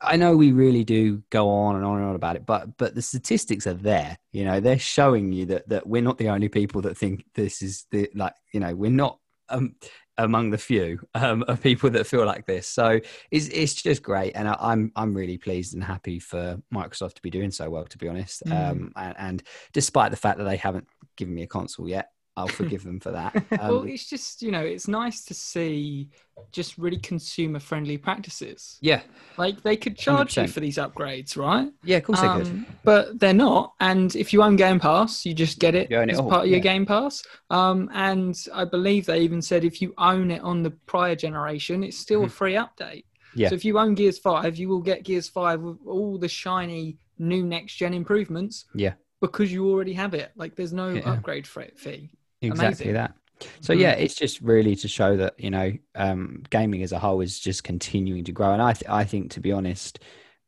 [0.00, 2.94] i know we really do go on and on and on about it but but
[2.94, 6.48] the statistics are there you know they're showing you that that we're not the only
[6.48, 9.18] people that think this is the like you know we're not
[9.50, 9.74] um,
[10.18, 12.68] among the few um, of people that feel like this.
[12.68, 17.14] So it's it's just great, and I, I'm I'm really pleased and happy for Microsoft
[17.14, 17.84] to be doing so well.
[17.84, 18.70] To be honest, Mm.
[18.70, 20.86] um, and, and despite the fact that they haven't
[21.16, 23.44] given me a console yet, I'll forgive them for that.
[23.50, 26.08] well, Um, it's just you know, it's nice to see
[26.50, 28.78] just really consumer-friendly practices.
[28.80, 29.02] yeah,
[29.36, 30.50] Like they could charge you 100%.
[30.50, 31.70] for these upgrades, right?
[31.84, 32.46] yeah, of course they could.
[32.46, 33.74] Um, but they're not.
[33.80, 36.44] And if you own Game Pass, you just get it You it as all, part
[36.44, 36.60] of your.
[36.60, 37.22] Game Pass.
[37.50, 41.84] Um, and I believe they even said if you own it on the prior generation,
[41.84, 43.04] it's still a free update.
[43.04, 43.40] Mm-hmm.
[43.40, 43.48] Yeah.
[43.50, 46.96] So if you own Gears Five, you will get Gears Five with all the shiny
[47.18, 48.64] new next gen improvements.
[48.74, 48.94] Yeah.
[49.20, 50.32] Because you already have it.
[50.34, 51.12] Like there's no Yeah.
[51.12, 52.10] upgrade fee.
[52.42, 52.94] Exactly amazing.
[52.94, 53.14] that
[53.60, 53.80] so Mhm.
[53.80, 57.38] yeah it's just really to show that you know um gaming as a whole is
[57.40, 59.98] just continuing to grow and i th- i think to be honest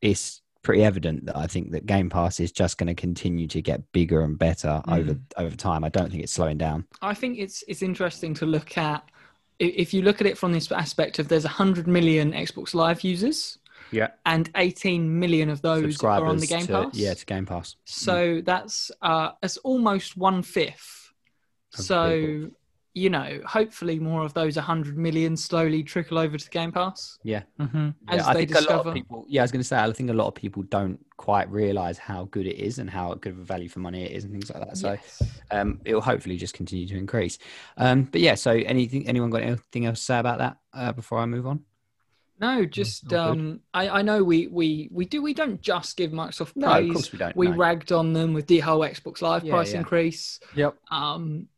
[0.00, 3.60] it's pretty evident that i think that game pass is just going to continue to
[3.60, 7.38] get bigger and better over over time i don't think it's slowing down I think
[7.38, 9.02] it's it's interesting to look at
[9.58, 13.58] if you look at it from this aspect of there's 100 million Xbox Live users
[13.92, 16.94] yeah and 18 million of those are on the Game to, Pass.
[16.94, 21.03] yeah to game pass So that's uh that's almost one fifth.
[21.82, 22.50] So
[22.96, 27.18] you know, hopefully more of those 100 million slowly trickle over to the Game Pass
[27.24, 27.88] yeah Mm-hmm.
[28.06, 28.88] as yeah, I they think a lot discover.
[28.90, 29.24] of people.
[29.28, 29.76] Yeah, I was going to say.
[29.78, 33.12] I think a lot of people don't quite realize how good it is and how
[33.14, 34.76] good of a value for money it is and things like that.
[34.76, 35.22] So Yes.
[35.50, 37.36] um, it will hopefully just continue to increase.
[37.76, 39.08] Um, but yeah, so anything?
[39.08, 41.64] Anyone got anything else to say about that uh, before I move on?
[42.38, 46.52] No, just um, I, I know we, we we do we don't just give Microsoft
[46.52, 46.56] praise.
[46.56, 47.36] No, of course we don't.
[47.36, 47.56] we no.
[47.56, 49.78] ragged on them with the whole Xbox Live Yeah, price yeah.
[49.78, 50.38] increase.
[50.54, 50.76] Yep.
[50.92, 51.48] um,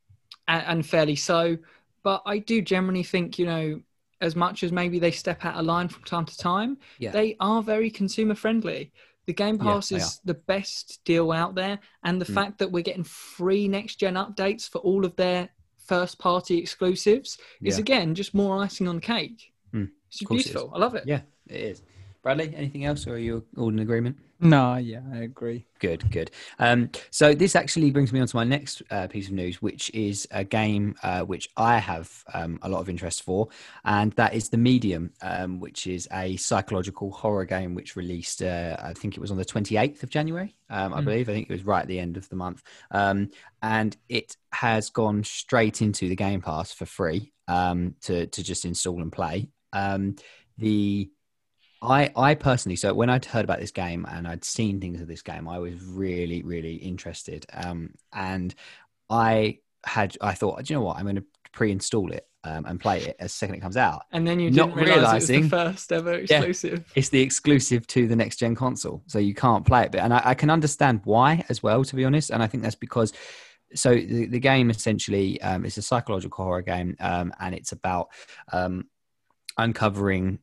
[0.49, 1.59] and, fairly so.
[2.03, 3.81] But I do generally think, you know,
[4.21, 7.11] as much as maybe they step out of line from time to time, Yeah.
[7.11, 8.93] they are very consumer friendly.
[9.27, 12.35] The Game Pass they is the best deal out there, and the Mm.
[12.35, 17.39] fact that we're getting free next gen updates for all of their first party exclusives
[17.63, 19.53] is again just more icing on the cake.
[19.73, 20.73] Mm, It's course it beautiful.
[20.75, 21.05] I love it.
[21.07, 21.83] Yeah, it is.
[22.23, 24.17] Bradley, anything else, or are you all in agreement?
[24.39, 25.67] No, yeah, I agree.
[25.79, 26.31] Good, good.
[26.59, 29.91] Um, so this actually brings me on to my next uh, piece of news, which
[29.95, 33.49] is a game uh, which I have um, a lot of interest for,
[33.85, 38.77] and that is The Medium, um, which is a psychological horror game which released, uh,
[38.79, 41.05] I think it was on the 28th of January, um, I Mm.
[41.05, 41.29] believe.
[41.31, 42.63] I think it was right at the end of the month.
[42.91, 43.31] Um,
[43.63, 48.67] and it has gone straight into the Game Pass for free um, to, to just
[48.67, 49.49] install and play.
[49.73, 50.17] Um,
[50.59, 51.11] the
[51.83, 55.09] I, I personally, so when I'd heard about this game and I'd seen things of
[55.09, 57.47] this game, I was really, really interested.
[57.53, 58.55] Um, and
[59.11, 60.97] I had, I thought, do you know what?
[60.97, 64.03] I'm going to pre-install it um, and play it as second it comes out.
[64.13, 66.93] And then you Not didn't realize it realising- the first ever exclusive.
[66.95, 69.93] It's the exclusive to the next gen console, so you can't play it.
[69.93, 72.31] But and I, I can understand why as well, to be honest.
[72.31, 73.13] And I think that's because
[73.75, 78.09] so the, the game essentially um, is a psychological horror game, um, and it's about
[78.53, 78.85] um,
[79.59, 80.39] uncovering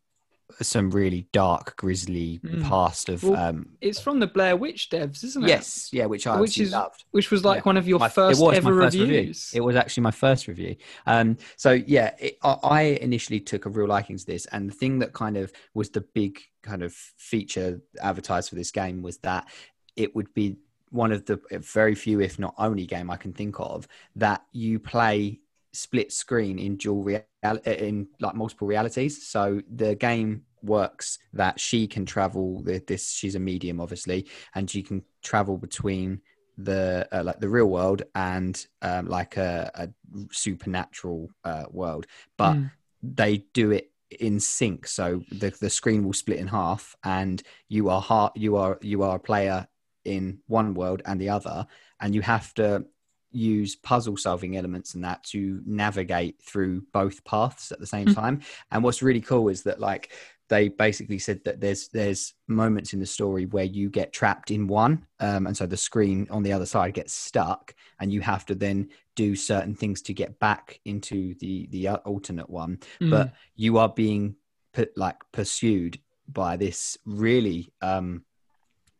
[0.62, 2.64] some really dark, grisly Mm.
[2.64, 5.48] past of Well, um, It's from the Blair Witch devs, isn't it?
[5.48, 7.06] yes, yeah, which I Which is loved.
[7.12, 7.70] Which was like Yeah.
[7.70, 9.50] one of your My- first it was ever my first reviews.
[9.54, 9.62] Review.
[9.62, 10.76] It was actually my first review.
[11.06, 14.74] Um, so yeah, it, I, I initially took a real liking to this, and the
[14.74, 19.18] thing that kind of was the big kind of feature advertised for this game was
[19.20, 19.48] that
[19.96, 20.58] it would be
[20.90, 24.78] one of the very few, if not only, game I can think of that you
[24.80, 25.40] play
[25.74, 27.24] split screen in dual real
[27.66, 29.28] in like multiple realities.
[29.28, 32.62] So the game works that she can travel.
[32.64, 34.26] the- This she's a medium, obviously,
[34.56, 36.22] and she can travel between
[36.58, 39.90] the uh, like the real world and um, like a, a
[40.32, 42.06] supernatural uh, world,
[42.38, 42.72] but Mm.
[43.02, 44.88] they do it in sync.
[44.88, 49.04] So the the screen will split in half, and you are ha- you are you
[49.04, 49.68] are a player
[50.06, 51.66] in one world and the other,
[52.00, 52.86] and you have to
[53.34, 58.16] use puzzle solving elements and that to navigate through both paths at the same Mhm.
[58.16, 58.42] time.
[58.72, 60.12] And what's really cool is that like
[60.50, 64.68] they basically said that there's there's moments in the story where you get trapped in
[64.68, 68.46] one, um, and so the screen on the other side gets stuck, and you have
[68.46, 72.78] to then do certain things to get back into the the alternate one.
[73.02, 73.10] Mm.
[73.10, 74.36] But you are being
[74.74, 78.26] put like pursued by this really um,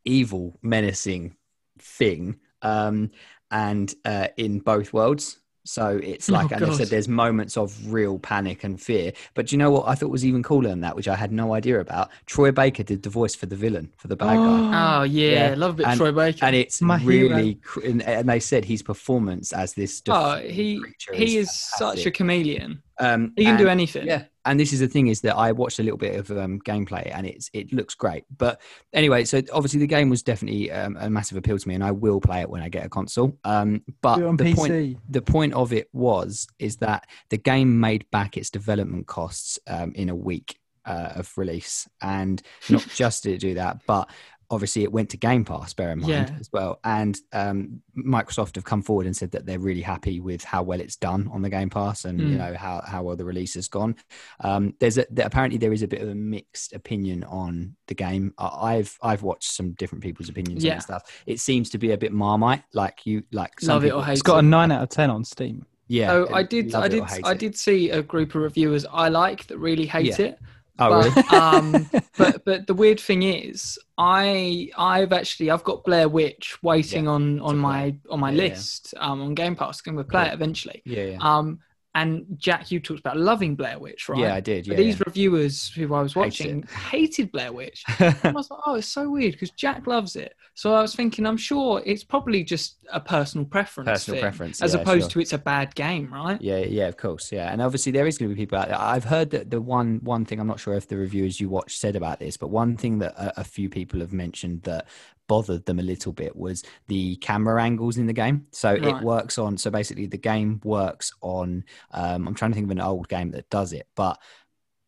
[0.06, 1.36] evil, menacing
[1.80, 3.12] thing, um,
[3.54, 5.40] and uh, in both worlds.
[5.66, 6.76] So it's Oh, like, and they God.
[6.78, 9.14] said there's moments of real panic and fear.
[9.34, 11.32] But do you know what I thought was even cooler than that, which I had
[11.32, 12.10] no idea about?
[12.26, 15.00] Troy Baker did the voice for the villain, for the bad guy.
[15.00, 15.56] Oh yeah, Yeah.
[15.56, 16.44] love a bit And- Troy Baker.
[16.44, 20.02] And it's My really, cr- and, and they said his performance as this.
[20.10, 22.84] oh, he creature he is such a chameleon.
[23.00, 24.06] Um, He can do anything.
[24.06, 26.60] Yeah, and this is the thing is that I watched a little bit of um,
[26.60, 28.26] gameplay and it's it looks great.
[28.38, 28.62] But
[28.94, 31.92] anyway, so obviously the game was definitely um, a massive appeal to me, and I
[31.92, 33.38] will play it when I get a console.
[33.44, 34.56] Um, but Do it on the PC.
[34.56, 39.60] point the point of it was is that the game made back its development costs
[39.68, 44.10] um, in a week uh, of release, and not just to do that, but
[44.54, 45.74] obviously it went to Game Pass.
[45.74, 46.36] Bear in mind Yeah.
[46.40, 50.44] as well, and um, Microsoft have come forward and said that they're really happy with
[50.44, 52.38] how well it's done on the Game Pass, and you Mm.
[52.38, 53.96] know how how well the release has gone.
[54.40, 57.96] Um, there's a there, apparently there is a bit of a mixed opinion on the
[57.96, 58.34] game.
[58.38, 60.74] I- I've I've watched some different people's opinions Yeah.
[60.74, 61.04] and stuff.
[61.26, 64.14] It seems to be a bit marmite, like you like some Love it or hate.
[64.14, 65.66] It's got a nine out of ten on Steam.
[65.90, 66.12] Yeah.
[66.14, 69.58] Oh, I did, I did, I did see a group of reviewers I like that
[69.58, 70.28] really hate Yeah.
[70.28, 70.40] it.
[70.80, 71.28] Oh, but, really?
[71.40, 77.08] um, but but the weird thing is, I I've actually I've got Blair Witch waiting
[77.08, 78.50] on on to my on my Yeah, yeah.
[78.50, 79.82] list um, on Game Pass.
[79.82, 80.82] I'm to play it eventually.
[80.86, 81.18] Yeah, yeah.
[81.22, 81.60] Um,
[81.96, 84.20] and Jack, you talked about loving Blair Witch, right?
[84.20, 84.66] Yeah, I did.
[84.66, 87.84] Yeah, But these reviewers who I was watching hated Blair Witch.
[88.00, 88.16] yeah.
[88.24, 90.34] I was like, oh, it's so weird because Jack loves it.
[90.56, 94.62] So I was thinking, I'm sure it's probably just a personal preference, Personal thing, preference,
[94.64, 95.10] as yeah, opposed sure.
[95.10, 96.42] to it's a bad game, right?
[96.42, 98.80] Yeah, yeah, of course, yeah, and obviously there is going to be people out there.
[98.80, 101.80] I've heard that the one one thing I'm not sure if the reviewers you watched
[101.80, 104.88] said about this, but one thing that a, a few people have mentioned that
[105.28, 108.46] bothered them a little bit was the camera angles in the game.
[108.52, 108.84] So Right.
[108.84, 109.58] it works on.
[109.58, 111.64] So basically, the game works on.
[111.92, 114.20] Um, I'm trying to think of an old game that does it, but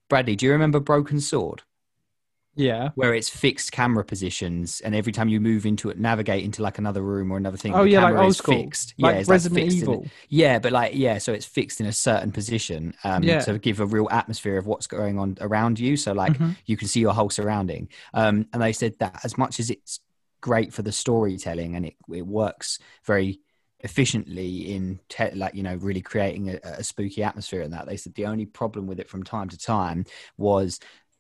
[0.09, 1.63] Bradley, do you remember Broken Sword?
[2.57, 2.91] Yeah.
[2.95, 6.77] Where it's fixed camera positions, and every time you move into it, navigate into like
[6.77, 7.73] another room or another thing.
[7.73, 8.93] Oh the yeah, like old is school, Fixed.
[8.95, 9.81] Yeah, it's Resident fixed in.
[9.83, 10.07] Evil.
[10.29, 13.39] Yeah, but like yeah, so it's fixed in a certain position um, Yeah.
[13.41, 15.97] to give a real atmosphere of what's going on around you.
[15.97, 16.55] So like Mhm.
[16.65, 17.89] you can see your whole surrounding.
[18.13, 19.99] Um, and they said that as much as it's
[20.45, 23.39] great for the storytelling and it it works very
[23.79, 27.87] efficiently in te- like you know really creating a, a spooky atmosphere and that.
[27.87, 30.05] They said the only problem with it from time to time
[30.37, 30.79] was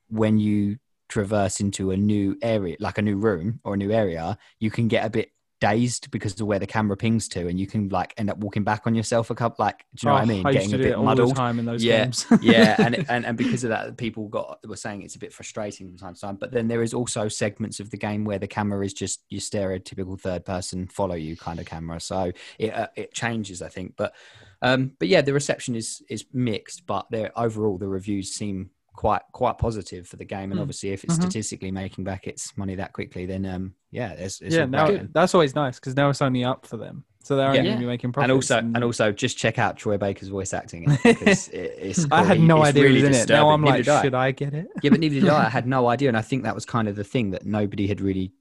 [0.09, 0.77] when you
[1.09, 4.87] traverse into a new area like a new room or a new area you can
[4.87, 5.31] get a bit
[5.67, 8.63] dazed because of where the camera pings to and you can like end up walking
[8.63, 10.47] back on yourself a couple like do you know what i Oh, mean?
[10.47, 12.25] I getting a bit muddled the time in those Yeah, games.
[12.41, 15.87] yeah and, and and because of that people got were saying it's a bit frustrating
[15.87, 18.47] from time to time but then there is also segments of the game where the
[18.47, 21.99] camera is just your stereotypical third person follow you kind of camera.
[21.99, 24.13] So it uh, it changes i think but
[24.61, 29.21] um but yeah the reception is is mixed but there overall the reviews seem quite
[29.33, 30.63] quite positive for the game and Mm.
[30.63, 31.21] obviously if it's Mhm.
[31.23, 35.33] statistically making back its money that quickly then um yeah it's, it's yeah, now that's
[35.35, 37.59] always nice because now it's only up for them, so they're Yeah.
[37.59, 38.25] only going to be making profits.
[38.25, 42.07] and also and also just check out Troy Baker's voice acting it because it, it's
[42.11, 43.29] I had no idea really it was in it.
[43.29, 43.49] Now.
[43.49, 44.01] I'm Neither like, did I.
[44.01, 44.67] should I get it?
[44.81, 45.45] Yeah, but neither did I.
[45.45, 47.87] I had no idea, and I think that was kind of the thing that nobody
[47.87, 48.31] had really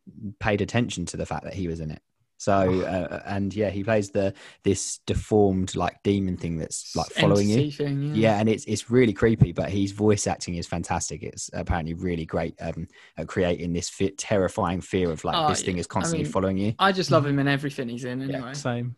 [0.40, 2.00] paid attention to the fact that he was in it.
[2.36, 4.34] So, uh, and yeah, he plays the
[4.64, 7.70] this deformed like demon thing that's like following you.
[7.70, 8.14] Thing, yeah.
[8.14, 11.22] Yeah, and it's it's really creepy, but his voice acting is fantastic.
[11.22, 15.62] It's apparently really great um, at creating this fe terrifying fear of like Oh, this
[15.62, 16.74] thing is constantly I mean, following you.
[16.78, 18.22] I just love him in everything he's in.
[18.22, 18.96] Anyway, Same.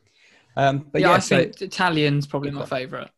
[0.57, 3.11] Um, but yeah, yeah, I so, think Talion's probably my favorite.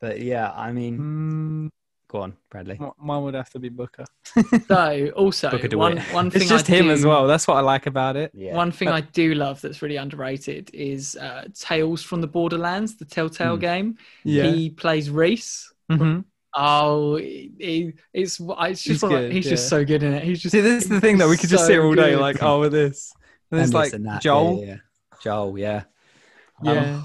[0.00, 1.70] but yeah, I mean, Mm,
[2.14, 2.78] go on, Bradley.
[2.80, 4.04] m- mine would have to be Booker.
[4.68, 5.96] So, also Booker DeWitt.
[5.96, 7.26] one one thing It's just I him do, as well.
[7.26, 8.30] That's what I like about it.
[8.34, 12.96] Yeah, One thing I do love that's really underrated is uh, Tales from the Borderlands,
[12.96, 13.60] the Telltale Hmm.
[13.60, 13.98] game.
[14.24, 14.44] Yeah.
[14.46, 15.72] He plays Rhys.
[15.90, 16.20] hmm
[16.56, 20.12] Oh, he, he- it's it's just He's one of- good, he's just so good in
[20.14, 20.22] it.
[20.22, 22.20] He's just See, this is the thing that we could just sit all day, good.
[22.20, 23.12] like, oh, with this.
[23.50, 24.60] And it's like this and that, Joel.
[24.60, 24.76] yeah, yeah.
[25.22, 25.82] Joel, yeah.
[26.62, 27.02] Yeah.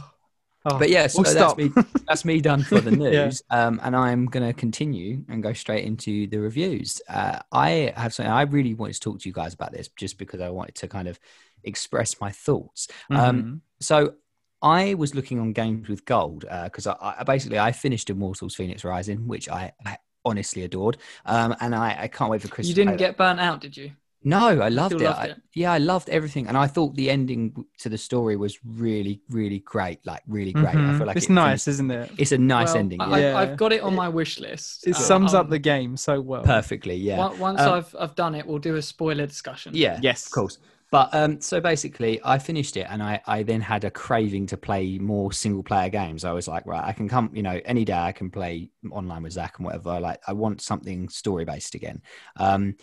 [0.69, 1.71] Oh, But yeah, so we'll that's me.
[2.07, 3.25] That's me done for the Yeah.
[3.25, 3.43] news.
[3.51, 7.01] um, and I'm going to continue and go straight into the reviews.
[7.07, 10.17] Uh, I have something I really wanted to talk to you guys about this, just
[10.17, 11.19] because I wanted to kind of
[11.63, 12.87] express my thoughts.
[13.13, 13.61] Um, Mhm.
[13.79, 14.15] so
[14.63, 18.83] I was looking on games with gold because I, I basically I finished Immortals: Phoenix
[18.83, 22.69] Rising, which I, I honestly adored, um, and I, I can't wait for Chris.
[22.69, 23.91] You didn't get burnt out, did you?
[24.21, 25.01] No, I loved it.
[25.01, 25.41] loved I- it?
[25.53, 29.59] yeah, I loved everything, and I thought the ending to the story was really, really
[29.59, 30.05] great.
[30.05, 30.75] Like really great.
[30.75, 30.97] I Mhm.
[30.97, 32.11] feel like it's it nice, finished- isn't it?
[32.17, 32.99] It's a nice Well, ending.
[33.01, 33.39] I, yeah.
[33.45, 34.85] have got it on my wish list.
[34.85, 36.43] It Uh, sums up um, the game so well.
[36.43, 36.95] Perfectly.
[36.97, 37.31] Yeah.
[37.37, 39.71] Once Um, I've I've done it, we'll do a spoiler discussion.
[39.73, 39.99] Yeah.
[40.01, 40.25] Yes.
[40.25, 40.57] Of course.
[40.91, 44.57] But um, so basically, I finished it, and I, I then had a craving to
[44.57, 46.25] play more single player games.
[46.25, 49.21] I was like, right, I can come, you know, any day I can play online
[49.23, 49.99] with Zach and whatever.
[49.99, 52.01] Like, I want something story based again.
[52.37, 52.75] Um,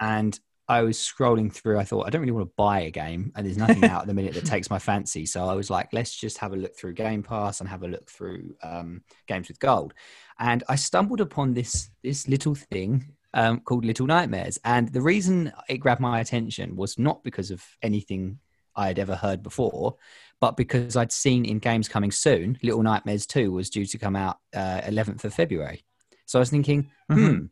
[0.00, 0.38] and
[0.72, 1.78] I was scrolling through.
[1.78, 4.06] I thought I don't really want to buy a game, and there's nothing out at
[4.06, 5.26] the minute that takes my fancy.
[5.26, 7.88] So I was like, let's just have a look through Game Pass and have a
[7.88, 9.92] look through um, Games with Gold.
[10.38, 14.58] And I stumbled upon this this little thing um, called Little Nightmares.
[14.64, 18.38] And the reason it grabbed my attention was not because of anything
[18.74, 19.96] I had ever heard before,
[20.40, 24.16] but because I'd seen in games coming soon, Little Nightmares 2 was due to come
[24.16, 25.84] out uh, 11th of February.
[26.24, 27.18] So I was thinking, hmm.
[27.18, 27.50] Mhm.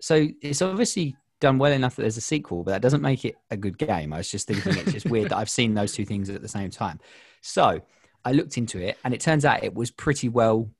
[0.00, 3.36] So it's obviously done well enough that there's a sequel, but that doesn't make it
[3.50, 4.12] a good game.
[4.12, 6.48] I was just thinking it's just weird that I've seen those two things at the
[6.48, 6.98] same time.
[7.40, 7.80] So
[8.24, 10.70] I looked into it, and it turns out it was pretty well,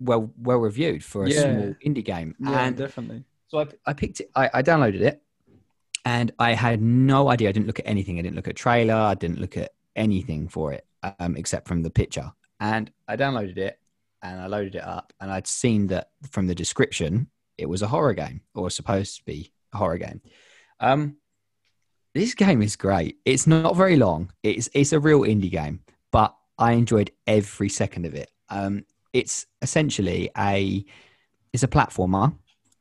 [0.00, 1.42] well, well reviewed for a Yeah.
[1.42, 2.34] small indie game.
[2.40, 3.24] Yeah, and definitely.
[3.48, 5.22] so I, I picked it, I, I downloaded it,
[6.04, 7.48] and I had no idea.
[7.48, 8.18] I didn't look at anything.
[8.18, 8.94] I didn't look at trailer.
[8.94, 10.86] I didn't look at anything for it
[11.20, 12.32] um, except from the picture.
[12.60, 13.78] And I downloaded it
[14.22, 17.86] and I loaded it up, and I'd seen that from the description it was a
[17.88, 20.20] horror game or supposed to be horror game.
[20.80, 21.16] Um,
[22.14, 23.18] this game is great.
[23.24, 24.32] It's not very long.
[24.42, 25.80] It's it's a real indie game,
[26.10, 28.30] but I enjoyed every second of it.
[28.48, 30.84] Um, it's essentially a
[31.52, 32.34] it's a platformer.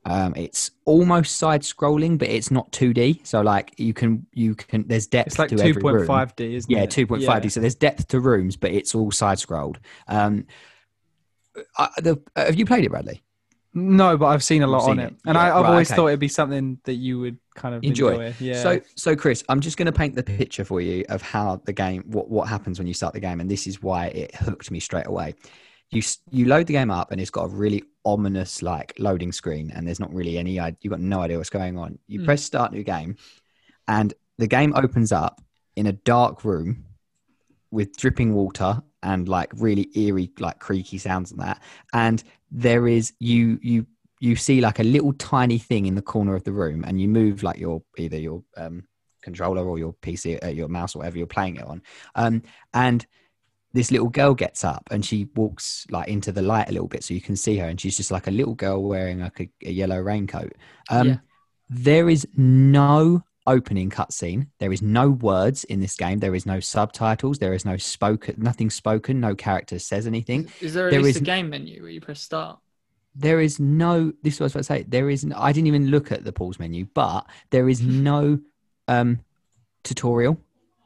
[0.05, 3.27] Um, it's almost side scrolling, but it's not 2D.
[3.27, 6.07] So like you can you can there's depth It's like to every room.
[6.07, 6.91] 2.5D, isn't Yeah, it?
[6.91, 7.43] 2.5D.
[7.43, 7.49] Yeah.
[7.49, 9.80] So there's depth to rooms, but it's all side scrolled.
[10.07, 10.47] Um,
[11.77, 13.22] I, the, have you played it, Bradley?
[13.73, 15.14] No, but I've seen a lot seen on it.
[15.14, 15.95] it, and Yeah, I, I've right, always okay.
[15.95, 18.14] thought it'd be something that you would kind of Enjoy.
[18.14, 18.35] enjoy.
[18.39, 18.53] Yeah.
[18.53, 21.73] So, so Chris, I'm just going to paint the picture for you of how the
[21.73, 24.72] game, what what happens when you start the game, and this is why it hooked
[24.72, 25.35] me straight away.
[25.91, 29.72] You you load the game up, and it's got a really ominous like loading screen,
[29.72, 30.53] and there's not really any.
[30.53, 31.99] You've got no idea what's going on.
[32.07, 32.26] You Hmm.
[32.26, 33.15] press start new game,
[33.88, 35.41] and the game opens up
[35.76, 36.85] in a dark room
[37.72, 41.63] with dripping water and like really eerie, like creaky sounds and that.
[41.93, 42.21] And
[42.51, 43.88] there is you you
[44.19, 47.07] you see like a little tiny thing in the corner of the room, and you
[47.07, 48.84] move like your either your um,
[49.21, 51.81] controller or your PC, uh, your mouse, or whatever you're playing it on.
[52.15, 52.43] Um,
[52.73, 53.05] and
[53.73, 57.03] this little girl gets up and she walks like into the light a little bit
[57.03, 59.49] so you can see her, and she's just like a little girl wearing like a,
[59.65, 60.53] a yellow raincoat.
[60.89, 61.17] Um, Yeah.
[61.69, 64.48] There is no opening cutscene.
[64.60, 66.19] There is no words in this game.
[66.19, 67.40] There is no subtitles.
[67.40, 69.19] There is no spoken, nothing spoken.
[69.19, 72.02] No character says anything Is there at There least is- a game menu where you
[72.02, 72.60] press start?
[73.19, 75.65] there is no this is what i was about to say there is i didn't
[75.65, 78.38] even look at the pause menu but there is no
[78.88, 79.19] um
[79.84, 80.38] tutorial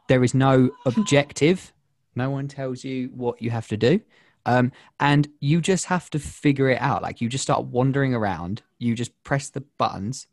[0.08, 1.74] there is no objective
[2.16, 4.00] no one tells you what you have to do
[4.46, 4.72] um
[5.02, 8.96] and you just have to figure it out like you just start wandering around you
[8.96, 10.28] just press the buttons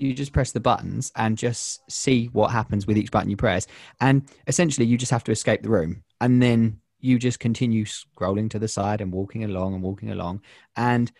[0.00, 3.36] you, you just press the buttons and just see what happens with each button you
[3.36, 3.66] press.
[4.00, 6.02] And essentially you just have to escape the room.
[6.20, 10.42] And then you just continue scrolling to the side and walking along and walking along.
[10.76, 11.10] And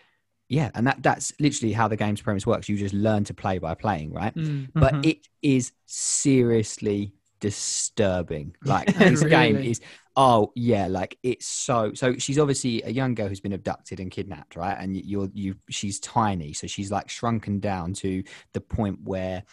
[0.48, 2.68] yeah and that that's literally how the game's premise works.
[2.68, 4.34] You just learn to play by playing right?
[4.34, 4.68] Mm.
[4.74, 5.06] but Mhm.
[5.06, 8.54] it is seriously disturbing.
[8.64, 9.80] Like this game is
[10.16, 14.10] oh yeah like it's so so she's obviously a young girl who's been abducted and
[14.10, 14.76] kidnapped right?
[14.78, 18.22] And you- you're you she's tiny so she's like shrunken down to
[18.52, 19.44] the point where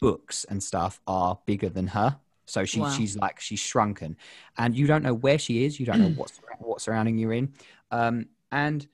[0.00, 2.18] books and stuff are bigger than her.
[2.46, 2.90] So she, Wow.
[2.90, 4.16] she's like she's shrunken.
[4.56, 7.52] And you don't know where she is you don't know what's what surrounding you're in.
[7.90, 8.86] Um and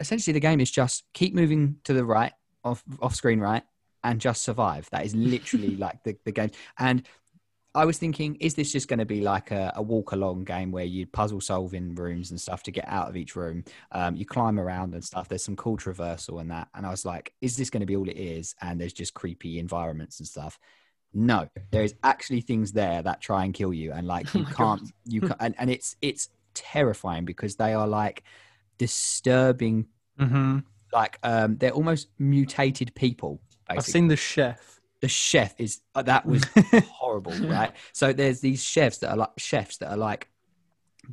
[0.00, 2.32] essentially the game is just keep moving to the right
[2.64, 3.62] off off screen right
[4.04, 4.88] and just survive.
[4.90, 6.50] That is literally like the, the game.
[6.78, 7.06] And
[7.78, 10.70] i was thinking is this just going to be like a, a walk along game
[10.72, 13.64] where you puzzle solve in rooms and stuff to get out of each room?
[13.92, 15.28] Um, you climb around and stuff.
[15.28, 16.68] There's some cool traversal and that.
[16.74, 18.54] And i was like is this going to be all it is?
[18.60, 20.58] And there's just creepy environments and stuff.
[21.14, 23.92] No there is actually things there that try and kill you.
[23.92, 24.90] And like you Oh can't God.
[25.04, 28.24] you can and, and it's it's terrifying because they are like
[28.78, 29.86] disturbing
[30.20, 30.64] Mhm.
[30.92, 34.77] like um they're almost mutated people I've seen the chef.
[35.00, 36.44] The chef is uh, that was
[36.92, 40.28] horrible right so there's these chefs that are like chefs that are like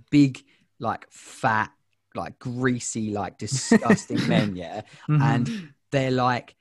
[0.09, 0.43] big
[0.79, 1.71] like fat
[2.15, 5.21] like greasy like disgusting men yeah Mhm.
[5.21, 6.55] and they're like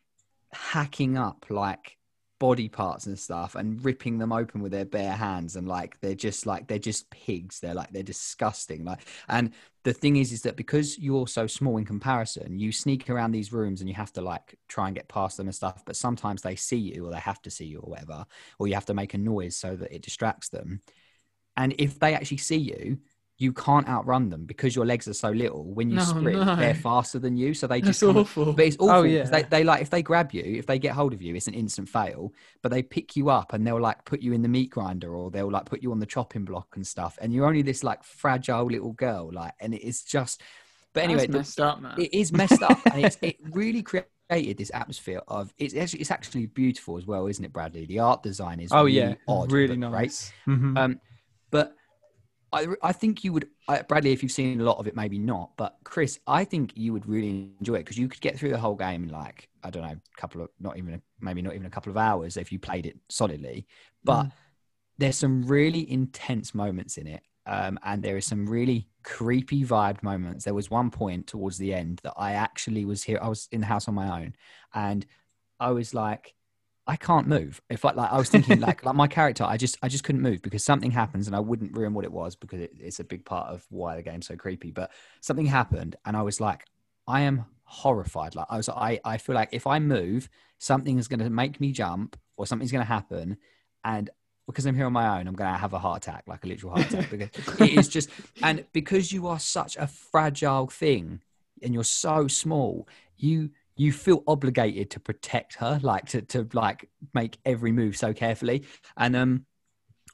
[0.52, 1.96] hacking up like
[2.44, 6.14] body parts and stuff and ripping them open with their bare hands and like they're
[6.14, 7.58] just like they're just pigs.
[7.58, 9.00] They're like they're disgusting like
[9.30, 9.50] and
[9.84, 13.50] the thing is is that because you're so small in comparison you sneak around these
[13.50, 16.42] rooms and you have to like try and get past them and stuff but sometimes
[16.42, 18.26] they see you or they have to see you or whatever
[18.58, 20.82] or you have to make a noise so that it distracts them.
[21.56, 22.98] And if they actually see you
[23.44, 26.56] you can't outrun them because your legs are so little when you No, sprint no.
[26.56, 28.52] they're faster than you so they That's just come awful.
[28.52, 28.90] but it's awful.
[28.90, 29.24] Oh, 'cause yeah.
[29.24, 31.54] They, they like if they grab you, if they get hold of you, it's an
[31.54, 32.32] instant fail.
[32.62, 35.30] But they pick you up and they'll like put you in the meat grinder or
[35.30, 37.18] they'll like put you on the chopping block and stuff.
[37.20, 40.42] And you're only this like fragile little girl, like, and it's just.
[40.94, 42.00] But anyway, That's the- messed up, man.
[42.00, 46.10] it is messed up, and it's, it really created this atmosphere of it's actually it's
[46.12, 47.84] actually beautiful as well, isn't it, Bradley?
[47.86, 50.02] The art design is Oh really yeah, odd, really but great.
[50.02, 50.32] nice.
[50.46, 50.78] Mhm.
[50.78, 51.00] Um, but
[52.54, 55.18] I, I think you would, I, Bradley, if you've seen a lot of it, maybe
[55.18, 55.50] not.
[55.56, 58.58] But Chris, I think you would really enjoy it because you could get through the
[58.58, 61.54] whole game in like, I don't know, a couple of, not even, a, maybe not
[61.54, 63.66] even a couple of hours if you played it solidly.
[64.04, 64.28] But
[64.98, 67.22] there's some really intense moments in it.
[67.46, 70.44] Um, and there is some really creepy vibed moments.
[70.44, 73.18] There was one point towards the end that I actually was here.
[73.20, 74.34] I was in the house on my own,
[74.72, 75.04] and
[75.60, 76.34] I was like,
[76.86, 77.62] I can't move.
[77.70, 80.20] If I like, I was thinking like, like my character, I just, I just couldn't
[80.20, 83.04] move because something happens, and I wouldn't ruin what it was because it, it's a
[83.04, 84.70] big part of why the game's so creepy.
[84.70, 84.90] But
[85.20, 86.66] something happened, and I was like,
[87.06, 88.34] I am horrified.
[88.34, 90.28] Like I was, I, I feel like if I move,
[90.58, 93.38] something is going to make me jump, or something's going to happen,
[93.82, 94.10] and
[94.46, 96.46] because I'm here on my own, I'm going to have a heart attack, like a
[96.46, 97.08] literal heart attack.
[97.10, 97.30] Because
[97.60, 98.10] it is just,
[98.42, 101.22] and because you are such a fragile thing,
[101.62, 102.86] and you're so small,
[103.16, 108.12] you you feel obligated to protect her, like to to like make every move so
[108.12, 108.64] carefully.
[108.96, 109.46] And um,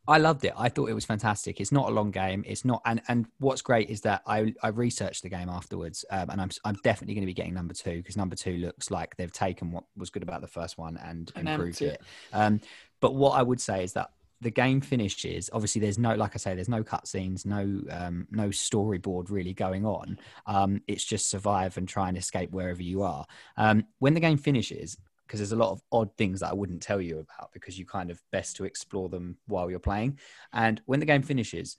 [0.09, 0.53] I loved it.
[0.57, 1.61] I thought it was fantastic.
[1.61, 2.43] It's not a long game.
[2.47, 6.31] It's not, and and what's great is that I I researched the game afterwards, um,
[6.31, 9.17] and I'm I'm definitely going to be getting number two because number two looks like
[9.17, 11.95] they've taken what was good about the first one and, And improved it.
[11.95, 12.03] it.
[12.33, 12.61] Um,
[13.01, 14.11] but what I would say is that
[14.41, 15.51] the game finishes.
[15.53, 19.85] Obviously, there's no, like I say, there's no cutscenes, no um, no storyboard really going
[19.85, 20.19] on.
[20.47, 23.27] Um, it's just survive and try and escape wherever you are.
[23.57, 24.97] Um, when the game finishes,
[25.27, 27.87] because there's a lot of odd things that I wouldn't tell you about because you
[27.87, 30.19] kind of best to explore them while you're playing.
[30.53, 31.77] And when the game finishes,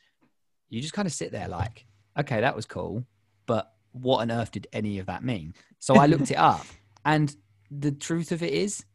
[0.70, 1.86] you just kind of sit there like,
[2.18, 3.06] okay, that was cool,
[3.48, 5.54] but what on earth did any of that mean?
[5.80, 6.66] So I looked it up,
[7.04, 7.36] and
[7.70, 8.86] the truth of it is,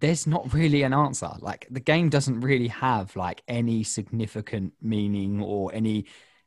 [0.00, 1.30] there's not really an answer.
[1.40, 6.06] Like the game doesn't really have like any significant meaning or any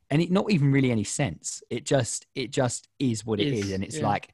[0.10, 1.64] any not even really any sense.
[1.70, 4.08] It just it just is what it is, Is, and it's yeah.
[4.08, 4.30] like,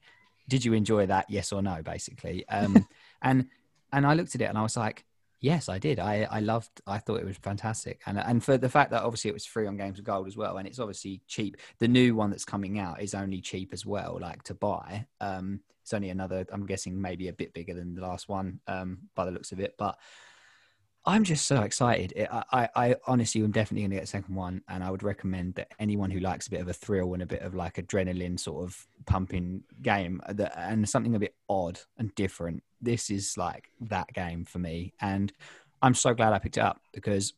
[0.48, 1.26] did you enjoy that?
[1.28, 2.46] Yes or no, basically.
[2.48, 2.86] Um,
[3.22, 3.48] and
[3.92, 5.04] and I looked at it and I was like,
[5.40, 5.98] yes, I did.
[5.98, 6.80] I I loved.
[6.86, 9.66] I thought it was fantastic, and and for the fact that obviously it was free
[9.66, 11.56] on Games of Gold as well, and it's obviously cheap.
[11.78, 15.06] The new one that's coming out is only cheap as well, like to buy.
[15.20, 16.46] Um, it's only another.
[16.52, 19.60] I'm guessing maybe a bit bigger than the last one, um, by the looks of
[19.60, 19.98] it, but.
[21.06, 22.12] I'm just so excited.
[22.16, 24.90] It, I, I, I honestly am definitely going to get a second one, and I
[24.90, 27.54] would recommend that anyone who likes a bit of a thrill and a bit of
[27.54, 33.10] like adrenaline sort of pumping game that, and something a bit odd and different, this
[33.10, 34.94] is like that game for me.
[35.00, 35.32] And
[35.82, 37.34] I'm so glad I picked it up because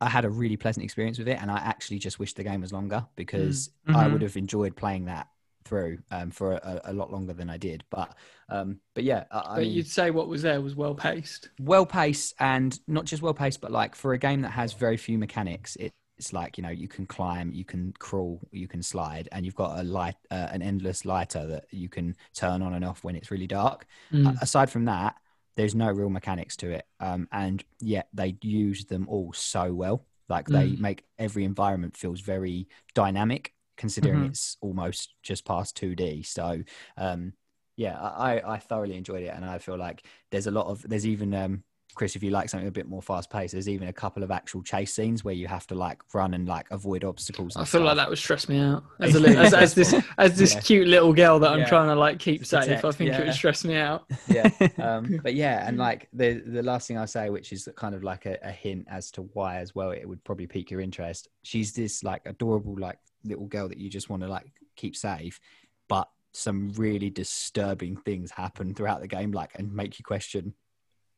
[0.00, 2.60] I had a really pleasant experience with it, and I actually just wish the game
[2.60, 4.12] was longer because I Mhm.
[4.12, 5.28] would have enjoyed playing that
[5.64, 7.84] through um, for a, a lot longer than I did.
[7.90, 8.14] But
[8.48, 11.50] um, but yeah, I, I but you'd say what was there was well paced.
[11.60, 14.96] well paced and not just well paced, but like for a game that has very
[14.96, 18.82] few mechanics, it, it's like you know you can climb, you can crawl, you can
[18.82, 22.74] slide, and you've got a light, uh, an endless lighter that you can turn on
[22.74, 23.86] and off when it's really dark.
[24.12, 24.26] Mm.
[24.26, 25.16] A- aside from that,
[25.56, 30.06] there's no real mechanics to it, um, and yet they use them all so well.
[30.28, 30.80] Like they Mm.
[30.80, 34.30] make every environment feels very dynamic, considering Mhm.
[34.30, 36.22] it's almost just past 2D.
[36.22, 36.62] So
[36.96, 37.32] um,
[37.76, 40.82] yeah, I, I- I thoroughly enjoyed it, and I feel like there's a lot of
[40.88, 41.62] there's even um,
[41.98, 44.30] Chris, if you like something a bit more fast paced, there's even a couple of
[44.30, 47.56] actual chase scenes where you have to like run and like avoid obstacles.
[47.56, 50.54] I feel like that would stress me out as, a, as, as this as this
[50.54, 50.60] Yeah.
[50.60, 51.68] cute little girl that I'm Yeah.
[51.68, 52.84] trying to like keep safe.
[52.84, 54.04] I think it would stress me out.
[54.28, 54.48] yeah
[54.78, 58.02] um but yeah and like the the last thing i'll say which is kind of
[58.04, 61.28] like a, a hint as to why as well it would probably pique your interest
[61.42, 64.46] she's this like adorable like little girl that you just want to like
[64.76, 65.40] keep safe
[65.88, 70.54] but some really disturbing things happen throughout the game like and make you question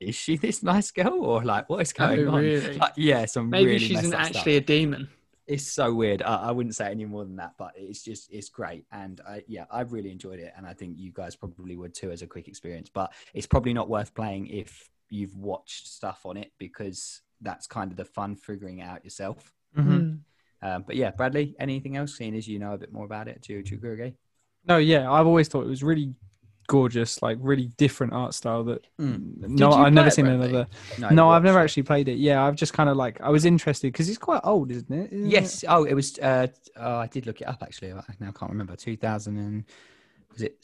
[0.01, 2.79] is she this nice girl or like what is going Oh, on really?
[2.79, 5.09] like, yeah some Maybe really she's an, actually stuff a demon.
[5.47, 6.23] it's so weird.
[6.23, 9.43] I, I wouldn't say any more than that, but it's just it's great, and I,
[9.49, 12.27] yeah, I've really enjoyed it, and I think you guys probably would too as a
[12.27, 12.89] quick experience.
[12.89, 17.91] But it's probably not worth playing if you've watched stuff on it because that's kind
[17.91, 19.53] of the fun figuring it out yourself.
[19.77, 19.87] Mhm.
[19.87, 20.19] Mm.
[20.63, 22.17] Um, but yeah, Bradley, anything else?
[22.17, 24.15] Seeing as you know a bit more about it, do, do you agree?
[24.67, 26.15] No, yeah, I've always thought it was really
[26.71, 29.49] gorgeous, like really different art style that Mm.
[29.49, 30.47] no, I've never seen Bradley?
[30.51, 30.67] another.
[30.99, 31.65] No, No, I've never it.
[31.65, 32.19] actually played it.
[32.19, 35.13] Yeah, I've just kind of like I was interested because it's quite old, isn't it?
[35.13, 35.31] Isn't it?
[35.31, 35.65] Yes.
[35.69, 36.19] Oh, it was.
[36.19, 37.93] Uh, oh, I did look it up actually.
[37.93, 38.77] I now can't remember.
[38.77, 39.65] Two thousand and
[40.33, 40.57] was it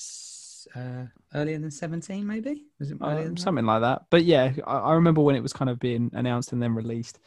[0.77, 2.27] uh, earlier than seventeen?
[2.27, 3.39] Maybe was it that?
[3.39, 4.07] something like that.
[4.11, 7.19] But yeah, I, I remember when it was kind of being announced and then released,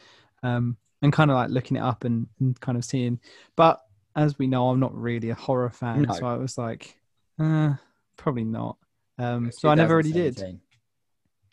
[0.42, 3.20] um, and kind of like looking it up and, and kind of seeing.
[3.56, 3.80] But
[4.16, 6.14] as we know, I'm not really a horror fan, No.
[6.14, 6.96] so I was like,
[7.38, 7.74] uh,
[8.20, 8.76] probably not.
[9.18, 10.40] Um, so I never really did.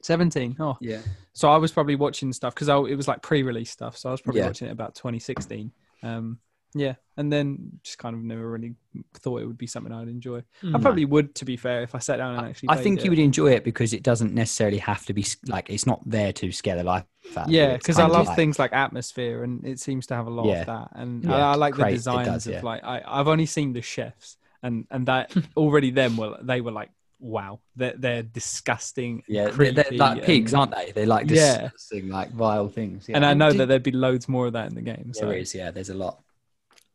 [0.02, 0.56] Seventeen.
[0.60, 1.02] Oh, Yeah.
[1.34, 3.98] so I was probably watching stuff because it was like pre-release stuff.
[3.98, 4.48] So I was probably Yeah.
[4.48, 5.72] watching it about 2016.
[6.04, 6.40] Um,
[6.76, 8.76] yeah, and then just kind of never really
[9.16, 10.38] thought it would be something I'd enjoy.
[10.62, 10.82] I Mm.
[10.82, 12.70] probably would, to be fair, if I sat down and actually.
[12.70, 13.06] I think it.
[13.06, 16.32] you would enjoy it because it doesn't necessarily have to be like it's not there
[16.34, 17.58] to scare the life out of you.
[17.60, 20.46] Yeah, because I love like- things like atmosphere, and it seems to have a lot
[20.46, 20.60] Yeah.
[20.62, 20.90] of that.
[20.94, 23.82] And Yeah, I, I like the designs does, of like I, I've only seen the
[23.82, 26.90] chefs, and and that already them were they were like
[27.20, 29.24] wow, they're they're disgusting.
[29.28, 30.92] Yeah, they're, they're creepy, like pigs, and, aren't they?
[30.92, 31.62] They're like Yeah.
[31.64, 33.08] disgusting, like vile things.
[33.10, 33.16] Yeah.
[33.16, 35.14] and I know Did- that there'd be loads more of that in the game.
[35.14, 35.54] So there is.
[35.56, 36.22] Yeah, there's a lot.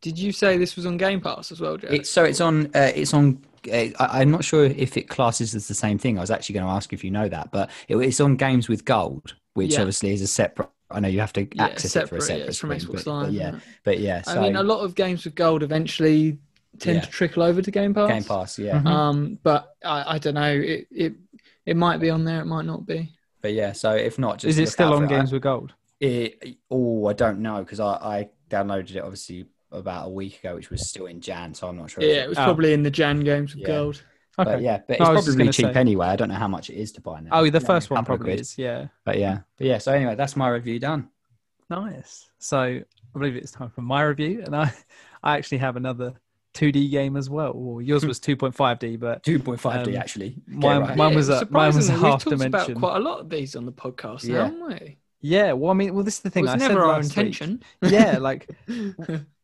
[0.01, 1.91] Did you say this was on Game Pass as well, Jack?
[1.91, 2.67] It's so it's on.
[2.75, 3.41] Uh, it's on.
[3.67, 6.17] Uh, I, I'm not sure if it classes as the same thing.
[6.17, 8.67] I was actually going to ask if you know that, but it, it's on Games
[8.67, 9.79] with Gold, which Yeah.
[9.81, 10.69] obviously is a separate.
[10.91, 12.23] I know you have to yeah, access it for a separate.
[12.23, 13.33] separate Yeah, it's from Xbox but, Live.
[13.33, 14.21] yeah, but yeah.
[14.23, 16.37] So I mean, a lot of games with gold eventually
[16.79, 17.01] tend Yeah.
[17.01, 18.09] to trickle over to Game Pass.
[18.09, 18.79] Game Pass, yeah.
[18.81, 18.87] Mhm.
[18.87, 20.51] Um, but I, I don't know.
[20.51, 21.13] It, it
[21.65, 22.41] it might be on there.
[22.41, 23.11] It might not be.
[23.41, 25.09] But yeah, so if not, just is it still on it.
[25.09, 25.73] Games with Gold?
[25.99, 30.55] It, oh, I don't know because I, I downloaded it obviously about a week ago,
[30.55, 32.03] which was still in Jan, so I'm not sure.
[32.03, 32.43] Yeah, it was Oh.
[32.43, 33.67] probably in the Jan games with Yeah.
[33.67, 34.03] gold.
[34.37, 34.51] Okay.
[34.51, 36.07] But yeah, but No, it's was probably gonna cheap say- anyway.
[36.07, 37.29] I don't know how much it is to buy now.
[37.33, 38.39] Oh, the Maybe a first one probably quid.
[38.41, 38.57] is.
[38.57, 38.87] Yeah.
[39.05, 39.77] But yeah, but yeah.
[39.77, 41.09] So anyway, that's my review done.
[41.69, 42.29] Nice.
[42.39, 42.83] So I
[43.13, 44.73] believe it's time for my review, and I
[45.23, 46.13] I actually have another
[46.53, 47.53] 2D game as well.
[47.55, 50.35] Well, yours was 2.5D, but 2.5D Um, actually.
[50.47, 50.97] Mine- right.
[50.97, 52.79] mine was a- mine was a surprisingly, half we've talked about dimension.
[52.79, 54.45] quite a lot of these on the podcast, Yeah.
[54.45, 54.97] haven't we?
[55.21, 55.51] yeah.
[55.53, 56.43] Well, I mean, well, this is the It thing.
[56.43, 57.63] was I said never our last week- intention.
[57.81, 58.49] yeah, like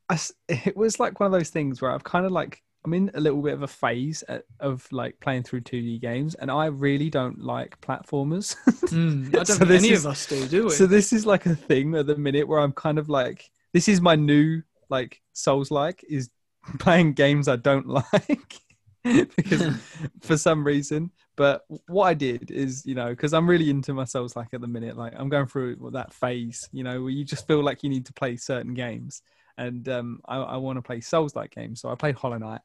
[0.09, 2.93] I s it was like one of those things where I've kind of like I'm
[2.93, 6.49] in a little bit of a phase uh, of like playing through 2D games, and
[6.49, 8.55] I really don't like platformers.
[8.89, 10.69] Mm, I don't So think any is- of us do, do we?
[10.71, 13.87] so this is like a thing at the minute where I'm kind of like, this
[13.87, 16.29] is my new like Souls like is
[16.79, 18.61] playing games I don't like
[19.03, 19.75] because
[20.21, 21.11] for some reason.
[21.35, 24.61] But what I did is, you know, because I'm really into my Souls like at
[24.61, 27.81] the minute, like I'm going through that phase, you know, where you just feel like
[27.81, 29.21] you need to play certain games.
[29.57, 31.81] And um, I, I want to play Souls like games.
[31.81, 32.61] So I played Hollow Knight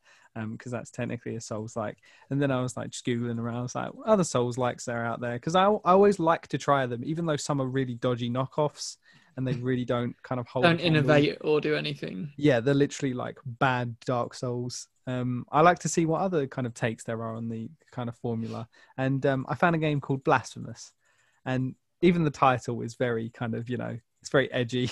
[0.51, 1.99] because that's technically a Souls like.
[2.31, 3.57] And then I was like just Googling around.
[3.57, 5.35] I was like, other Souls likes are out there?
[5.35, 8.97] Because I, I always like to try them, even though some are really dodgy knockoffs
[9.37, 10.65] and they really don't kind of hold.
[10.65, 12.33] don't innovate or do anything.
[12.37, 14.89] Yeah, they're literally like bad Dark Souls.
[15.07, 18.09] Um, I like to see what other kind of takes there are on the kind
[18.09, 18.69] of formula.
[18.97, 20.93] And um, I found a game called Blasphemous,
[21.45, 24.91] and even the title is very kind of you know it's very edgy,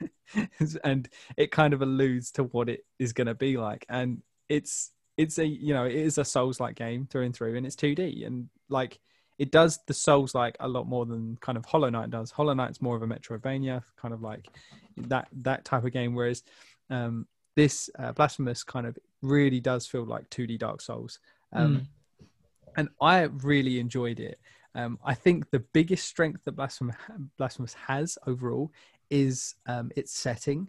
[0.84, 3.84] and it kind of alludes to what it is going to be like.
[3.88, 7.56] And it's it's a you know it is a Souls like game through and through,
[7.56, 8.98] and it's 2D, and like
[9.38, 12.30] it does the Souls like a lot more than kind of Hollow Knight does.
[12.30, 14.48] Hollow Knight's more of a Metroidvania kind of like
[14.96, 16.42] that that type of game, whereas
[16.90, 21.18] um, this uh, Blasphemous kind of really does feel like 2D Dark Souls.
[21.52, 21.88] Um,
[22.76, 24.38] And I really enjoyed it.
[24.74, 26.96] Um, I think the biggest strength that Blasphemous,
[27.38, 28.70] Blasphemous has overall
[29.08, 30.68] is um, its setting,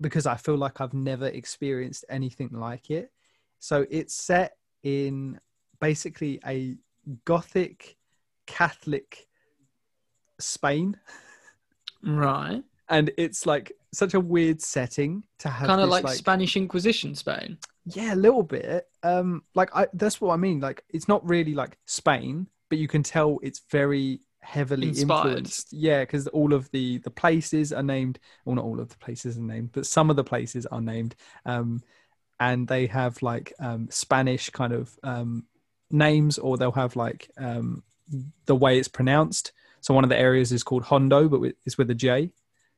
[0.00, 3.12] because I feel like I've never experienced anything like it.
[3.60, 5.38] So it's set in
[5.80, 6.76] basically a
[7.24, 7.96] Gothic
[8.46, 9.26] Catholic
[10.38, 10.96] Spain,
[12.02, 12.62] Right.
[12.88, 15.66] and it's like such a weird setting to have.
[15.66, 17.58] Kind of this, like, Spanish Inquisition Spain.
[17.86, 18.88] Yeah, a little bit.
[19.02, 20.60] Um, like I, that's what I mean.
[20.60, 25.26] Like it's not really like Spain, but you can tell it's very heavily Inspired.
[25.26, 25.72] influenced.
[25.72, 28.18] Yeah, because all of the the places are named.
[28.44, 31.14] Well, not all of the places are named, but some of the places are named.
[31.44, 31.82] Um,
[32.38, 35.44] and they have like um, Spanish kind of um,
[35.90, 37.82] names, or they'll have like um,
[38.46, 39.52] the way it's pronounced.
[39.80, 42.30] So one of the areas is called Jondo, but it's with a J.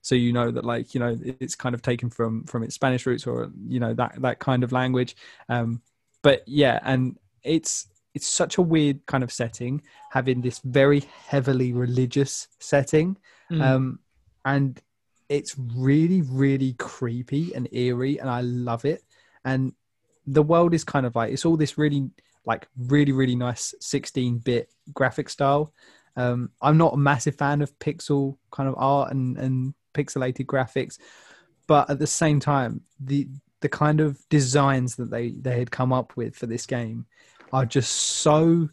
[0.03, 3.07] So you know that like you know it's kind of taken from from its Spanish
[3.07, 5.17] roots or you know that that kind of language.
[5.49, 5.81] Um,
[6.23, 9.81] but yeah, and it's it's such a weird kind of setting
[10.11, 13.17] having this very heavily religious setting
[13.51, 13.61] Mm.
[13.63, 13.99] um,
[14.45, 14.81] and
[15.29, 19.03] it's really really creepy and eerie and i love it
[19.45, 19.73] and
[20.27, 22.09] the world is kind of like it's all this really
[22.45, 25.73] like really really nice 16-bit graphic style.
[26.15, 30.99] Um, i'm not a massive fan of pixel kind of art and, and pixelated graphics
[31.67, 33.29] but at the same time the
[33.63, 37.07] the kind of designs that they they had come up with for this game
[37.53, 38.69] are just so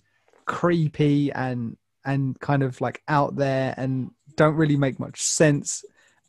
[0.46, 5.84] creepy and and kind of like out there and don't really make much sense.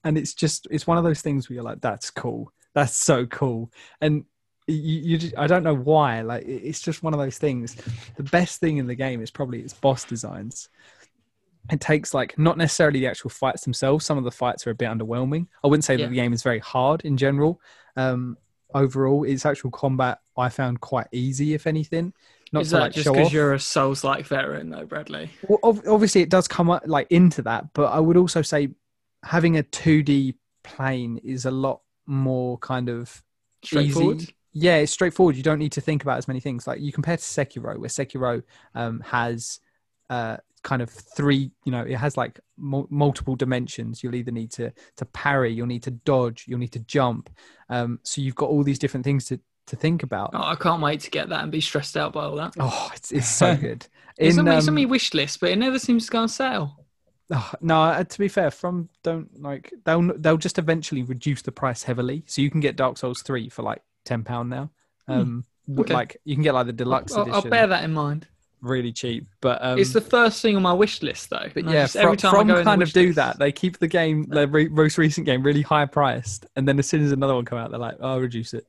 [0.04, 3.26] And it's just it's one of those things where you're like, that's cool, that's so
[3.26, 4.24] cool, and
[4.70, 6.20] you, you just, I don't know why.
[6.22, 7.76] Like it's just one of those things.
[8.16, 10.68] The best thing in the game is probably its boss designs.
[11.70, 14.04] It takes like not necessarily the actual fights themselves.
[14.04, 15.46] Some of the fights are a bit underwhelming.
[15.62, 16.06] I wouldn't say Yeah.
[16.06, 17.60] that the game is very hard in general.
[17.96, 18.36] Um,
[18.74, 22.12] overall, its actual combat I found quite easy, if anything.
[22.52, 25.30] Not Is to that like just because you're a Souls-like veteran, though, Bradley?
[25.46, 28.70] Well, ob- obviously, it does come up like into that, but I would also say
[29.22, 30.34] having a 2D
[30.64, 33.22] plane is a lot more kind of
[33.62, 34.22] Straightforward.
[34.22, 34.34] Easy.
[34.52, 35.36] Yeah, it's straightforward.
[35.36, 36.66] You don't need to think about as many things.
[36.66, 38.42] Like you compare to Sekiro, where Sekiro
[38.74, 39.60] um, has
[40.08, 41.52] uh, kind of three.
[41.64, 44.02] You know, it has like mul- multiple dimensions.
[44.02, 47.30] You'll either need to to parry, you'll need to dodge, you'll need to jump.
[47.68, 50.30] Um, so you've got all these different things to to think about.
[50.34, 52.54] Oh, I can't wait to get that and be stressed out by all that.
[52.58, 53.86] Oh, it's it's so good.
[54.18, 56.18] It's on, In, my, it's on my wish list, but it never seems to go
[56.20, 56.76] on sale.
[57.32, 61.52] Oh, no, uh, to be fair, from don't like they'll they'll just eventually reduce the
[61.52, 64.70] price heavily, so you can get Dark Souls three for like ten pound now.
[65.08, 65.94] Um, w- okay.
[65.94, 68.26] like you can get like the deluxe I'll, edition, I'll bear that in mind.
[68.62, 69.26] really cheap.
[69.40, 71.48] But um, it's the first thing on my wish list, though.
[71.52, 73.88] but yeah, just- from, from in the kind of do list- that, they keep the
[73.88, 77.34] game, their re- most recent game, really high priced, and then as soon as another
[77.34, 78.66] one come out, they're like, "Oh, reduce it."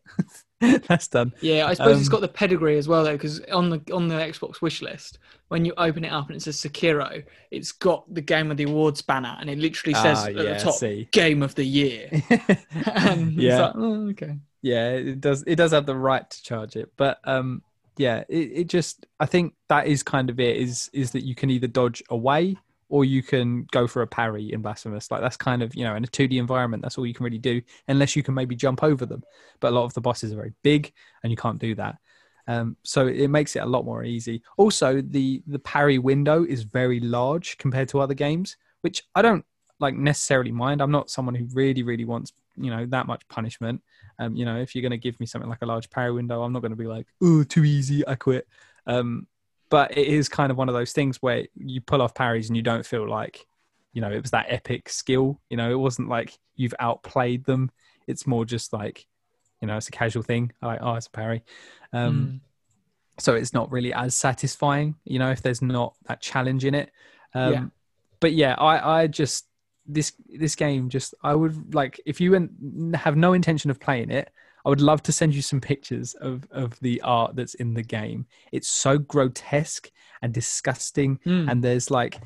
[0.88, 1.34] That's done.
[1.42, 4.16] Yeah, I suppose it's got the pedigree as well, though, because on the on the
[4.16, 5.18] Xbox wish list,
[5.48, 8.64] when you open it up and it says Sekiro, it's got the Game of the
[8.66, 11.08] Awards banner, and it literally says Ah, at yeah, the top see.
[11.12, 12.10] "Game of the Year."
[13.36, 13.62] Yeah.
[13.62, 14.38] like, oh, okay.
[14.62, 17.62] Yeah it does it does have the right to charge it but um
[17.98, 21.36] yeah it, it just i think that is kind of it is is that you
[21.36, 22.56] can either dodge away
[22.92, 25.10] or you can go for a parry in blasphemous.
[25.10, 27.40] Like that's kind of you know in a 2d environment that's all you can really
[27.40, 29.24] do unless you can maybe jump over them.
[29.62, 30.92] But a lot of the bosses are very big
[31.24, 31.96] and you can't do that.
[32.48, 34.44] Um, so it makes it a lot more easy.
[34.58, 39.46] Also the the parry window is very large compared to other games which i don't
[39.80, 40.82] like necessarily mind.
[40.82, 43.82] I'm not someone who really really wants you know that much punishment
[44.22, 46.42] um, you know, if you're going to give me something like a large parry window,
[46.44, 48.48] I'm not going to be like, oh, too easy, I quit.
[48.88, 49.28] Um,
[49.70, 52.56] but it is kind of one of those things where you pull off parries and
[52.58, 53.46] you don't feel like,
[53.94, 55.40] you know, it was that epic skill.
[55.50, 57.72] You know, it wasn't like you've outplayed them.
[58.08, 59.06] It's more just like,
[59.62, 60.52] you know, it's a casual thing.
[60.62, 61.44] I like, oh, it's a parry.
[61.94, 62.40] Um, Mm.
[63.20, 66.92] so it's not really as satisfying you know if there's not that challenge in it
[67.34, 67.66] um Yeah.
[68.20, 69.46] but yeah i i just
[69.94, 72.34] this this game just i would like if you
[72.94, 74.30] have no intention of playing it
[74.66, 77.84] i would love to send you some pictures of of the art that's in the
[77.84, 79.92] game it's so grotesque
[80.22, 81.50] and disgusting Mm.
[81.50, 82.20] and there's like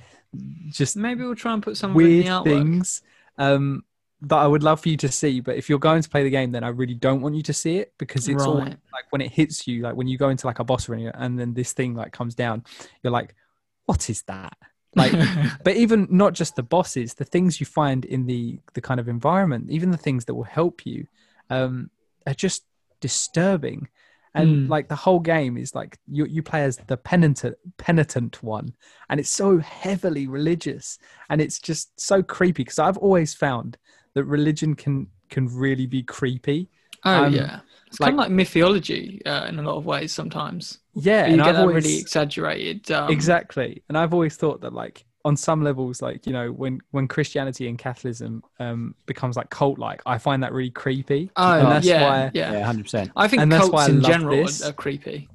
[0.70, 3.02] just Maybe we'll try and put some weird things
[3.38, 3.84] um
[4.22, 6.30] that I would love for you to see, but if you're going to play the
[6.30, 8.78] game, then I really don't want you to see it because it's all Right.
[8.94, 11.38] like when it hits you, like when you go into like a boss arena and
[11.38, 12.64] then this thing like comes down,
[13.04, 13.36] you're like,
[13.86, 14.58] what is that?
[14.96, 15.14] Like,
[15.64, 19.08] but even not just the bosses, the things you find in the the kind of
[19.08, 21.08] environment, even the things that will help you,
[21.50, 21.90] um,
[22.28, 22.64] are just
[23.02, 23.88] disturbing.
[24.34, 24.70] And Mm.
[24.70, 28.76] like the whole game is like you you play as the penitent penitent one,
[29.10, 30.98] and it's so heavily religious,
[31.30, 33.78] and it's just so creepy because I've always found
[34.14, 36.70] that religion can can really be creepy.
[37.06, 40.12] Oh um, yeah, it's like- kind of like mythology uh, in a lot of ways
[40.12, 40.80] sometimes.
[40.94, 42.90] Yeah, you and get I've that always really exaggerated.
[42.92, 46.80] Um, exactly and i've always thought that like on some levels like you know when
[46.92, 51.60] when christianity and catholicism um becomes like cult like i find that really creepy Oh
[51.60, 52.54] and that's yeah, why yeah.
[52.54, 53.12] Yeah, hundred percent.
[53.16, 54.64] I think and that's cults why I in general this.
[54.64, 55.28] are, are creepy.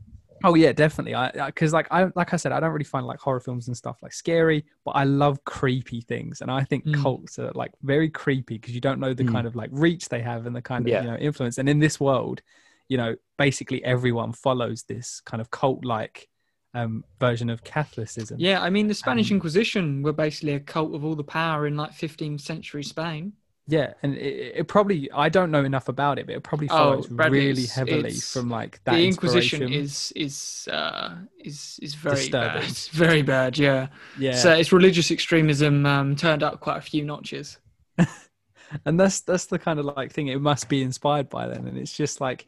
[0.44, 3.18] Oh yeah definitely i because like i like i said i don't really find like
[3.20, 7.02] horror films and stuff like scary but i love creepy things and i think Mm.
[7.02, 9.32] cults are like very creepy because you don't know the Mm.
[9.32, 11.02] kind of like reach they have and the kind of Yeah.
[11.02, 12.42] you know influence and in this world
[12.88, 16.28] you know basically everyone follows this kind of cult like
[16.74, 20.94] um version of catholicism Yeah, I mean the Spanish Um, Inquisition were basically a cult
[20.94, 23.32] of all the power in like 15th century Spain.
[23.70, 26.76] Yeah, and it, it probably I don't know enough about it, but it probably Oh,
[26.76, 31.78] follows Bradley, really it's- heavily it's- from like that the Inquisition is is uh, is
[31.80, 32.60] is very Disturbing.
[32.62, 32.70] bad.
[32.70, 33.58] It's very bad.
[33.58, 33.88] Yeah.
[34.18, 37.58] yeah, So it's religious extremism um, turned up quite a few notches.
[38.84, 41.78] and that's that's the kind of like thing it must be inspired by then, and
[41.78, 42.46] it's just like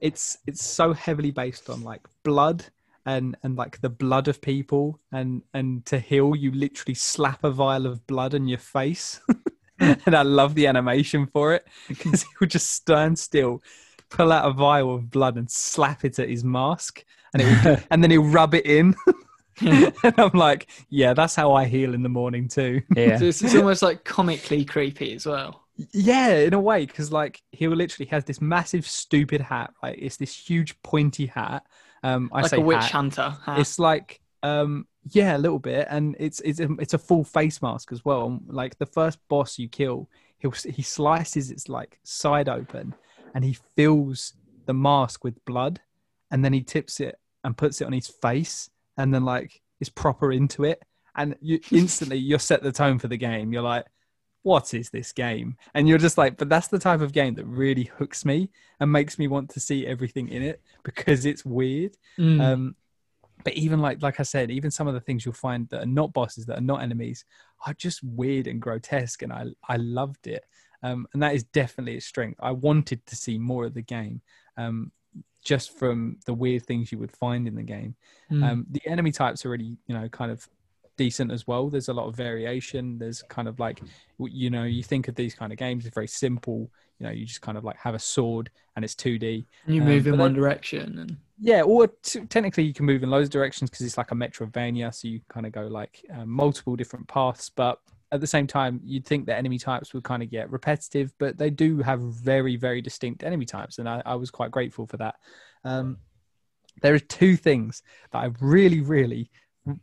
[0.00, 2.64] it's it's so heavily based on like blood
[3.04, 7.50] and and like the blood of people, and and to heal you literally slap a
[7.50, 9.20] vial of blood in your face,
[10.06, 13.62] and I love the animation for it because he would just stand still.
[14.10, 17.02] Pull out a vial of blood and slap it at his mask,
[17.32, 18.94] and it would, and then he'll rub it in.
[19.60, 22.82] and I'm like, yeah, that's how I heal in the morning too.
[22.94, 25.62] Yeah, So it's, it's almost like comically creepy as well.
[25.92, 29.98] Yeah, in a way, because like he will literally has this massive stupid hat, right?
[29.98, 31.64] It's this huge pointy hat,
[32.02, 32.92] Um, I like say a witch hat.
[32.92, 33.36] hunter.
[33.44, 33.58] hat.
[33.60, 37.60] It's like um, yeah, a little bit, and it's it's a, it's a full face
[37.60, 38.40] mask as well.
[38.46, 40.08] Like the first boss you kill,
[40.38, 42.94] he'll he slices its like side open,
[43.34, 44.34] and he fills
[44.66, 45.80] the mask with blood,
[46.30, 49.88] and then he tips it and puts it on his face, and then like is
[49.88, 50.82] proper into it,
[51.16, 53.52] and you instantly you're set the tone for the game.
[53.52, 53.86] You're like,
[54.42, 55.56] what is this game?
[55.74, 58.90] And you're just like, but that's the type of game that really hooks me and
[58.90, 61.96] makes me want to see everything in it because it's weird.
[62.18, 62.40] Mm.
[62.40, 62.76] Um,
[63.44, 65.86] but even like like I said, even some of the things you'll find that are
[65.86, 67.24] not bosses, that are not enemies,
[67.66, 70.44] are just weird and grotesque, and I I loved it.
[70.82, 72.40] Um, and that is definitely its strength.
[72.42, 74.20] I wanted to see more of the game,
[74.56, 74.90] um,
[75.44, 77.94] just from the weird things you would find in the game.
[78.30, 78.44] Mm.
[78.44, 80.48] Um, the enemy types are really, you know, kind of
[80.96, 81.68] decent as well.
[81.68, 82.98] There's a lot of variation.
[82.98, 83.82] There's kind of like,
[84.18, 86.70] you know, you think of these kind of games, it's very simple.
[86.98, 89.44] You know, you just kind of like have a sword and it's 2D.
[89.66, 92.86] And you um, move in one then- direction, and Yeah, or t- technically you can
[92.86, 95.66] move in loads of directions because it's like a Metrovania, so you kind of go
[95.66, 97.50] like um, multiple different paths.
[97.50, 97.80] But
[98.12, 101.38] at the same time, you'd think that enemy types would kind of get repetitive, but
[101.38, 104.98] they do have very, very distinct enemy types, and I, I was quite grateful for
[104.98, 105.16] that.
[105.64, 105.96] Um,
[106.80, 107.82] there are two things
[108.12, 109.30] that I really, really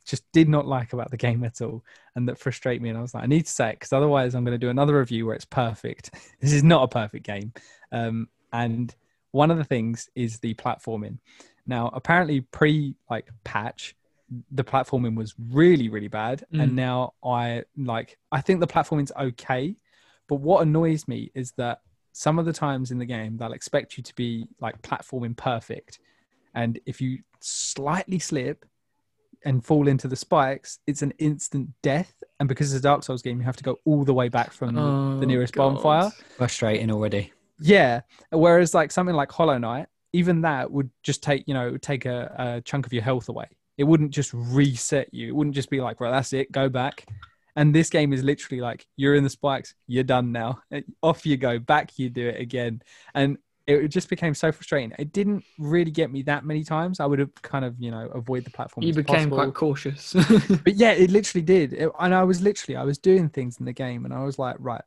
[0.06, 1.84] just did not like about the game at all,
[2.15, 2.89] and that frustrate me.
[2.89, 4.69] And I was like, I need to say it because otherwise, I'm going to do
[4.69, 6.11] another review where it's perfect.
[6.41, 7.53] this is not a perfect game,
[7.91, 8.93] um, and
[9.31, 11.18] one of the things is the platforming.
[11.68, 13.95] Now, apparently, pre like patch,
[14.51, 16.64] the platforming was really, really bad, Mm.
[16.64, 19.76] and now I like I think the platforming's okay,
[20.27, 21.81] but what annoys me is that
[22.11, 25.99] some of the times in the game they'll expect you to be like platforming perfect,
[26.53, 28.65] and if you slightly slip
[29.45, 32.14] and fall into the spikes, it's an instant death.
[32.40, 34.52] And because it's a Dark Souls game, you have to go all the way back
[34.52, 35.76] from the- Oh, the nearest God.
[35.76, 36.11] bonfire.
[36.38, 37.32] Frustrating already.
[37.60, 38.02] Yeah.
[38.32, 41.82] Whereas like something like Hollow Knight, even that would just take, you know, it would
[41.82, 43.45] take a, a chunk of your health away.
[43.78, 45.30] It wouldn't just reset you.
[45.30, 47.06] It wouldn't just be like, right, that's it, go back.
[47.56, 50.61] And this game is literally like, you're in the spikes, you're done now.
[51.03, 52.82] Off you go, back you do it again.
[53.14, 53.38] And
[53.75, 54.93] it just became so frustrating.
[54.97, 56.99] It didn't really get me that many times.
[56.99, 58.85] I would have kind of, you know, avoid the platform.
[58.85, 59.37] you became possible.
[59.37, 60.13] quite cautious.
[60.63, 61.73] But yeah, it literally did.
[61.73, 64.39] It- and I was literally, I was doing things in the game and I was
[64.39, 64.81] like, right,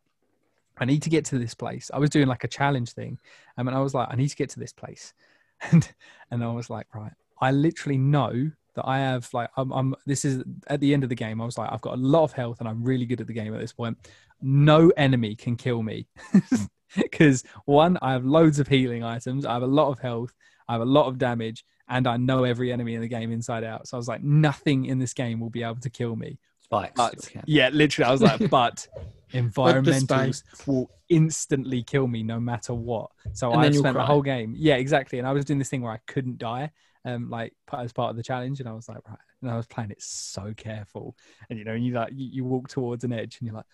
[0.79, 1.91] I need to get to this place.
[1.95, 3.19] I was doing like a challenge thing.
[3.57, 5.15] Um, and I was like, I need to get to this place.
[5.71, 5.89] And,
[6.33, 10.25] and I was like, right, I literally know that I have like, I'm, I'm, this
[10.25, 11.41] is at the end of the game.
[11.41, 13.33] I was like, I've got a lot of health and I'm really good at the
[13.33, 13.97] game at this point.
[14.41, 16.09] No enemy can kill me.
[16.97, 19.47] Because one, I have loads of healing items.
[19.47, 20.35] I have a lot of health.
[20.69, 23.65] I have a lot of damage and I know every enemy in the game inside
[23.65, 23.87] out.
[23.89, 26.39] So I was like, nothing in this game will be able to kill me.
[26.61, 26.93] Spikes.
[26.97, 27.43] But Yeah.
[27.47, 28.87] yeah, literally, I was like, but
[29.33, 33.11] environmentals will instantly kill me no matter what.
[33.33, 34.55] So And I then you'll spent the whole game.
[34.57, 35.19] Yeah, exactly.
[35.19, 36.71] And I was doing this thing where I couldn't die,
[37.05, 38.61] um, like as part of the challenge.
[38.61, 39.19] And I was like, right.
[39.43, 41.17] And I was playing it so careful.
[41.51, 43.67] And you know, you like you, you walk towards an edge, and you're like.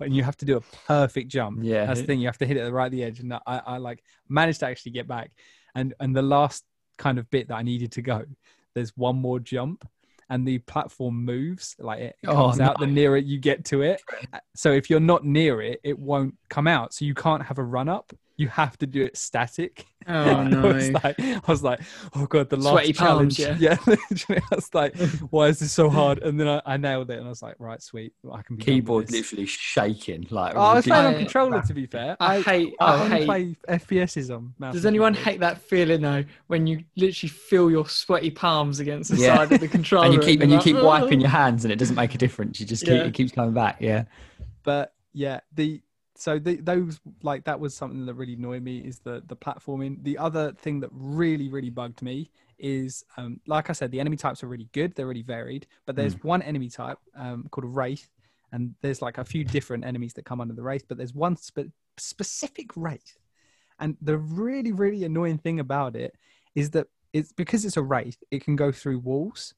[0.00, 1.60] "Oh," And you have to do a perfect jump.
[1.62, 1.86] Yeah.
[1.86, 2.20] That's the thing.
[2.20, 3.20] You have to hit it right at the edge.
[3.20, 5.30] And I, I like managed to actually get back.
[5.74, 6.64] And and the last
[6.96, 8.24] kind of bit that I needed to go,
[8.74, 9.88] there's one more jump,
[10.30, 11.76] and the platform moves.
[11.78, 14.00] Like it Oh, comes out the nearer you get to it.
[14.54, 16.92] So if you're not near it, it won't come out.
[16.94, 18.12] So you can't have a run up.
[18.38, 19.84] You have to do it static.
[20.06, 20.62] oh I no.
[20.72, 21.80] was like, I was like,
[22.14, 23.60] oh god, the last Sweaty palms, challenge.
[23.60, 23.76] yeah.
[23.84, 24.96] literally, I was like,
[25.30, 26.22] why is this so hard?
[26.22, 28.62] And then I, I nailed it, and I was like, right, sweet, I can be
[28.62, 29.12] done Keyboard this.
[29.32, 30.26] literally shaking.
[30.30, 31.60] Like Oh, I was playing on controller.
[31.62, 32.74] To be fair, I hate.
[32.80, 33.26] I I only hate.
[33.26, 34.72] play FPSs on mouse.
[34.74, 35.26] Does anyone keyboard.
[35.26, 39.36] hate that feeling though when you literally feel your sweaty palms against the Yeah.
[39.36, 40.04] side of the controller?
[40.06, 42.18] and you keep and you you're keep wiping your hands and it doesn't make a
[42.18, 42.60] difference.
[42.60, 43.02] You just keep Yeah.
[43.04, 43.78] it keeps coming back.
[43.80, 44.04] Yeah.
[44.62, 45.82] but yeah the
[46.18, 50.02] so the, those like that was something that really annoyed me is the the platforming.
[50.02, 54.16] The other thing that really really bugged me is um like i said the enemy
[54.16, 54.94] types are really good.
[54.96, 58.10] They're really varied but there's one enemy type um called a wraith
[58.50, 61.36] and there's like a few different enemies that come under the wraith but there's one
[61.36, 63.16] spe- specific wraith.
[63.78, 66.16] And the really really annoying thing about it
[66.56, 69.54] is that it's because it's a wraith it can go through walls.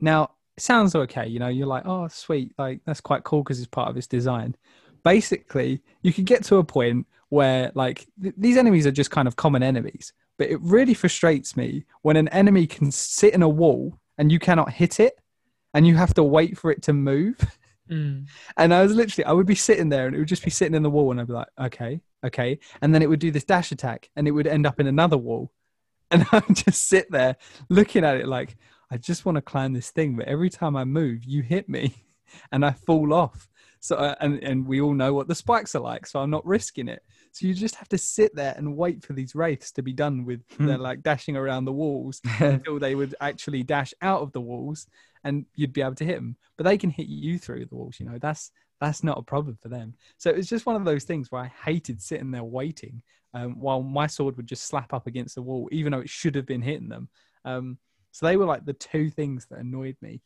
[0.00, 3.58] Now it sounds okay you know you're like oh sweet like that's quite cool because
[3.58, 4.56] it's part of its design
[5.02, 9.28] basically you could get to a point where like th- these enemies are just kind
[9.28, 13.48] of common enemies but it really frustrates me when an enemy can sit in a
[13.48, 15.18] wall and you cannot hit it
[15.74, 17.36] and you have to wait for it to move
[17.90, 18.26] Mm.
[18.56, 20.74] and I was literally, I would be sitting there and it would just be sitting
[20.74, 22.60] in the wall and I'd be like, okay, okay.
[22.80, 25.18] And then it would do this dash attack and it would end up in another
[25.18, 25.50] wall.
[26.12, 27.36] And I would just sit there
[27.68, 28.56] looking at it like,
[28.90, 30.16] I just want to climb this thing.
[30.16, 31.94] But every time I move, you hit me
[32.52, 33.48] and I fall off.
[33.80, 36.46] So uh, and and we all know what the spikes are like, so I'm not
[36.46, 37.02] risking it.
[37.32, 40.24] So you just have to sit there and wait for these wraiths to be done
[40.24, 40.66] with Hmm.
[40.66, 44.86] their like dashing around the walls until they would actually dash out of the walls
[45.24, 46.36] and you'd be able to hit them.
[46.56, 48.18] But they can hit you through the walls, you know.
[48.20, 48.50] That's
[48.80, 49.94] that's not a problem for them.
[50.18, 53.02] So it's just one of those things where I hated sitting there waiting
[53.34, 56.34] um, while my sword would just slap up against the wall, even though it should
[56.34, 57.08] have been hitting them.
[57.44, 57.78] Um,
[58.12, 60.20] so they were like the two things that annoyed me.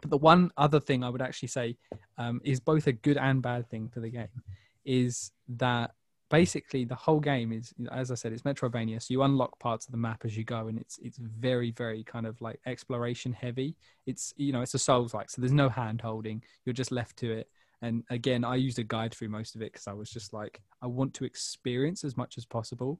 [0.00, 1.76] But the one other thing I would actually say
[2.18, 4.42] um, is both a good and bad thing for the game
[4.84, 5.92] is that
[6.30, 9.00] basically the whole game is, as I said, it's Metroidvania.
[9.00, 12.02] So you unlock parts of the map as you go, and it's it's very very
[12.02, 13.76] kind of like exploration heavy.
[14.06, 16.42] It's you know it's a Souls like, so there's no hand holding.
[16.64, 17.48] You're just left to it.
[17.82, 20.60] And again, I used a guide through most of it because I was just like,
[20.80, 22.98] I want to experience as much as possible.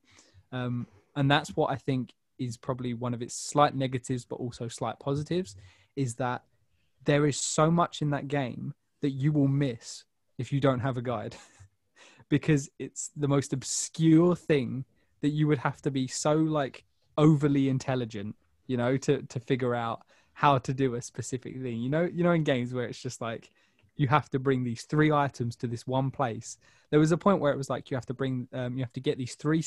[0.53, 4.69] Um, and that's what I think is probably one of its slight negatives, but also
[4.69, 5.57] slight positives,
[5.97, 6.43] is that
[7.05, 10.05] there is so much in that game that you will miss
[10.39, 11.37] if you don't have a guide.
[12.31, 14.87] Because it's the most obscure thing
[15.21, 16.83] that you would have to be so like
[17.19, 18.35] overly intelligent
[18.67, 20.01] you know to to figure out
[20.33, 21.77] how to do a specific thing.
[21.77, 23.51] You know you know in games where it's just like
[23.97, 26.57] you have to bring these three items to this one place.
[26.91, 28.93] There was a point where it was like you have to bring um, you have
[28.95, 29.63] to get these three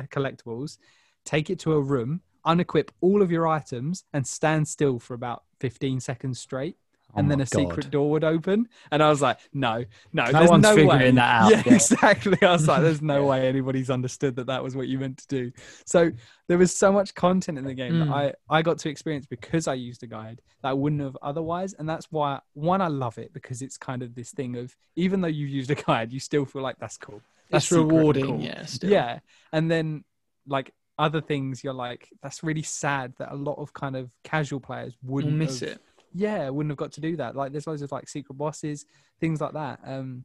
[0.00, 0.78] uh, collectibles
[1.24, 5.44] take it to a room unequip all of your items and stand still for about
[5.60, 6.76] 15 seconds straight
[7.14, 10.32] Oh and then a secret door would open and i was like no no, No
[10.32, 13.46] there's one's no figuring way that out yeah exactly i was like there's no way
[13.46, 15.52] anybody's understood that that was what you meant to do
[15.84, 16.10] so
[16.48, 18.06] there was so much content in the game Mm.
[18.06, 21.18] that i i got to experience because i used a guide that i wouldn't have
[21.20, 24.74] otherwise and that's why one i love it because it's kind of this thing of
[24.96, 27.20] even though you've used a guide you still feel like that's cool
[27.50, 28.40] that's It's rewarding, cool.
[28.40, 28.64] yeah.
[28.64, 28.88] Still.
[28.90, 29.18] Yeah.
[29.52, 30.04] And then
[30.46, 34.60] like other things you're like, that's really sad that a lot of kind of casual
[34.60, 35.80] players wouldn't miss have- it.
[36.14, 37.34] Yeah, wouldn't have got to do that.
[37.34, 38.84] Like there's loads of like secret bosses,
[39.20, 39.80] things like that.
[39.84, 40.24] Um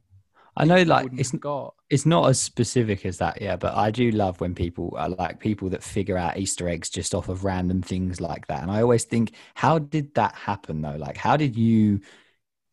[0.56, 1.74] I know, like it's got.
[1.88, 3.54] it's not as specific as that, yeah.
[3.56, 7.14] But I do love when people are like people that figure out Easter eggs just
[7.14, 8.62] off of random things like that.
[8.62, 10.96] And I always think, how did that happen though?
[10.96, 12.00] Like, how did you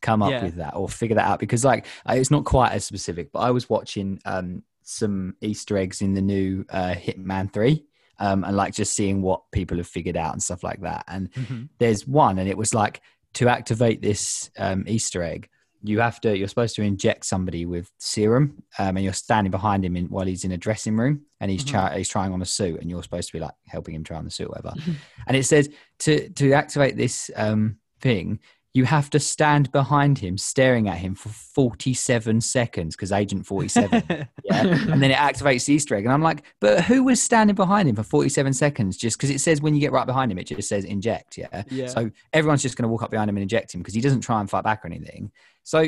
[0.02, 0.44] come up Yeah.
[0.44, 1.40] with that or figure that out?
[1.40, 3.32] Because like it's not quite as specific.
[3.32, 7.86] But I was watching um, some Easter eggs in the new uh, Hitman Three.
[8.18, 11.04] Um, and like just seeing what people have figured out and stuff like that.
[11.10, 11.68] And Mhm.
[11.80, 13.02] there's one, and it was like
[13.34, 15.50] to activate this um, Easter egg,
[15.84, 16.36] you have to.
[16.38, 20.26] You're supposed to inject somebody with serum, um, and you're standing behind him in, while
[20.26, 21.72] he's in a dressing room, and he's Mhm.
[21.72, 24.16] try, he's trying on a suit, and you're supposed to be like helping him try
[24.18, 24.76] on the suit, or whatever.
[25.28, 28.40] and it says to to activate this um, thing,
[28.76, 34.04] you have to stand behind him, staring at him for 47 seconds because Agent 47
[34.10, 36.04] yeah, and then it activates the Easter egg.
[36.04, 38.98] And I'm like, but who was standing behind him for 47 seconds?
[38.98, 41.38] Just because it says when you get right behind him, it just says inject.
[41.38, 41.64] Yeah.
[41.70, 41.88] yeah.
[41.88, 44.20] So everyone's just going to walk up behind him and inject him because he doesn't
[44.20, 45.32] try and fight back or anything.
[45.64, 45.86] So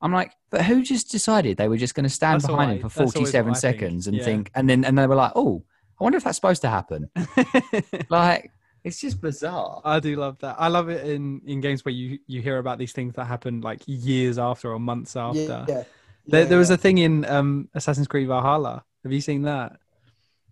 [0.00, 2.76] I'm like, but who just decided they were just going to stand That's behind what
[2.76, 4.24] him for that's always what 47 I think, seconds and yeah.
[4.24, 5.64] think, and then and they were like, oh,
[6.00, 7.10] I wonder if that's supposed to happen.
[8.08, 8.50] Like,
[8.84, 9.80] it's just bizarre.
[9.84, 10.56] I do love that.
[10.58, 13.60] I love it in in games where you you hear about these things that happen
[13.60, 15.38] like years after or months after.
[15.38, 15.84] Yeah, yeah.
[16.26, 18.84] There, there was a thing in um, Assassin's Creed Valhalla.
[19.02, 19.76] Have you seen that?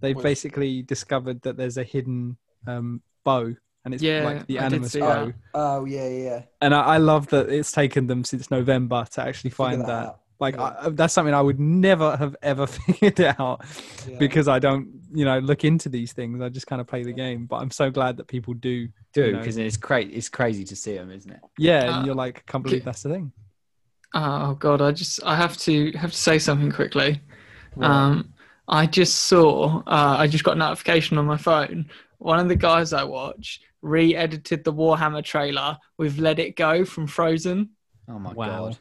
[0.01, 0.23] They've What?
[0.25, 3.55] basically discovered that there's a hidden um, bow,
[3.85, 5.27] and it's Yeah, like the I did animus see bow.
[5.27, 5.35] that.
[5.55, 6.25] Oh yeah, yeah.
[6.25, 6.43] yeah.
[6.61, 9.91] And I, I love that it's taken them since November to actually find that.
[9.91, 10.20] out.
[10.41, 10.75] Like Yeah.
[10.81, 13.63] I, that's something I would never have ever figured out
[14.09, 14.17] Yeah.
[14.19, 16.41] because I don't, you know, look into these things.
[16.41, 17.47] I just kind of play the game.
[17.47, 18.89] But I'm so glad that people do.
[19.13, 19.39] Do you know.
[19.39, 20.13] because it's crazy.
[20.15, 21.41] It's crazy to see them, isn't it?
[21.59, 23.33] Yeah, Uh, and you're like, I can't believe that's the thing.
[24.13, 27.21] Oh god, I just I have to have to say something quickly.
[27.81, 28.33] Um,
[28.67, 31.89] I just saw uh, I just got a notification on my phone.
[32.19, 37.07] One of the guys I watch re-edited the Warhammer trailer with "Let It Go" from
[37.07, 37.71] Frozen
[38.09, 38.47] Oh my Wow.
[38.65, 38.79] god.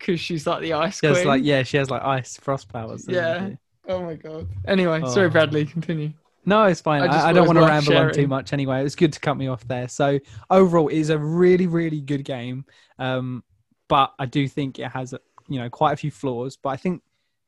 [0.00, 1.26] Because she's like the ice queen.
[1.26, 3.06] like, yeah, she has like ice frost powers.
[3.08, 3.50] Yeah.
[3.86, 4.48] Oh my god.
[4.66, 5.30] Anyway, sorry, Oh.
[5.30, 5.66] Bradley.
[5.66, 6.12] Continue.
[6.46, 7.02] No, it's fine.
[7.02, 8.80] I I, don't want to ramble on too much anyway.
[8.80, 9.88] It was good to cut me off there.
[9.88, 10.18] So
[10.48, 12.64] overall, it is a really, really good game.
[12.98, 13.44] Um,
[13.88, 15.14] but I do think it has,
[15.48, 16.56] you know, quite a few flaws.
[16.56, 17.02] But I think,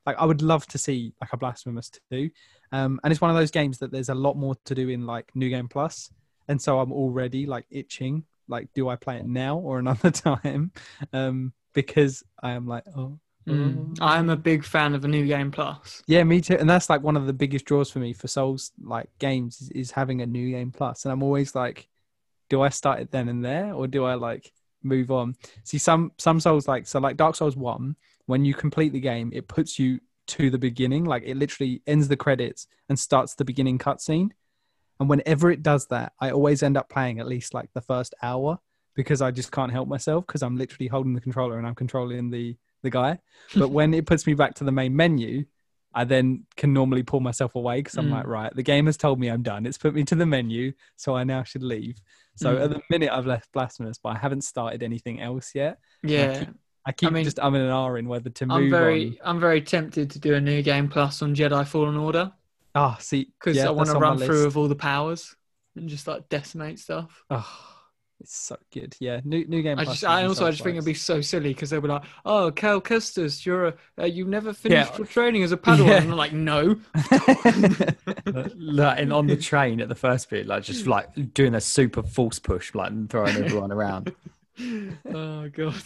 [0.04, 2.30] like, I would love to see like a Blasphemous two.
[2.70, 5.06] Um, and it's one of those games that there's a lot more to do in
[5.06, 6.10] like New Game Plus,
[6.48, 8.24] and so I'm already like itching.
[8.48, 10.72] Like, do I play it now or another time?
[11.12, 13.98] Um, because I am like, oh, Mm.
[14.00, 16.04] I am a big fan of a new game plus.
[16.06, 16.56] yeah, me too.
[16.60, 19.70] And that's like one of the biggest draws for me for Souls like games is,
[19.70, 21.04] is having a new game plus.
[21.04, 21.88] And I'm always like,
[22.50, 24.52] do I start it then and there or do I like
[24.84, 25.34] move on?
[25.64, 27.96] See some some Souls like so like Dark Souls one,
[28.26, 31.04] when you complete the game, it puts you to the beginning.
[31.04, 34.30] Like it literally ends the credits and starts the beginning cutscene.
[35.00, 38.14] And whenever it does that, I always end up playing at least like the first
[38.22, 38.60] hour
[38.94, 42.30] because I just can't help myself because I'm literally holding the controller and I'm controlling
[42.30, 43.18] the the guy.
[43.54, 45.44] But when it puts me back to the main menu,
[45.94, 48.12] I then can normally pull myself away because I'm Mm.
[48.12, 49.66] like, right, the game has told me I'm done.
[49.66, 52.00] It's put me to the menu, so I now should leave.
[52.34, 52.64] So Mm.
[52.64, 55.78] at the minute I've left Blasphemous, but I haven't started anything else yet.
[56.02, 56.46] Yeah,
[56.84, 59.16] I keep I mean, just umming and ahhing whether to move I'm very, on.
[59.24, 62.32] I'm very tempted to do a new game plus on Jedi Fallen Order
[62.74, 65.36] Ah, see, because yeah, I want to run through with all the powers
[65.76, 67.22] and just like decimate stuff.
[67.30, 67.71] Oh,
[68.22, 68.96] it's so good.
[69.00, 69.78] Yeah, new new game.
[69.78, 71.88] I Plus just, I also, I just think it'd be so silly because they'll be
[71.88, 74.96] like, "Oh, Cal Kestis, you're a, uh, you've never finished Yeah.
[74.98, 76.02] your training as a Padawan," Yeah.
[76.02, 76.76] and I'm like, "No."
[78.26, 81.60] like, like, and on the train at the first bit, like just like doing a
[81.60, 84.14] super force push, like and throwing everyone around.
[85.14, 85.82] oh god.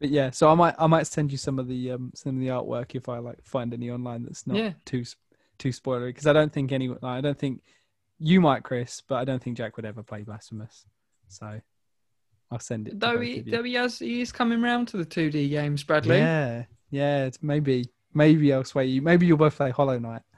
[0.00, 2.40] But yeah, so I might I might send you some of the um some of
[2.40, 4.72] the artwork if I like find any online that's not Yeah.
[4.84, 5.04] too
[5.58, 7.62] too spoilery because I don't think any I don't think
[8.18, 10.86] you might Chris, but I don't think Jack would ever play Blasphemous.
[11.28, 11.60] So
[12.50, 13.00] I'll send it.
[13.00, 16.18] Though he, though he has, he is coming round to the 2D games, Bradley.
[16.18, 17.24] Yeah, yeah.
[17.24, 19.02] It's maybe maybe I'll sway you.
[19.02, 20.22] Maybe you'll both play Hollow Knight.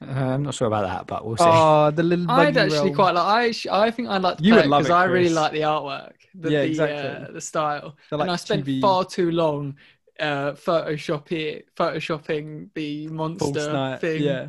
[0.00, 1.44] Uh, I'm not sure about that, but we'll see.
[1.46, 2.30] Oh, the little.
[2.30, 2.94] I'd actually realm.
[2.94, 3.26] quite like.
[3.26, 5.28] I, actu- I think I'd like to You play would love because it, I really
[5.34, 7.08] like the artwork, the, Yeah, the, exactly.
[7.28, 9.76] uh, the style, like and I spent chibi far too long
[10.18, 14.22] uh, Photoshop it, photoshopping the monster thing.
[14.22, 14.48] Yeah,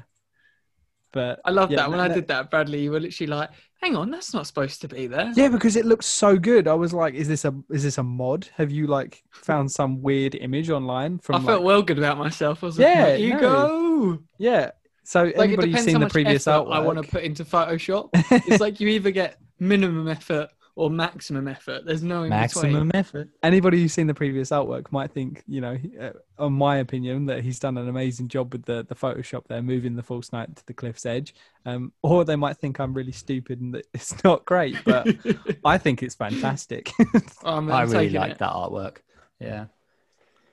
[1.11, 1.89] but I love Yeah, that.
[1.89, 3.49] When no- I did that, Bradley, you were literally like,
[3.81, 6.67] "Hang on, that's not supposed to be there." Yeah, because it looks so good.
[6.67, 8.47] I was like, "Is this a is this a mod?
[8.55, 12.63] Have you like found some weird image online from?" I felt well good about myself.
[12.63, 13.39] I was Yeah, like, "You no.
[13.39, 14.71] go." yeah.
[15.03, 18.09] So Like who's seen the previous artwork, I want to put into Photoshop.
[18.47, 21.85] it's like you either get minimum effort or maximum effort.
[21.85, 22.91] There's no in Maximum between.
[22.95, 23.29] effort.
[23.43, 27.25] anybody who's seen the previous artwork might think, you know, he- uh, on my opinion,
[27.25, 30.55] that he's done an amazing job with the the Photoshop there, moving the false knight
[30.55, 31.35] to the cliff's edge.
[31.65, 35.07] Um, or they might think I'm really stupid and that it's not great, but
[35.65, 36.89] I think it's fantastic.
[37.43, 38.37] I'm, I I'm really like it.
[38.39, 38.97] that artwork.
[39.39, 39.65] Yeah.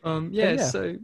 [0.04, 0.64] Um, yeah, yeah.
[0.66, 0.96] so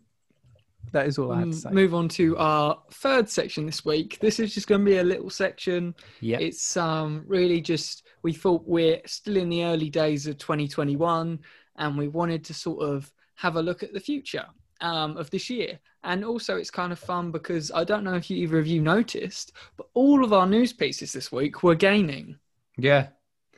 [0.93, 1.71] that is all I have to say.
[1.71, 4.19] move on to our third section this week.
[4.21, 5.95] This is just going to be a little section.
[6.21, 6.39] Yeah.
[6.41, 11.39] It's um, really just we thought we're still in the early days of 2021,
[11.77, 14.47] and we wanted to sort of have a look at the future
[14.81, 15.79] um, of this year.
[16.03, 18.81] And also, it's kind of fun because I don't know if you, either of you
[18.81, 22.39] noticed, but all of our news pieces this week were gaining.
[22.77, 23.09] Yeah.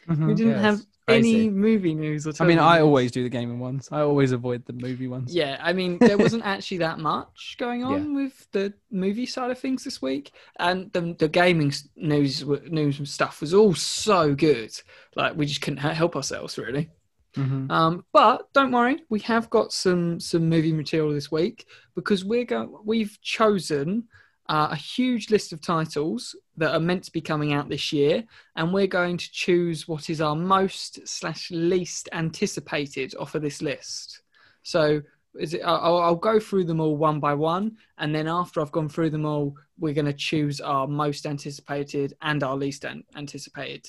[0.09, 0.27] Mhm.
[0.27, 1.47] We didn't Yeah, have crazy.
[1.47, 2.83] any movie news or I mean, television I news.
[2.83, 3.89] always do the gaming ones.
[3.93, 5.35] I always avoid the movie ones.
[5.35, 9.59] Yeah, I mean, there wasn't actually that much going on with the movie side of
[9.59, 14.73] things this week, and the the gaming news news and stuff was all so good.
[15.17, 16.91] Like we just couldn't help ourselves really.
[17.37, 17.71] Mhm.
[17.71, 22.45] Um, but don't worry, we have got some some movie material this week because we're
[22.45, 22.75] going.
[22.85, 24.09] We've chosen
[24.49, 28.25] uh, a huge list of titles that are meant to be coming out this year,
[28.57, 33.63] and we're going to choose what is our most slash least anticipated off of this
[33.63, 34.23] list.
[34.63, 35.03] So.
[35.39, 38.73] Is it, I'll, I'll go through them all one by one, and then after I've
[38.73, 43.05] gone through them all, we're going to choose our most anticipated and our least an-
[43.15, 43.87] anticipated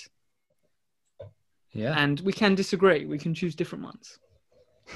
[1.71, 1.93] Yeah.
[1.97, 3.05] and we can disagree.
[3.05, 4.19] We can choose different ones.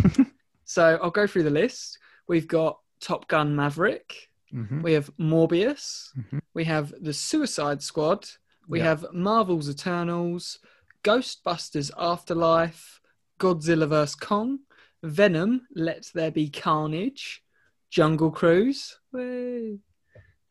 [0.66, 1.98] so I'll go through the list.
[2.28, 4.30] We've got Top Gun Maverick.
[4.54, 4.82] Mhm.
[4.84, 6.12] We have Morbius.
[6.18, 6.42] Mhm.
[6.54, 8.28] We have The Suicide Squad.
[8.68, 8.86] We Yeah.
[8.86, 10.60] have Marvel's Eternals,
[11.04, 13.02] Ghostbusters Afterlife,
[13.40, 14.16] Godzilla vs.
[14.16, 14.60] Kong,
[15.04, 17.44] Venom, Let There Be Carnage,
[17.90, 19.00] Jungle Cruise.
[19.12, 19.80] The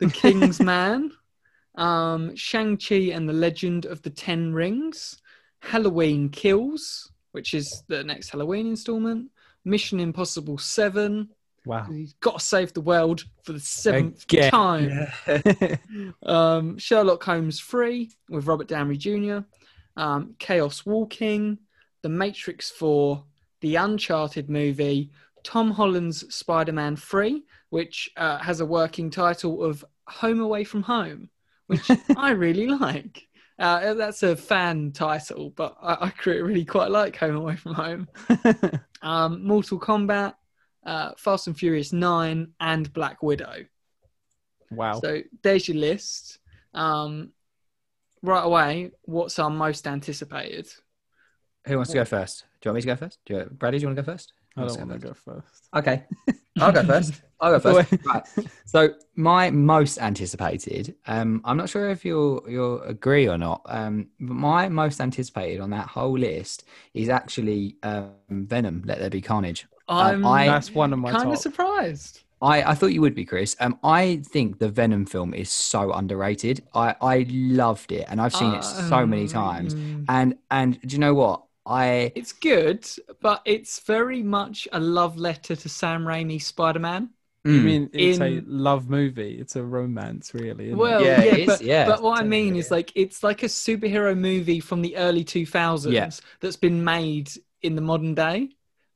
[0.12, 1.12] King's Man,
[1.76, 5.20] um, Shang-Chi and the Legend of the Ten Rings,
[5.60, 9.30] Halloween Kills, which is the next Halloween installment,
[9.64, 11.30] Mission Impossible 7,
[11.66, 11.84] Wow.
[11.84, 14.50] He's got to save the world for the seventh Again.
[14.50, 15.06] time.
[16.22, 19.38] Um, Sherlock Holmes 3 with Robert Downey Jr.,
[19.96, 21.58] um, Chaos Walking,
[22.02, 23.22] The Matrix 4,
[23.60, 25.10] The Uncharted movie,
[25.42, 30.82] Tom Holland's Spider Man 3, which uh, has a working title of Home Away from
[30.82, 31.28] Home,
[31.66, 33.26] which I really like.
[33.58, 38.08] Uh, that's a fan title, but I, I really quite like Home Away from Home.
[39.02, 40.34] Um, Mortal Kombat,
[40.84, 43.64] uh, Fast and Furious 9, and Black Widow.
[44.70, 45.00] wow.
[45.00, 46.38] So there's your list.
[46.74, 47.32] Um,
[48.22, 50.68] right away, what's our most anticipated?
[51.66, 52.44] Who wants to go first?
[52.60, 53.18] Do you want me to go first?
[53.26, 54.32] Do you, Bradley, do you want to go first?
[54.56, 55.68] I don't want to go first.
[55.76, 56.04] Okay,
[56.60, 57.22] I'll go first.
[57.40, 58.06] I'll go Go first.
[58.06, 58.26] right.
[58.66, 60.94] So my most anticipated.
[61.06, 63.62] Um, I'm not sure if you'll you'll agree or not.
[63.66, 68.82] Um, but my most anticipated on that whole list is actually um, Venom.
[68.84, 69.66] Let there be carnage.
[69.90, 72.20] I'm I- That's one of my kind of surprised.
[72.42, 73.54] I, I thought you would be, Chris.
[73.60, 76.62] Um, I think the Venom film is so underrated.
[76.74, 79.74] I, I loved it, and I've seen it so many times.
[79.74, 81.42] Um, And and do you know what?
[81.66, 82.88] I It's good,
[83.20, 87.10] but it's very much a love letter to Sam Raimi's Spider-Man.
[87.44, 87.64] I Mm.
[87.64, 89.38] mean, it's a love movie.
[89.38, 90.66] It's a romance, really.
[90.68, 90.76] isn't it?
[90.76, 93.42] Well, Yeah, yeah, it is, but, yeah, but what I mean is like it's like
[93.42, 96.10] a superhero movie from the early 2000s Yeah.
[96.40, 97.30] that's been made
[97.62, 98.50] in the modern day.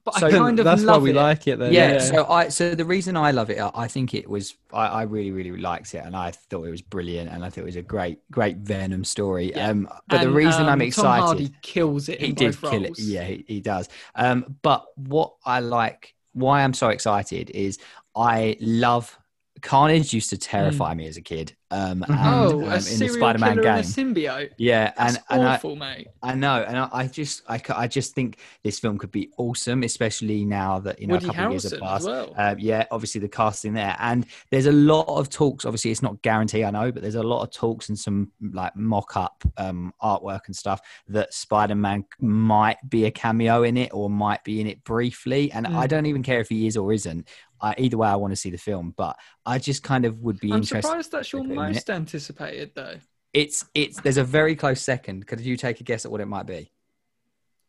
[0.05, 1.16] But So I kind of that's love why we it.
[1.16, 1.59] like it.
[1.59, 1.72] Then.
[1.72, 1.98] yeah, yeah.
[1.98, 5.31] So I so the reason I love it, I, think it was I, I really
[5.31, 7.82] really liked it, and I thought it was brilliant, and I thought it was a
[7.82, 9.51] great great Venom story.
[9.51, 9.68] Yeah.
[9.68, 12.20] Um, but the reason um, I'm excited, Tom Hardy kills it.
[12.20, 12.98] he in did kill it.
[12.98, 13.89] Yeah, he, he does.
[14.14, 17.78] Um, but what I like, why I'm so excited is
[18.14, 19.18] I love
[19.65, 20.12] Carnage.
[20.12, 21.57] Used to terrify me as a kid.
[21.70, 23.77] Um, and, Oh, um, a in the serial Spider-Man killer game.
[23.77, 24.51] and a symbiote.
[24.59, 26.09] Yeah, That's and and I, mate.
[26.23, 29.82] I know, and I, I just I, I just think this film could be awesome,
[29.82, 32.07] especially now that you know Woody a couple of years have passed.
[32.07, 32.32] well.
[32.39, 35.65] Uh, yeah, obviously the casting there, and there's a lot of talks.
[35.65, 38.77] Obviously, it's not guarantee, I know, but there's a lot of talks and some like
[38.77, 44.45] mock-up um, artwork and stuff that Spider-Man might be a cameo in it or might
[44.45, 45.51] be in it briefly.
[45.51, 45.89] And I Mm.
[45.89, 47.27] don't even care if he is or isn't.
[47.65, 49.16] I, either way, I want to see the film, but
[49.47, 50.82] I just kind of would be I'm interested.
[50.86, 51.74] surprised that's your Look at it a minute.
[51.74, 52.95] most anticipated, though.
[53.32, 55.27] It's it's there's a very close second.
[55.27, 56.70] Could you take a guess at what it might be?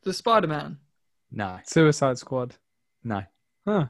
[0.04, 0.78] The Spider-Man.
[1.32, 2.56] No, Suicide Squad.
[3.04, 3.24] no.
[3.68, 3.88] Huh.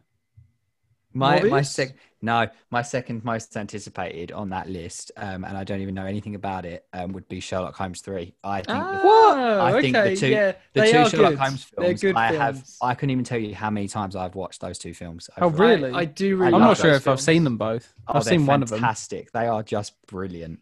[1.14, 1.66] My my Morbius?
[1.68, 1.96] sec
[2.26, 6.36] no, my second most anticipated on that list, um, and I don't even know anything
[6.36, 8.36] about it, um, would be Sherlock Holmes three.
[8.44, 11.30] I think the, Oh, I think the okay, two- yeah, the they two are Sherlock
[11.32, 11.40] good.
[11.40, 12.42] Holmes films, good I films.
[12.42, 15.30] have I couldn't even tell you how many times I've watched those two films.
[15.38, 15.70] Oh, overall.
[15.70, 15.92] really?
[15.94, 16.52] I, I do really.
[16.54, 17.94] I I'm not sure those if I've seen them both.
[18.08, 18.80] Oh, I've they're seen one of them.
[18.80, 19.32] fantastic.
[19.32, 20.60] They are just brilliant.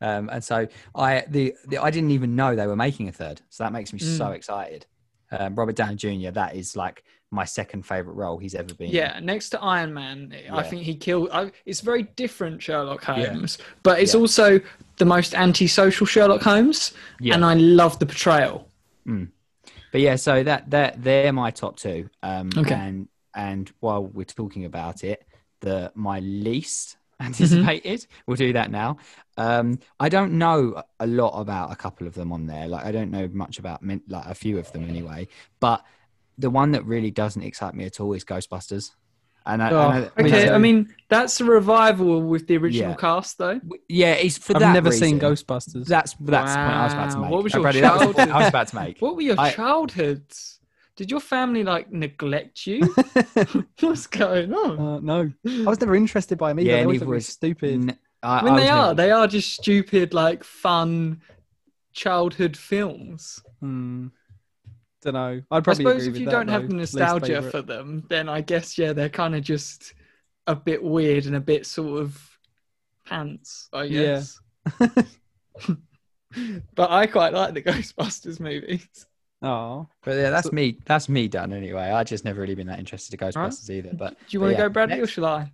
[0.00, 3.40] Um, and so I the, the I didn't even know they were making a third,
[3.48, 4.34] so that makes me so Mm.
[4.36, 4.86] excited.
[5.30, 6.30] Um, Robert Downey Jr.
[6.30, 8.88] That is like my second favorite role he's ever been.
[8.88, 8.94] in.
[8.94, 11.28] Yeah, next to Iron Man, I think he killed.
[11.32, 13.26] I, it's very different Sherlock Yeah.
[13.32, 14.20] Holmes, but it's Yeah.
[14.20, 14.60] also
[14.96, 17.34] the most antisocial Sherlock Holmes, Yeah.
[17.34, 18.68] and I love the portrayal.
[19.90, 22.10] But yeah, so that that they're my top two.
[22.22, 22.74] Um, Okay.
[22.74, 25.26] And and while we're talking about it,
[25.60, 28.96] the my least anticipated, we'll do that now.
[29.36, 32.68] Um, I don't know a lot about a couple of them on there.
[32.68, 35.28] Like I don't know much about like a few of them anyway.
[35.60, 35.84] But
[36.38, 38.92] the one that really doesn't excite me at all is Ghostbusters.
[39.46, 40.52] And I, Oh, I know, Me Okay, too.
[40.52, 42.96] I mean that's a revival with the original Yeah.
[42.96, 43.60] cast, though.
[43.88, 45.18] yeah, it's for I've that never seen.
[45.18, 45.86] Ghostbusters.
[45.86, 47.30] That's that's the point I was about to make.
[47.30, 48.28] What was Oh, your Bradley, that was childhood?
[48.28, 48.98] I was about to make.
[49.00, 50.60] What were your I- childhoods?
[50.96, 52.80] Did your family like neglect you?
[53.80, 54.78] What's going on?
[54.78, 56.68] Uh, no, I was never interested by them either.
[56.70, 57.72] Yeah, they always neither looked really was- stupid.
[57.74, 58.82] N- I, I mean, I they are.
[58.88, 61.20] never- They are just stupid, like fun
[61.92, 63.40] childhood films.
[63.60, 64.08] Hmm.
[65.02, 65.40] Don't know.
[65.50, 65.86] I'd probably.
[65.86, 66.68] I suppose agree if with you that, don't have though.
[66.68, 69.94] the nostalgia for them, then I guess yeah, they're kind of just
[70.46, 72.38] a bit weird and a bit sort of
[73.06, 73.68] pants.
[73.72, 74.22] I Yeah.
[76.74, 79.06] but I quite like the Ghostbusters movies.
[79.40, 80.78] Oh, But yeah, that's So- me.
[80.84, 81.90] That's me done anyway.
[81.90, 83.90] I just never really been that interested in Ghostbusters either.
[83.94, 85.52] But Do you want to yeah, go, Bradley, or shall I?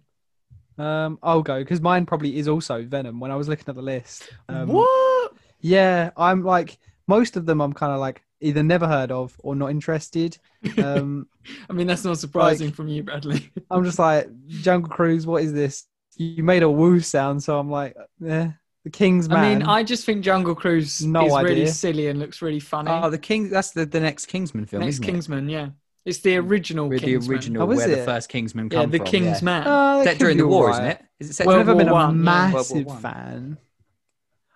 [0.78, 3.20] um, I'll go because mine probably is also Venom.
[3.20, 5.32] When I was looking at the list, um, what?
[5.60, 7.60] Yeah, I'm like most of them.
[7.60, 10.38] I'm kind of like either never heard of or not interested.
[10.78, 11.28] Um,
[11.70, 13.50] I mean, that's not surprising from you, Bradley.
[13.70, 15.26] I'm just like Jungle Cruise.
[15.26, 15.84] What is this?
[16.16, 18.48] You made a woo sound, so I'm like, eh,
[18.84, 19.38] the King's Man.
[19.38, 22.90] I mean, I just think Jungle Cruise No is really silly and looks really funny.
[22.90, 23.50] oh, the King.
[23.50, 25.70] That's the, the next Kingsman film, Next isn't Kingsman, yeah,
[26.04, 26.90] it's the original it?
[26.90, 29.06] With the original, Oh, is where the first Kingsman yeah, the from.
[29.06, 29.44] King's yeah.
[29.44, 29.66] Man.
[29.66, 30.74] Uh, that Set during the war, alright.
[30.74, 31.04] isn't it?
[31.18, 32.52] Is it set I've never been a One, yeah.
[32.52, 32.98] World War massive One.
[33.00, 33.58] fan.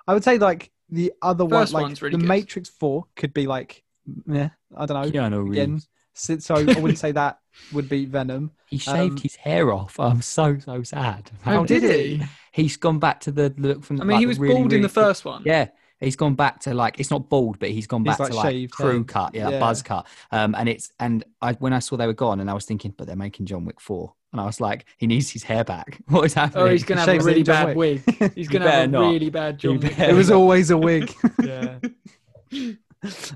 [0.06, 2.28] I would say like the other one, like really the good.
[2.28, 3.82] Matrix Four, could be like,
[4.26, 5.10] yeah, I don't know.
[5.10, 5.88] Keanu Again, Reeves.
[6.14, 7.38] so, so I wouldn't say that
[7.72, 8.52] would be Venom.
[8.68, 9.98] He shaved Um, his hair off.
[10.00, 11.30] I'm so so sad.
[11.46, 12.26] Oh, did did he?
[12.52, 13.96] He's gone back to the look from.
[13.96, 15.42] The, I mean, like, he was really, bald in the first one.
[15.44, 15.68] Yeah,
[16.00, 18.36] he's gone back to like it's not bald, but he's gone He's back like to
[18.36, 19.06] like crew head.
[19.08, 19.58] cut, yeah, Yeah.
[19.60, 20.06] buzz cut.
[20.30, 22.94] Um, and it's and I when I saw they were gone, and I was thinking,
[22.96, 26.00] but they're making John Wick four, and I was like, he needs his hair back.
[26.08, 26.64] What is happening?
[26.64, 28.02] Oh, he's gonna have a really bad Wick.
[28.06, 28.32] wig.
[28.34, 29.10] He's gonna have a not.
[29.12, 29.98] really bad You John Wick.
[29.98, 31.12] It was always a wig.
[31.42, 31.78] yeah.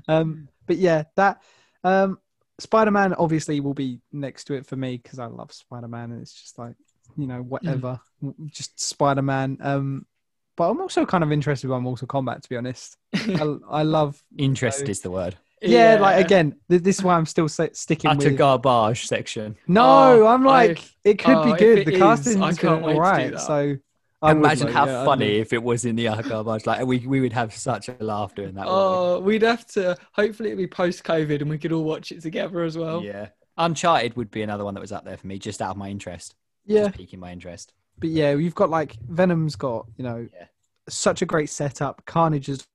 [0.07, 1.41] um, but yeah, that
[1.83, 2.17] um,
[2.59, 6.11] Spider Man obviously will be next to it for me because I love Spider Man,
[6.11, 6.75] and it's just like
[7.17, 9.57] you know whatever, w- just Spider Man.
[9.61, 10.05] Um,
[10.55, 12.97] but I'm also kind of interested by Mortal Kombat to be honest.
[13.15, 15.35] I, I love Interest is the word.
[15.61, 18.37] yeah, like again, th- this is why I'm still sa- sticking Utter with.
[18.37, 19.55] garbage section.
[19.67, 19.83] No,
[20.23, 21.77] Oh, I'm I- like it could oh, be if good.
[21.79, 23.41] it The is, casting I is can't wait to do alright, that.
[23.41, 23.77] so.
[24.21, 26.65] I would Imagine like, how yeah, I'd funny if it was in the utter garbage.
[26.65, 28.65] Like we, we would have such a laugh doing that.
[28.67, 29.97] wouldn't Oh, we'd have to.
[30.13, 32.83] Hopefully, it'll be post COVID, and we could all watch it together as we?
[32.85, 33.03] well.
[33.03, 33.27] yeah.
[33.57, 35.89] Uncharted would be another one that was up there for me, just out of my
[35.89, 36.35] interest.
[36.65, 37.73] Yeah, Just piquing my interest.
[37.99, 40.45] But yeah, you've got like Venom's got you know Yeah.
[40.89, 42.05] such a great setup.
[42.05, 42.65] Carnage has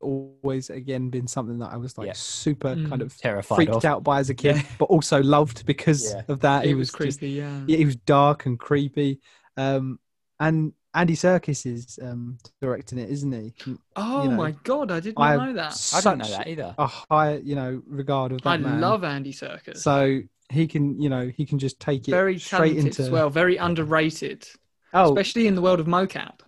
[0.00, 2.12] always again been something that I was like Yeah.
[2.14, 2.88] super Mm.
[2.88, 3.84] kind of Terrified freaked of.
[3.84, 6.22] out by as a kid, but also loved because Yeah.
[6.28, 6.64] of that.
[6.64, 7.30] it he was was, creepy.
[7.30, 7.60] yeah.
[7.66, 9.20] yeah, he was dark and creepy.
[9.56, 9.98] Um,
[10.38, 13.54] and Andy Serkis is um, directing it, isn't he?
[13.96, 15.90] Oh you know, my god, I did not I know that.
[15.94, 16.74] I don't know that either.
[16.78, 18.80] A high, you know, regard of that I man.
[18.80, 19.78] love Andy Serkis.
[19.78, 23.02] So he can, you know, he can just take it very straight into.
[23.02, 23.30] as well.
[23.30, 24.46] Very underrated,
[24.94, 26.40] oh, especially in the world of mocap.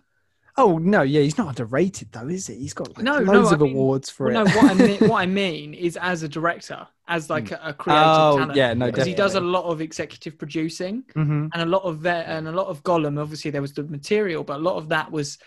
[0.57, 2.55] oh no, yeah, he's not underrated though, is he?
[2.55, 4.49] He's got like, No, no, loads I of mean- awards for Well, it.
[4.49, 7.73] no, what I mean, what I mean is as a director, as like a, a
[7.73, 8.55] creative oh talent.
[8.55, 12.01] yeah, no, because he does a lot of executive producing hmm and a lot of
[12.03, 13.19] that and a lot of Gollum.
[13.19, 15.37] Obviously, there was the material, but a lot of that was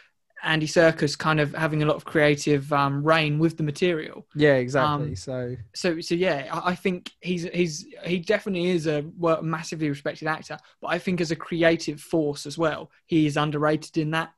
[0.42, 4.26] Andy Serkis kind of having a lot of creative um, rein with the material.
[4.34, 5.08] Yeah, exactly.
[5.10, 9.40] Um, so So, so yeah, I, I think he's he's he definitely is a well,
[9.42, 10.58] massively respected actor.
[10.80, 14.32] But I think as a creative force as well, he is underrated in that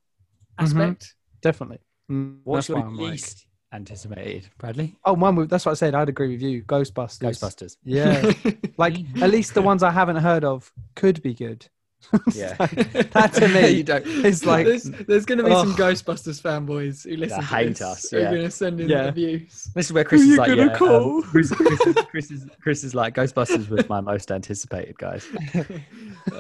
[0.61, 0.65] Mhm.
[0.65, 1.15] aspect.
[1.41, 1.79] definitely.
[2.11, 4.95] Mm, What's that's your why I'm like- least anticipated, Bradley?
[5.05, 5.35] Oh, one.
[5.37, 5.95] with- That's what I said.
[5.95, 6.63] I'd agree with you.
[6.63, 7.19] Ghostbusters.
[7.21, 7.77] Ghostbusters.
[7.83, 8.31] Yeah,
[8.77, 11.67] like at least the ones I haven't heard of could be good.
[12.35, 12.55] Yeah.
[12.55, 17.09] that to me You don't- is like there's, there's going to be some Ghostbusters fanboys
[17.09, 18.31] who listen to hate this, us, who are yeah.
[18.31, 19.05] going to send in Yeah.
[19.05, 19.71] abuse.
[19.75, 21.17] This is where Chris Who is like, gonna yeah, call?
[21.17, 25.27] um, Chris, Chris, is, Chris, is, Chris is like, Ghostbusters was my most anticipated, guys.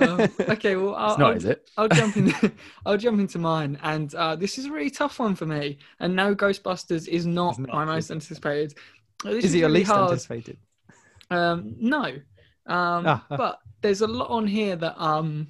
[0.00, 1.70] Um, okay, well, I'll, It's not, I'll, is it?
[1.76, 2.32] I'll jump in.
[2.86, 5.78] I'll jump into mine, and uh, this is a really tough one for me.
[6.00, 8.74] And no, Ghostbusters is not, not, my most anticipated.
[9.24, 10.10] This is it your really least hard.
[10.10, 10.58] anticipated?
[11.30, 13.36] Um, no, um, Ah, ah.
[13.36, 15.48] but there's a lot on here that um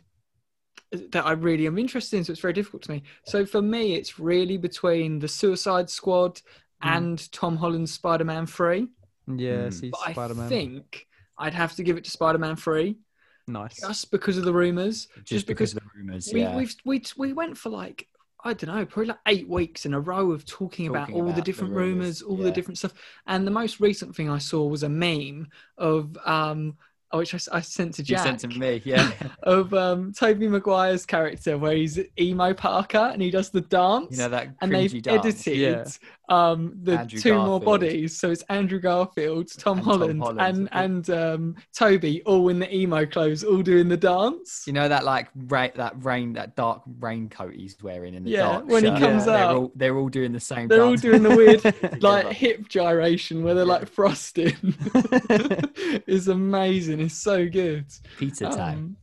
[1.13, 3.03] that I really am interested in, so it's very difficult to me.
[3.27, 6.41] So for me, it's really between the Suicide Squad
[6.83, 6.97] Mm.
[6.97, 8.89] and Tom Holland's Spider-Man Three.
[9.27, 9.73] Yeah, Mm.
[9.73, 10.49] see But Spider I Man.
[10.49, 11.07] think
[11.39, 12.99] I'd have to give it to Spider-Man Three
[13.47, 13.81] Nice.
[13.81, 15.09] just because of the rumors.
[15.25, 16.31] Just, because, of the rumors.
[16.33, 16.57] we yeah.
[16.57, 18.09] we've, we we went for like
[18.47, 21.29] I don't know, probably like eight weeks in a row of talking, about all about
[21.37, 22.93] the the different rumours, rumors, all the different stuff.
[23.27, 25.49] And the most recent thing I saw was a meme
[25.79, 26.77] of um,
[27.19, 28.19] which I sent to Jack.
[28.19, 29.11] you sent to me, yeah.
[29.43, 34.11] of um Tobey Maguire's character where he's emo Parker and he does the dance.
[34.11, 35.27] you know that and they've dance.
[35.27, 35.85] edited yeah.
[36.29, 40.41] Um the Andrew two more bodies, so it's Andrew Garfield, Tom And Tom Holland, Holland.
[40.41, 44.65] and and um Tobey all in the emo clothes, all doing the dance.
[44.67, 48.39] You know that like ra- that rain, that dark raincoat he's wearing in the Yeah,
[48.53, 48.69] dark.
[48.69, 49.01] when he shirt?
[49.01, 49.55] comes they're out.
[49.57, 50.69] All, they're all doing the same.
[50.69, 54.57] They're all doing the weird like hip gyration where they're like frosting.
[56.07, 57.01] it's amazing.
[57.01, 57.87] It's so good.
[58.19, 58.79] pizza time.
[58.79, 58.97] Um,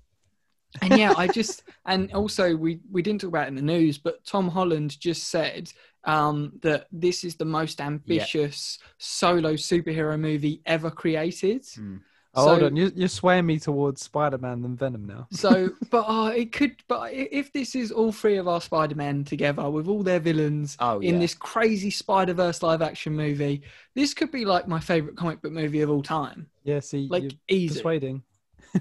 [0.81, 3.97] and yeah, I just and also we we didn't talk about it in the news,
[3.97, 5.71] but Tom Holland just said
[6.03, 11.63] um, that this is the most ambitious solo superhero movie ever created.
[11.63, 12.01] Mm.
[12.33, 15.27] Oh, hold on, you're, you're swaying me towards Spider Man than Venom now.
[15.31, 16.77] So, but uh, it could.
[16.87, 20.77] But if this is all three of our Spider Men together with all their villains
[20.79, 21.19] Oh, in yeah.
[21.19, 23.63] this crazy Spider Verse live action movie,
[23.95, 26.47] this could be like my favorite comic book movie of all time.
[26.63, 27.75] Yeah, see, Like you're easy.
[27.75, 28.23] persuading.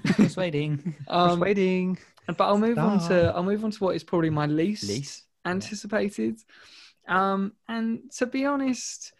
[0.05, 0.95] Persuading.
[1.09, 1.97] Um, persuading.
[2.27, 5.23] but I'll move on to I'll move on to what is probably my least, Least.
[5.45, 6.39] anticipated.
[7.11, 9.13] Um, and to be honest,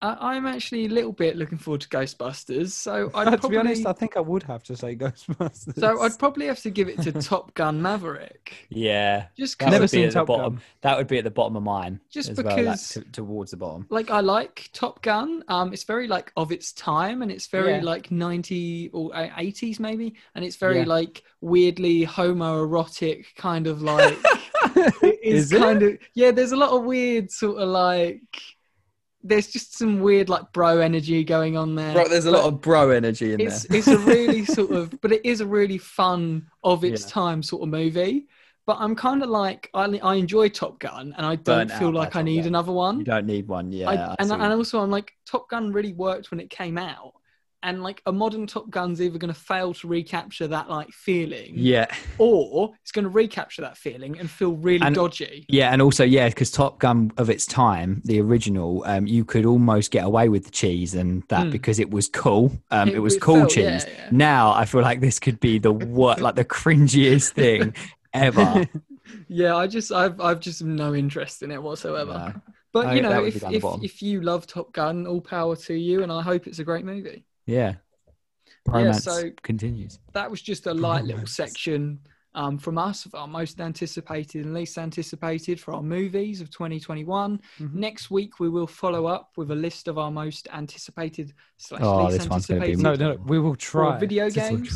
[0.00, 2.70] I, I'm actually a little bit looking forward to Ghostbusters.
[2.70, 5.78] So I'd to probably, be honest, I think I would have to say Ghostbusters.
[5.78, 8.66] so I'd probably have to give it to Top Gun Maverick.
[8.68, 9.26] Yeah.
[9.36, 10.54] Just That Never would be seen at the Top bottom.
[10.54, 10.62] Gun.
[10.80, 12.00] That would be at the bottom of mine.
[12.10, 13.86] Just as well, like, because- towards the bottom.
[13.90, 15.44] like I like Top Gun.
[15.48, 17.82] Um, it's very like of its time, and it's very Yeah.
[17.82, 20.86] like ninety or uh, eighties maybe, and it's very Yeah.
[20.86, 24.16] like weirdly homoerotic kind of like.
[25.02, 25.58] it is, Is it?
[25.60, 26.30] kind of yeah.
[26.30, 28.22] There's a lot of weird sort of like.
[29.24, 31.92] There's just some weird like bro energy going on there.
[31.92, 33.78] Bro, there's a lot of bro energy in It's there.
[33.78, 37.08] it's a really sort of, but it is a really fun of its Yeah.
[37.10, 38.26] time sort of movie.
[38.66, 42.10] But I'm kind of like I, I enjoy Top Gun, and I don't feel like
[42.16, 42.46] I Top need Gun.
[42.48, 42.98] another one.
[42.98, 43.70] You don't need one.
[43.70, 43.90] Yeah.
[43.90, 47.12] I, I and, and also I'm like Top Gun really worked when it came out,
[47.62, 51.52] and like a modern Top Gun's either going to fail to recapture that like feeling,
[51.54, 51.86] yeah.
[52.18, 55.46] or it's going to recapture that feeling and feel really And- dodgy.
[55.48, 59.46] Yeah, and also yeah, because Top Gun of its time, the original, um, you could
[59.46, 61.52] almost get away with the cheese and that Mm.
[61.52, 62.52] because it was cool.
[62.70, 63.64] Um, it, It- was it cool felt- cheese.
[63.86, 64.08] yeah, yeah.
[64.10, 67.74] Now I feel like this could be the what, like the cringiest thing
[68.12, 68.66] ever.
[69.28, 72.32] Yeah, I just I've I've just no interest in it whatsoever.
[72.34, 72.40] No.
[72.72, 76.10] But you know, if if, if you love Top Gun, all power to you, and
[76.12, 77.24] I hope it's a great movie.
[77.46, 77.74] Yeah.
[78.72, 79.98] Yeah, so- continues.
[80.12, 82.00] That was just a light little section
[82.34, 87.38] um, from us of our most anticipated and least anticipated for our movies of 2021.
[87.58, 87.74] Mhm.
[87.74, 92.06] Next week we will follow up with a list of our most anticipated slash Oh,
[92.06, 93.98] least this one's gonna be no, no, we will try.
[93.98, 94.68] video This will games.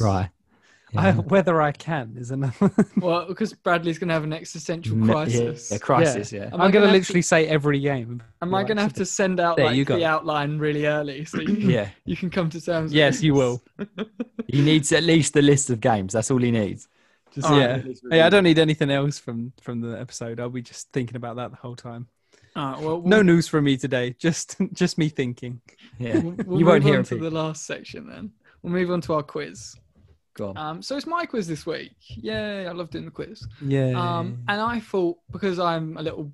[0.97, 1.09] Try.
[1.09, 2.70] I, whether I can is another.
[3.01, 5.70] Well, because Bradley's going to have an existential crisis.
[5.70, 6.32] Yeah, crisis.
[6.32, 6.44] Yeah.
[6.47, 8.23] Am I'm I going gonna to literally say every game.
[8.43, 11.24] Am I going to have to send out There like you the outline really early
[11.24, 11.89] so you can, Yeah.
[12.05, 12.90] you can come to terms?
[12.90, 13.62] with Yes, you will.
[14.48, 16.12] He needs at least the list of games.
[16.12, 16.89] That's all he needs.
[17.35, 17.82] Just All yeah.
[18.10, 20.40] Hey, I don't need anything else from from the episode.
[20.40, 22.06] I'll be just thinking about that the whole time.
[22.55, 24.14] All right, well, No we'll- news from me today.
[24.18, 25.60] Just just me thinking.
[25.98, 26.18] Yeah.
[26.20, 27.05] We'll, we'll you won't move hear on him.
[27.06, 28.31] to the last section then.
[28.62, 29.74] We'll move on to our quiz.
[30.37, 30.57] Go on.
[30.57, 31.93] Um, so it's my quiz this week.
[32.09, 32.67] Yay!
[32.67, 33.47] I love doing the quiz.
[33.61, 33.93] Yeah.
[33.97, 36.31] Um, and I thought because I'm a little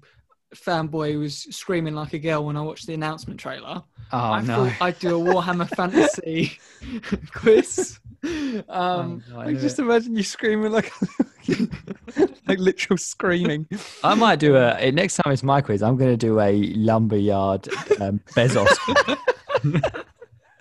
[0.54, 4.40] fanboy who was screaming like a girl when I watched the announcement trailer, Oh I
[4.42, 4.66] no.
[4.68, 6.58] thought I'd do a Warhammer Fantasy
[7.32, 7.98] quiz.
[8.68, 9.82] Um, Oh, no, I just it.
[9.82, 10.92] imagine you screaming like
[12.46, 13.66] like literal screaming.
[14.04, 15.82] I might do a eh, next time it's my quiz.
[15.82, 17.68] I'm going to do a lumberyard
[18.00, 18.68] um, Bezos.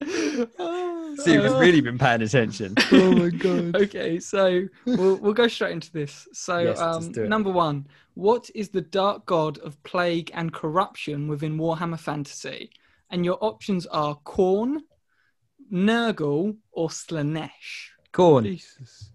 [1.23, 2.73] See who's really been paying attention.
[2.91, 3.75] oh my god.
[3.75, 6.27] okay, so we'll we'll go straight into this.
[6.33, 11.57] So, Yes, um, number one, what is the dark god of plague and corruption within
[11.57, 12.71] Warhammer Fantasy?
[13.09, 14.77] And your options are Khorne,
[15.71, 17.89] Nurgle, or Slaanesh.
[18.13, 18.43] Khorne.
[18.43, 19.11] Jesus.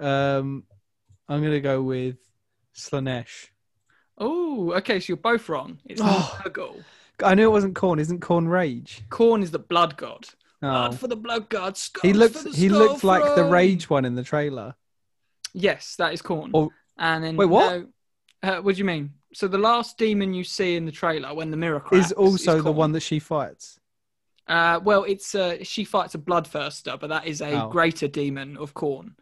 [0.00, 0.64] Um,
[1.28, 2.16] I'm gonna go with
[2.76, 3.48] Slaanesh.
[4.18, 5.78] Oh, okay, so you're both wrong.
[5.84, 6.40] It's Oh.
[6.44, 6.82] Nurgle.
[7.22, 8.00] I knew it wasn't Khorne.
[8.00, 9.02] Isn't Khorne Rage?
[9.08, 10.28] Khorne is the blood god.
[10.60, 10.96] Blood Oh.
[10.96, 11.78] for the blood god.
[12.02, 12.42] He looks.
[12.42, 13.44] for the He looks like the.
[13.44, 14.74] Rage one in the trailer.
[15.52, 16.50] Yes, that is Khorne.
[16.54, 16.72] Oh.
[16.98, 17.76] and then Wait, what?
[17.76, 17.88] no-
[18.42, 19.12] uh, what do you mean?
[19.32, 22.60] So the last demon you see in the trailer when the mirror cracks Is also
[22.62, 23.80] the one that she fights.
[24.46, 27.68] Uh, well, it's uh, she fights a bloodthirster, but that is a Oh.
[27.68, 29.14] greater demon of Khorne.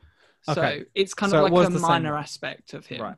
[0.42, 0.84] So Okay.
[0.94, 3.00] it's kind So of like a the same minor aspect of him.
[3.02, 3.16] Right.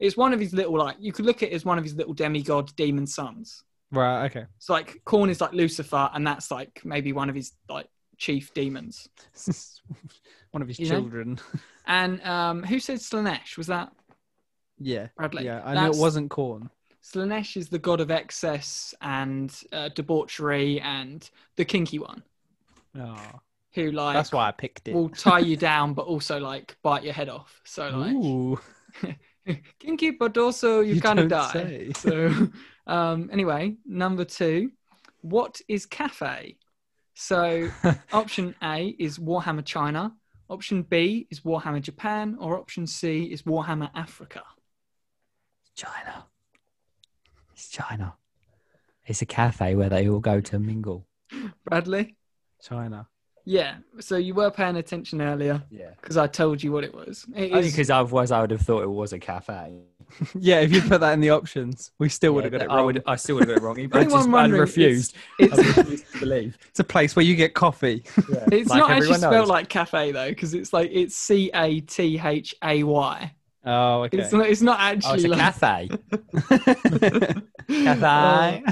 [0.00, 1.94] It's one of his little like you could look at it as one of his
[1.94, 3.62] little demigod demon sons.
[3.92, 4.24] Right.
[4.26, 4.46] Okay.
[4.58, 8.52] So like Khorne is like Lucifer, and that's like maybe one of his like chief
[8.54, 9.08] demons.
[10.50, 11.00] one of his You know?
[11.00, 11.38] children.
[11.84, 13.56] And um, who said Slaanesh?
[13.58, 13.92] Was that
[14.78, 15.08] yeah.
[15.16, 15.44] Bradley?
[15.44, 15.62] Yeah.
[15.64, 16.70] I That's- it wasn't Khorne.
[17.02, 22.22] Slaanesh is the god of excess and uh, debauchery and the kinky one
[22.96, 23.20] Oh,
[23.74, 24.94] who like that's why I picked it.
[24.94, 27.60] will tie you down but also like bite your head off.
[27.64, 28.60] So like Ooh.
[29.80, 31.52] kinky, but also you, You kind of don't die.
[31.52, 31.92] say.
[31.96, 32.48] So
[32.86, 34.72] um, anyway, number two,
[35.20, 36.56] what is Cathay?
[37.14, 37.68] So
[38.12, 40.12] option A is Warhammer China.
[40.50, 44.42] Option B is Warhammer Japan, or option C is Warhammer Africa.
[45.74, 46.26] China.
[47.54, 48.14] It's China.
[49.06, 51.06] It's a cafe where they all go to mingle.
[51.64, 52.16] Bradley?
[52.62, 53.08] China.
[53.44, 53.76] Yeah.
[54.00, 55.90] So you were paying attention earlier Yeah.
[56.00, 57.24] because I told you what it was.
[57.34, 59.80] It Only is- because otherwise I would have thought it was a cafe.
[60.38, 60.60] Yeah.
[60.60, 62.76] If you put that in the options, we still would have Yeah, got it I
[62.76, 62.86] wrong.
[62.86, 63.02] would.
[63.06, 63.78] I still would have got it wrong.
[63.78, 65.14] I Anyone just I refused.
[65.38, 66.58] It's, I refused to believe.
[66.70, 68.04] It's a place where you get coffee.
[68.28, 68.46] Yeah.
[68.52, 69.48] it's Like not actually everyone spelled knows.
[69.48, 73.34] like cafe though, because it's like it's C A T H A Y.
[73.64, 74.18] Oh, okay.
[74.18, 74.46] It's not.
[74.48, 75.38] It's not Oh, it's actually a like.
[75.38, 75.88] cafe.
[77.84, 78.64] Cafe.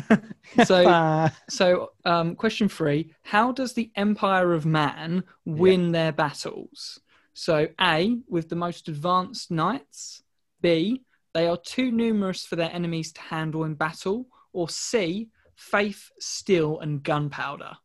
[0.65, 7.01] So, so um, question three: How does the Empire of Man win their battles?
[7.33, 10.23] So, A, with the most advanced knights.
[10.61, 14.27] B, they are too numerous for their enemies to handle in battle.
[14.53, 17.77] Or C, faith, steel, and gunpowder.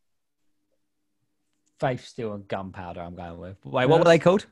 [1.79, 3.01] Faith, steel, and gunpowder.
[3.01, 3.57] I'm going with.
[3.63, 4.47] Wait, what were they called?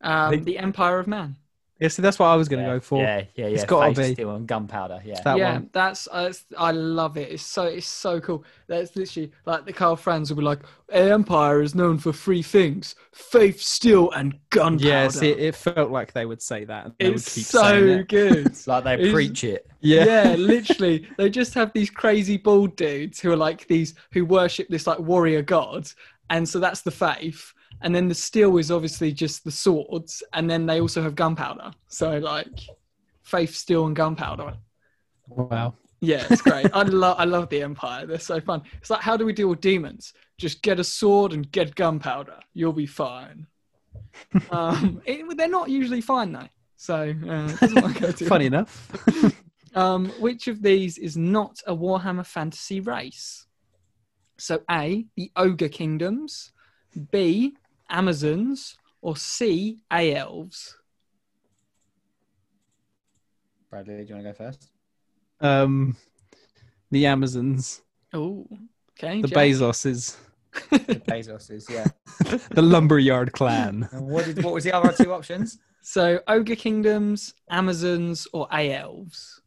[0.00, 1.36] Um, the Empire of Man.
[1.84, 3.02] Yeah, see, that's what I was going to yeah, go for.
[3.02, 3.54] Yeah, yeah, yeah.
[3.54, 4.14] It's gotta Faith, be.
[4.14, 5.02] steel, and gunpowder.
[5.04, 5.20] Yeah.
[5.22, 5.68] That yeah, one.
[5.70, 7.30] that's uh, I love it.
[7.30, 8.42] It's so it's so cool.
[8.68, 12.94] That's literally like the Karl Franz will be like, Empire is known for three things:
[13.12, 14.88] faith, steel, and gunpowder.
[14.88, 16.86] Yeah, see, it felt like they would say that.
[16.86, 18.08] And they would it's keep so it.
[18.08, 18.46] good.
[18.46, 19.66] It's like they It's- preach it.
[19.80, 20.04] Yeah.
[20.06, 24.68] yeah, literally, they just have these crazy bald dudes who are like these who worship
[24.68, 25.86] this like warrior god,
[26.30, 27.52] and so that's the faith.
[27.82, 31.72] And then the steel is obviously just the swords, and then they also have gunpowder.
[31.88, 32.60] So like,
[33.22, 34.54] faith, steel, and gunpowder.
[35.28, 35.74] Wow.
[36.00, 36.66] Yeah, it's great.
[36.74, 38.06] I love I love the Empire.
[38.06, 38.62] They're so fun.
[38.80, 40.12] It's like how do we deal with demons?
[40.38, 42.38] Just get a sword and get gunpowder.
[42.52, 43.46] You'll be fine.
[44.50, 46.48] um, it- they're not usually fine though.
[46.76, 48.90] So uh, it doesn't work out too Funny enough.
[49.74, 53.46] um, which of these is not a Warhammer Fantasy race?
[54.36, 56.52] So A, the Ogre Kingdoms,
[57.10, 57.54] B,
[57.94, 60.74] Amazons, or C, Aelves.
[63.70, 64.68] Bradley, do you want to go first?
[65.40, 65.96] Um,
[66.90, 68.46] the Amazons, Oh,
[68.98, 69.22] okay.
[69.22, 69.38] the Jack.
[69.38, 70.16] Bezoses,
[70.70, 71.86] Bezos is, yeah.
[72.50, 73.88] the Lumberyard clan.
[73.92, 75.58] And what, did, what was the other two options?
[75.82, 79.40] So Ogre Kingdoms, Amazons, or Aelves.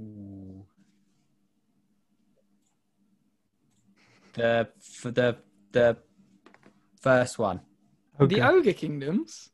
[0.00, 0.64] Ooh.
[4.34, 5.36] The for the
[5.72, 5.96] the
[7.04, 7.60] First one.
[8.18, 9.50] The ogre kingdoms.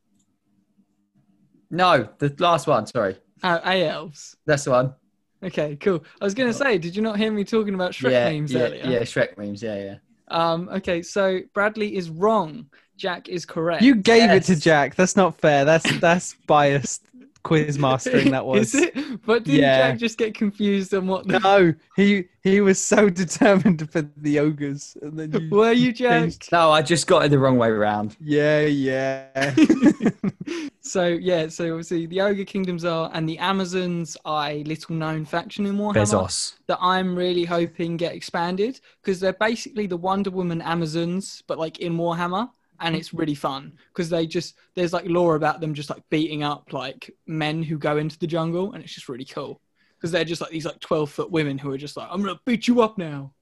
[1.68, 2.86] No, the last one.
[2.86, 4.36] Sorry, Oh, Aelves.
[4.46, 4.94] that's the one.
[5.42, 6.04] Okay, cool.
[6.20, 8.60] I was gonna say, did you not hear me talking about Shrek yeah, memes yeah,
[8.60, 8.84] earlier?
[8.84, 9.64] yeah, Shrek memes.
[9.64, 9.94] Yeah, yeah.
[10.28, 10.68] Um.
[10.68, 12.66] Okay, so Bradley is wrong.
[12.96, 13.82] Jack is correct.
[13.82, 14.94] You gave it to Jack.
[14.94, 15.64] That's not fair.
[15.64, 17.02] That's that's biased
[17.42, 18.30] quiz mastering.
[18.32, 18.74] That was.
[18.74, 19.24] Is it?
[19.26, 19.90] But did Yeah.
[19.90, 21.26] Jack just get confused on what?
[21.26, 21.38] The...
[21.40, 25.50] No, he he was so determined for the ogres, and then you.
[25.50, 26.22] Were you, Jack?
[26.22, 28.16] changed- No, I just got it the wrong way around.
[28.20, 29.54] Yeah, yeah.
[30.80, 35.24] so yeah, so obviously the ogre kingdoms are, and the Amazons are a little known
[35.24, 36.54] faction in Warhammer Bezos.
[36.66, 41.78] that I'm really hoping get expanded because they're basically the Wonder Woman Amazons, but like
[41.80, 42.50] in Warhammer,
[42.80, 46.42] and it's really fun because they just there's like lore about them just like beating
[46.42, 49.60] up like men who go into the jungle, and it's just really cool
[49.96, 52.40] because they're just like these like 12 foot women who are just like I'm gonna
[52.44, 53.32] beat you up now,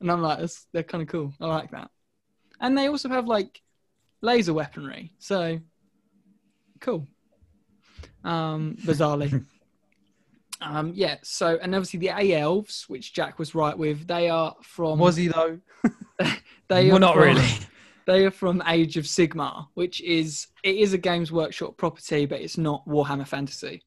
[0.00, 1.32] and I'm like that's, they're kind of cool.
[1.40, 1.90] I like that,
[2.60, 3.60] and they also have like
[4.20, 5.60] laser weaponry, so
[6.80, 7.06] cool.
[8.24, 9.44] Um, bizarrely.
[10.64, 14.96] Um, yeah, so and obviously the Aelves, which Jack was right with, they are from
[14.96, 15.58] was he though?
[16.68, 17.48] they are well, not from- really.
[18.06, 22.40] They are from Age of Sigmar, which is it is a Games Workshop property, but
[22.40, 23.82] it's not Warhammer Fantasy.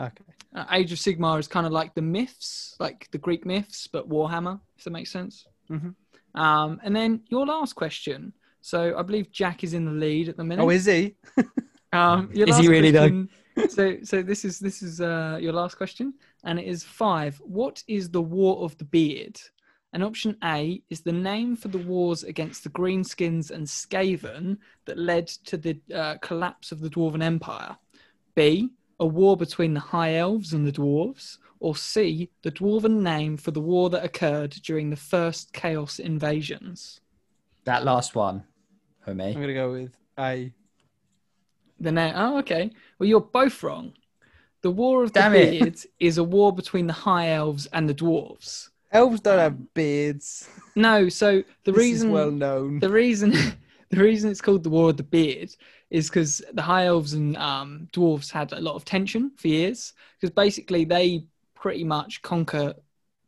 [0.00, 0.24] Okay.
[0.54, 4.08] Uh, Age of Sigmar is kind of like the myths, like the Greek myths, but
[4.08, 4.60] Warhammer.
[4.76, 5.46] If that makes sense.
[5.70, 5.94] Mhm.
[6.34, 8.32] Um, and then your last question.
[8.60, 10.62] So I believe Jack is in the lead at the minute.
[10.62, 11.16] Oh, is he?
[11.92, 13.26] Um, your Is he last really, though?
[13.68, 16.14] so, so this is this is uh, your last question,
[16.44, 17.36] and it is five.
[17.44, 19.38] What is the War of the Beard?
[19.92, 24.56] And option A is the name for the wars against the Greenskins and Skaven
[24.86, 27.76] that led to the uh, collapse of the Dwarven Empire.
[28.34, 28.70] B,
[29.00, 31.38] a war between the High Elves and the Dwarves.
[31.60, 37.00] Or C, the Dwarven name for the war that occurred during the first Chaos invasions.
[37.64, 38.44] That last one
[39.04, 39.26] for me.
[39.26, 40.52] I'm gonna go with A.
[41.78, 42.14] The name.
[42.16, 42.70] Oh, okay.
[42.98, 43.92] Well, you're both wrong.
[44.62, 45.50] The War of the Damn it.
[45.50, 48.70] Beard is a war between the High Elves and the Dwarves.
[48.92, 50.48] Elves don't have beards.
[50.76, 52.78] No, so the This reason is well known.
[52.78, 53.32] the reason
[53.90, 55.50] the reason it's called the War of the Beard
[55.90, 59.92] is because the High Elves and um, Dwarves had a lot of tension for years
[60.20, 61.24] because basically they
[61.54, 62.74] pretty much conquer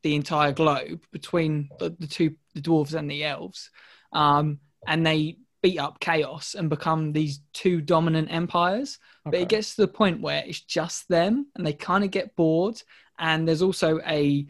[0.03, 3.71] the entire globe between the, the two the Dwarves and the Elves,
[4.13, 8.99] um, and they beat up chaos and become these two dominant empires.
[9.25, 12.37] But it gets to the point where it's just them and they kind of get
[12.37, 12.83] bored.
[13.19, 14.47] And there's also a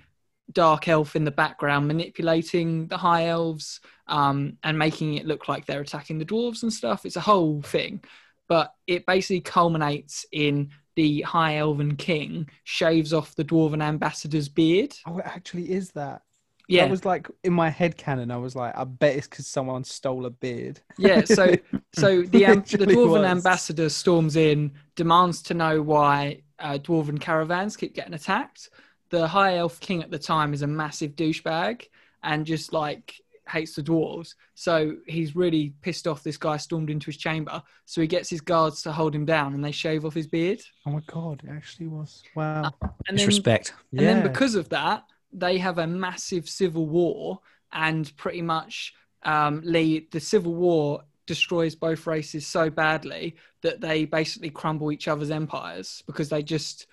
[0.52, 5.66] dark elf in the background manipulating the high elves um, and making it look like
[5.66, 7.06] they're attacking the dwarves and stuff.
[7.06, 8.02] It's a whole thing.
[8.48, 14.94] But it basically culminates in the high elven king shaves off the dwarven ambassador's beard.
[15.06, 16.22] Oh, it actually is that.
[16.68, 16.84] Yeah.
[16.84, 18.30] That was like in my head canon.
[18.30, 20.80] I was like, I bet it's because someone stole a beard.
[20.96, 21.54] Yeah, so
[21.94, 23.24] so the am- the dwarven was.
[23.24, 28.70] ambassador storms in, demands to know why uh, dwarven caravans keep getting attacked.
[29.10, 31.88] The high elf king at the time is a massive douchebag
[32.22, 33.14] and just like
[33.48, 34.34] hates the dwarves.
[34.54, 36.22] So he's really pissed off.
[36.22, 39.54] This guy stormed into his chamber, so he gets his guards to hold him down,
[39.54, 40.60] and they shave off his beard.
[40.86, 42.22] Oh my god, it actually was.
[42.34, 42.72] Wow.
[42.82, 43.74] And then Disrespect.
[43.92, 47.40] and then because of that, they have a massive civil war,
[47.72, 48.94] and pretty much
[49.24, 55.08] um, lead the civil war destroys both races so badly that they basically crumble each
[55.08, 56.86] other's empires because they just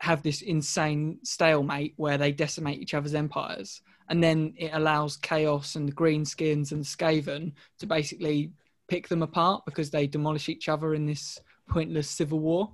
[0.00, 3.82] have this insane stalemate where they decimate each other's empires.
[4.08, 8.52] And then it allows Chaos and the Greenskins and the Skaven to basically
[8.86, 12.72] pick them apart because they demolish each other in this pointless civil war.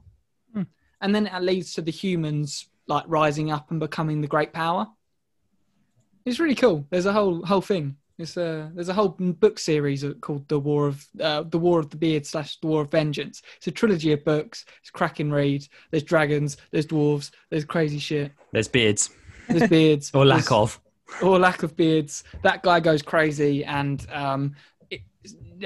[0.53, 0.63] Hmm.
[1.01, 4.87] And then it leads to the humans like rising up and becoming the great power.
[6.25, 6.87] It's really cool.
[6.91, 7.97] There's a whole whole thing.
[8.17, 11.91] It's a there's a whole book series called the War of uh, the War of
[11.91, 13.43] the Beard slash the War of Vengeance.
[13.57, 14.65] It's a trilogy of books.
[14.81, 15.67] It's cracking read.
[15.91, 16.57] There's dragons.
[16.71, 17.33] There's dwarves.
[17.51, 18.33] There's crazy shit.
[18.53, 19.11] There's beards
[19.49, 20.81] There's beards or lack of.
[21.23, 22.23] or lack of beards.
[22.43, 24.55] That guy goes crazy and um,
[24.91, 25.01] it,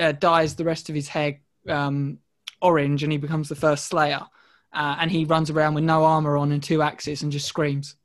[0.00, 2.18] uh, dyes the rest of his hair um,
[2.62, 4.22] orange, and he becomes the first Slayer.
[4.72, 7.96] Uh, and he runs around with no armor on and two axes and just screams.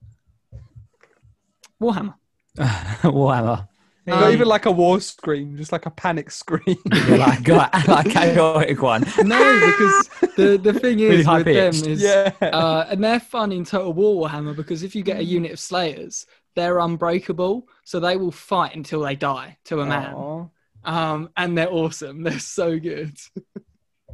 [1.81, 2.15] Warhammer.
[2.57, 3.67] Warhammer.
[4.05, 6.77] Not Um, even like a war scream, just like a panic scream.
[7.09, 9.03] Like, like, like chaotic one.
[9.23, 12.31] No, because the the thing Really is with them is yeah.
[12.41, 15.59] uh, and they're fun in Total War Warhammer because if you get a unit of
[15.59, 16.25] Slayers,
[16.55, 20.49] they're unbreakable, so they will fight until they die to a man.
[20.83, 22.23] Um, and they're awesome.
[22.27, 23.17] They're so good.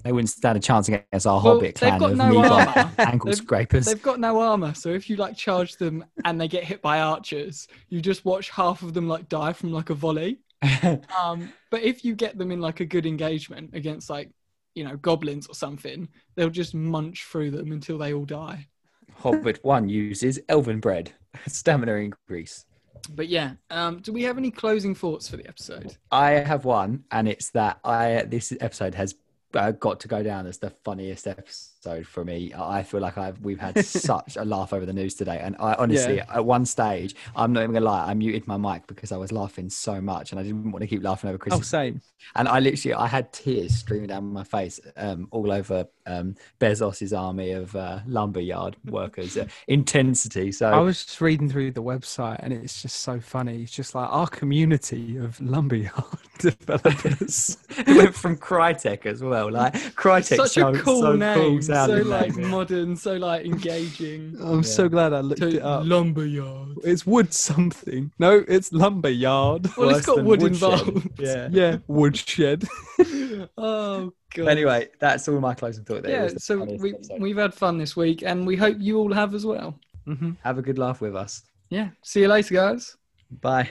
[0.04, 2.92] They wouldn't stand a chance against our Well, Hobbit clan of no armor.
[2.98, 3.86] ankle They've- scrapers.
[3.86, 7.00] They've got no armor, so if you like charge them and they get hit by
[7.02, 10.40] archers, you just watch half of them like die from like a volley.
[11.22, 14.30] Um, but if you get them in like a good engagement against like
[14.76, 18.68] you know goblins or something, they'll just munch through them until they all die.
[19.16, 21.12] Hobbit one uses elven bread,
[21.48, 22.66] stamina increase.
[23.12, 25.96] But yeah, um, do we have any closing thoughts for the episode?
[26.12, 29.16] I have one, and it's that I this episode has
[29.54, 32.54] uh, got to go down as the funniest episode for me.
[32.54, 35.74] I feel like I've we've had such a laugh over the news today, and I
[35.76, 36.26] honestly, Yeah.
[36.34, 39.32] at one stage, I'm not even gonna lie, I muted my mic because I was
[39.32, 41.68] laughing so much, and I didn't want to keep laughing over Oh, Christmas.
[41.68, 42.02] same.
[42.36, 47.14] And I literally, I had tears streaming down my face, um, all over um, Bezos's
[47.14, 49.38] army of uh, lumberyard workers.
[49.38, 50.52] Uh, intensity.
[50.52, 53.64] So I was just reading through the website and it's just so funny.
[53.64, 56.04] It's just like our community of lumberyard
[56.40, 57.58] developers.
[57.88, 59.52] went from Crytek as well.
[59.52, 62.50] Like Crytek, Such so, a cool so name, cool so like name.
[62.50, 64.36] modern, so like engaging.
[64.44, 65.86] I'm so glad I looked it up.
[65.86, 66.78] lumberyard.
[66.84, 68.12] It's wood something.
[68.20, 69.68] No, it's lumberyard.
[69.78, 70.72] Well, it's got than wood woodshed.
[70.80, 71.20] involved.
[71.20, 71.48] Yeah.
[71.52, 72.68] Yeah, woodshed.
[73.58, 74.48] Oh god.
[74.50, 76.04] Anyway, that's all my closing thought.
[76.04, 76.12] There.
[76.12, 76.28] Yeah.
[76.34, 77.22] the So we episode.
[77.22, 79.80] we've had fun this week, and we hope you all have as well.
[80.06, 81.44] hmm have a good laugh with us.
[81.70, 81.90] Yeah.
[82.04, 82.98] See you later, guys.
[83.42, 83.70] Bye.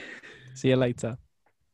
[0.55, 1.17] See you later.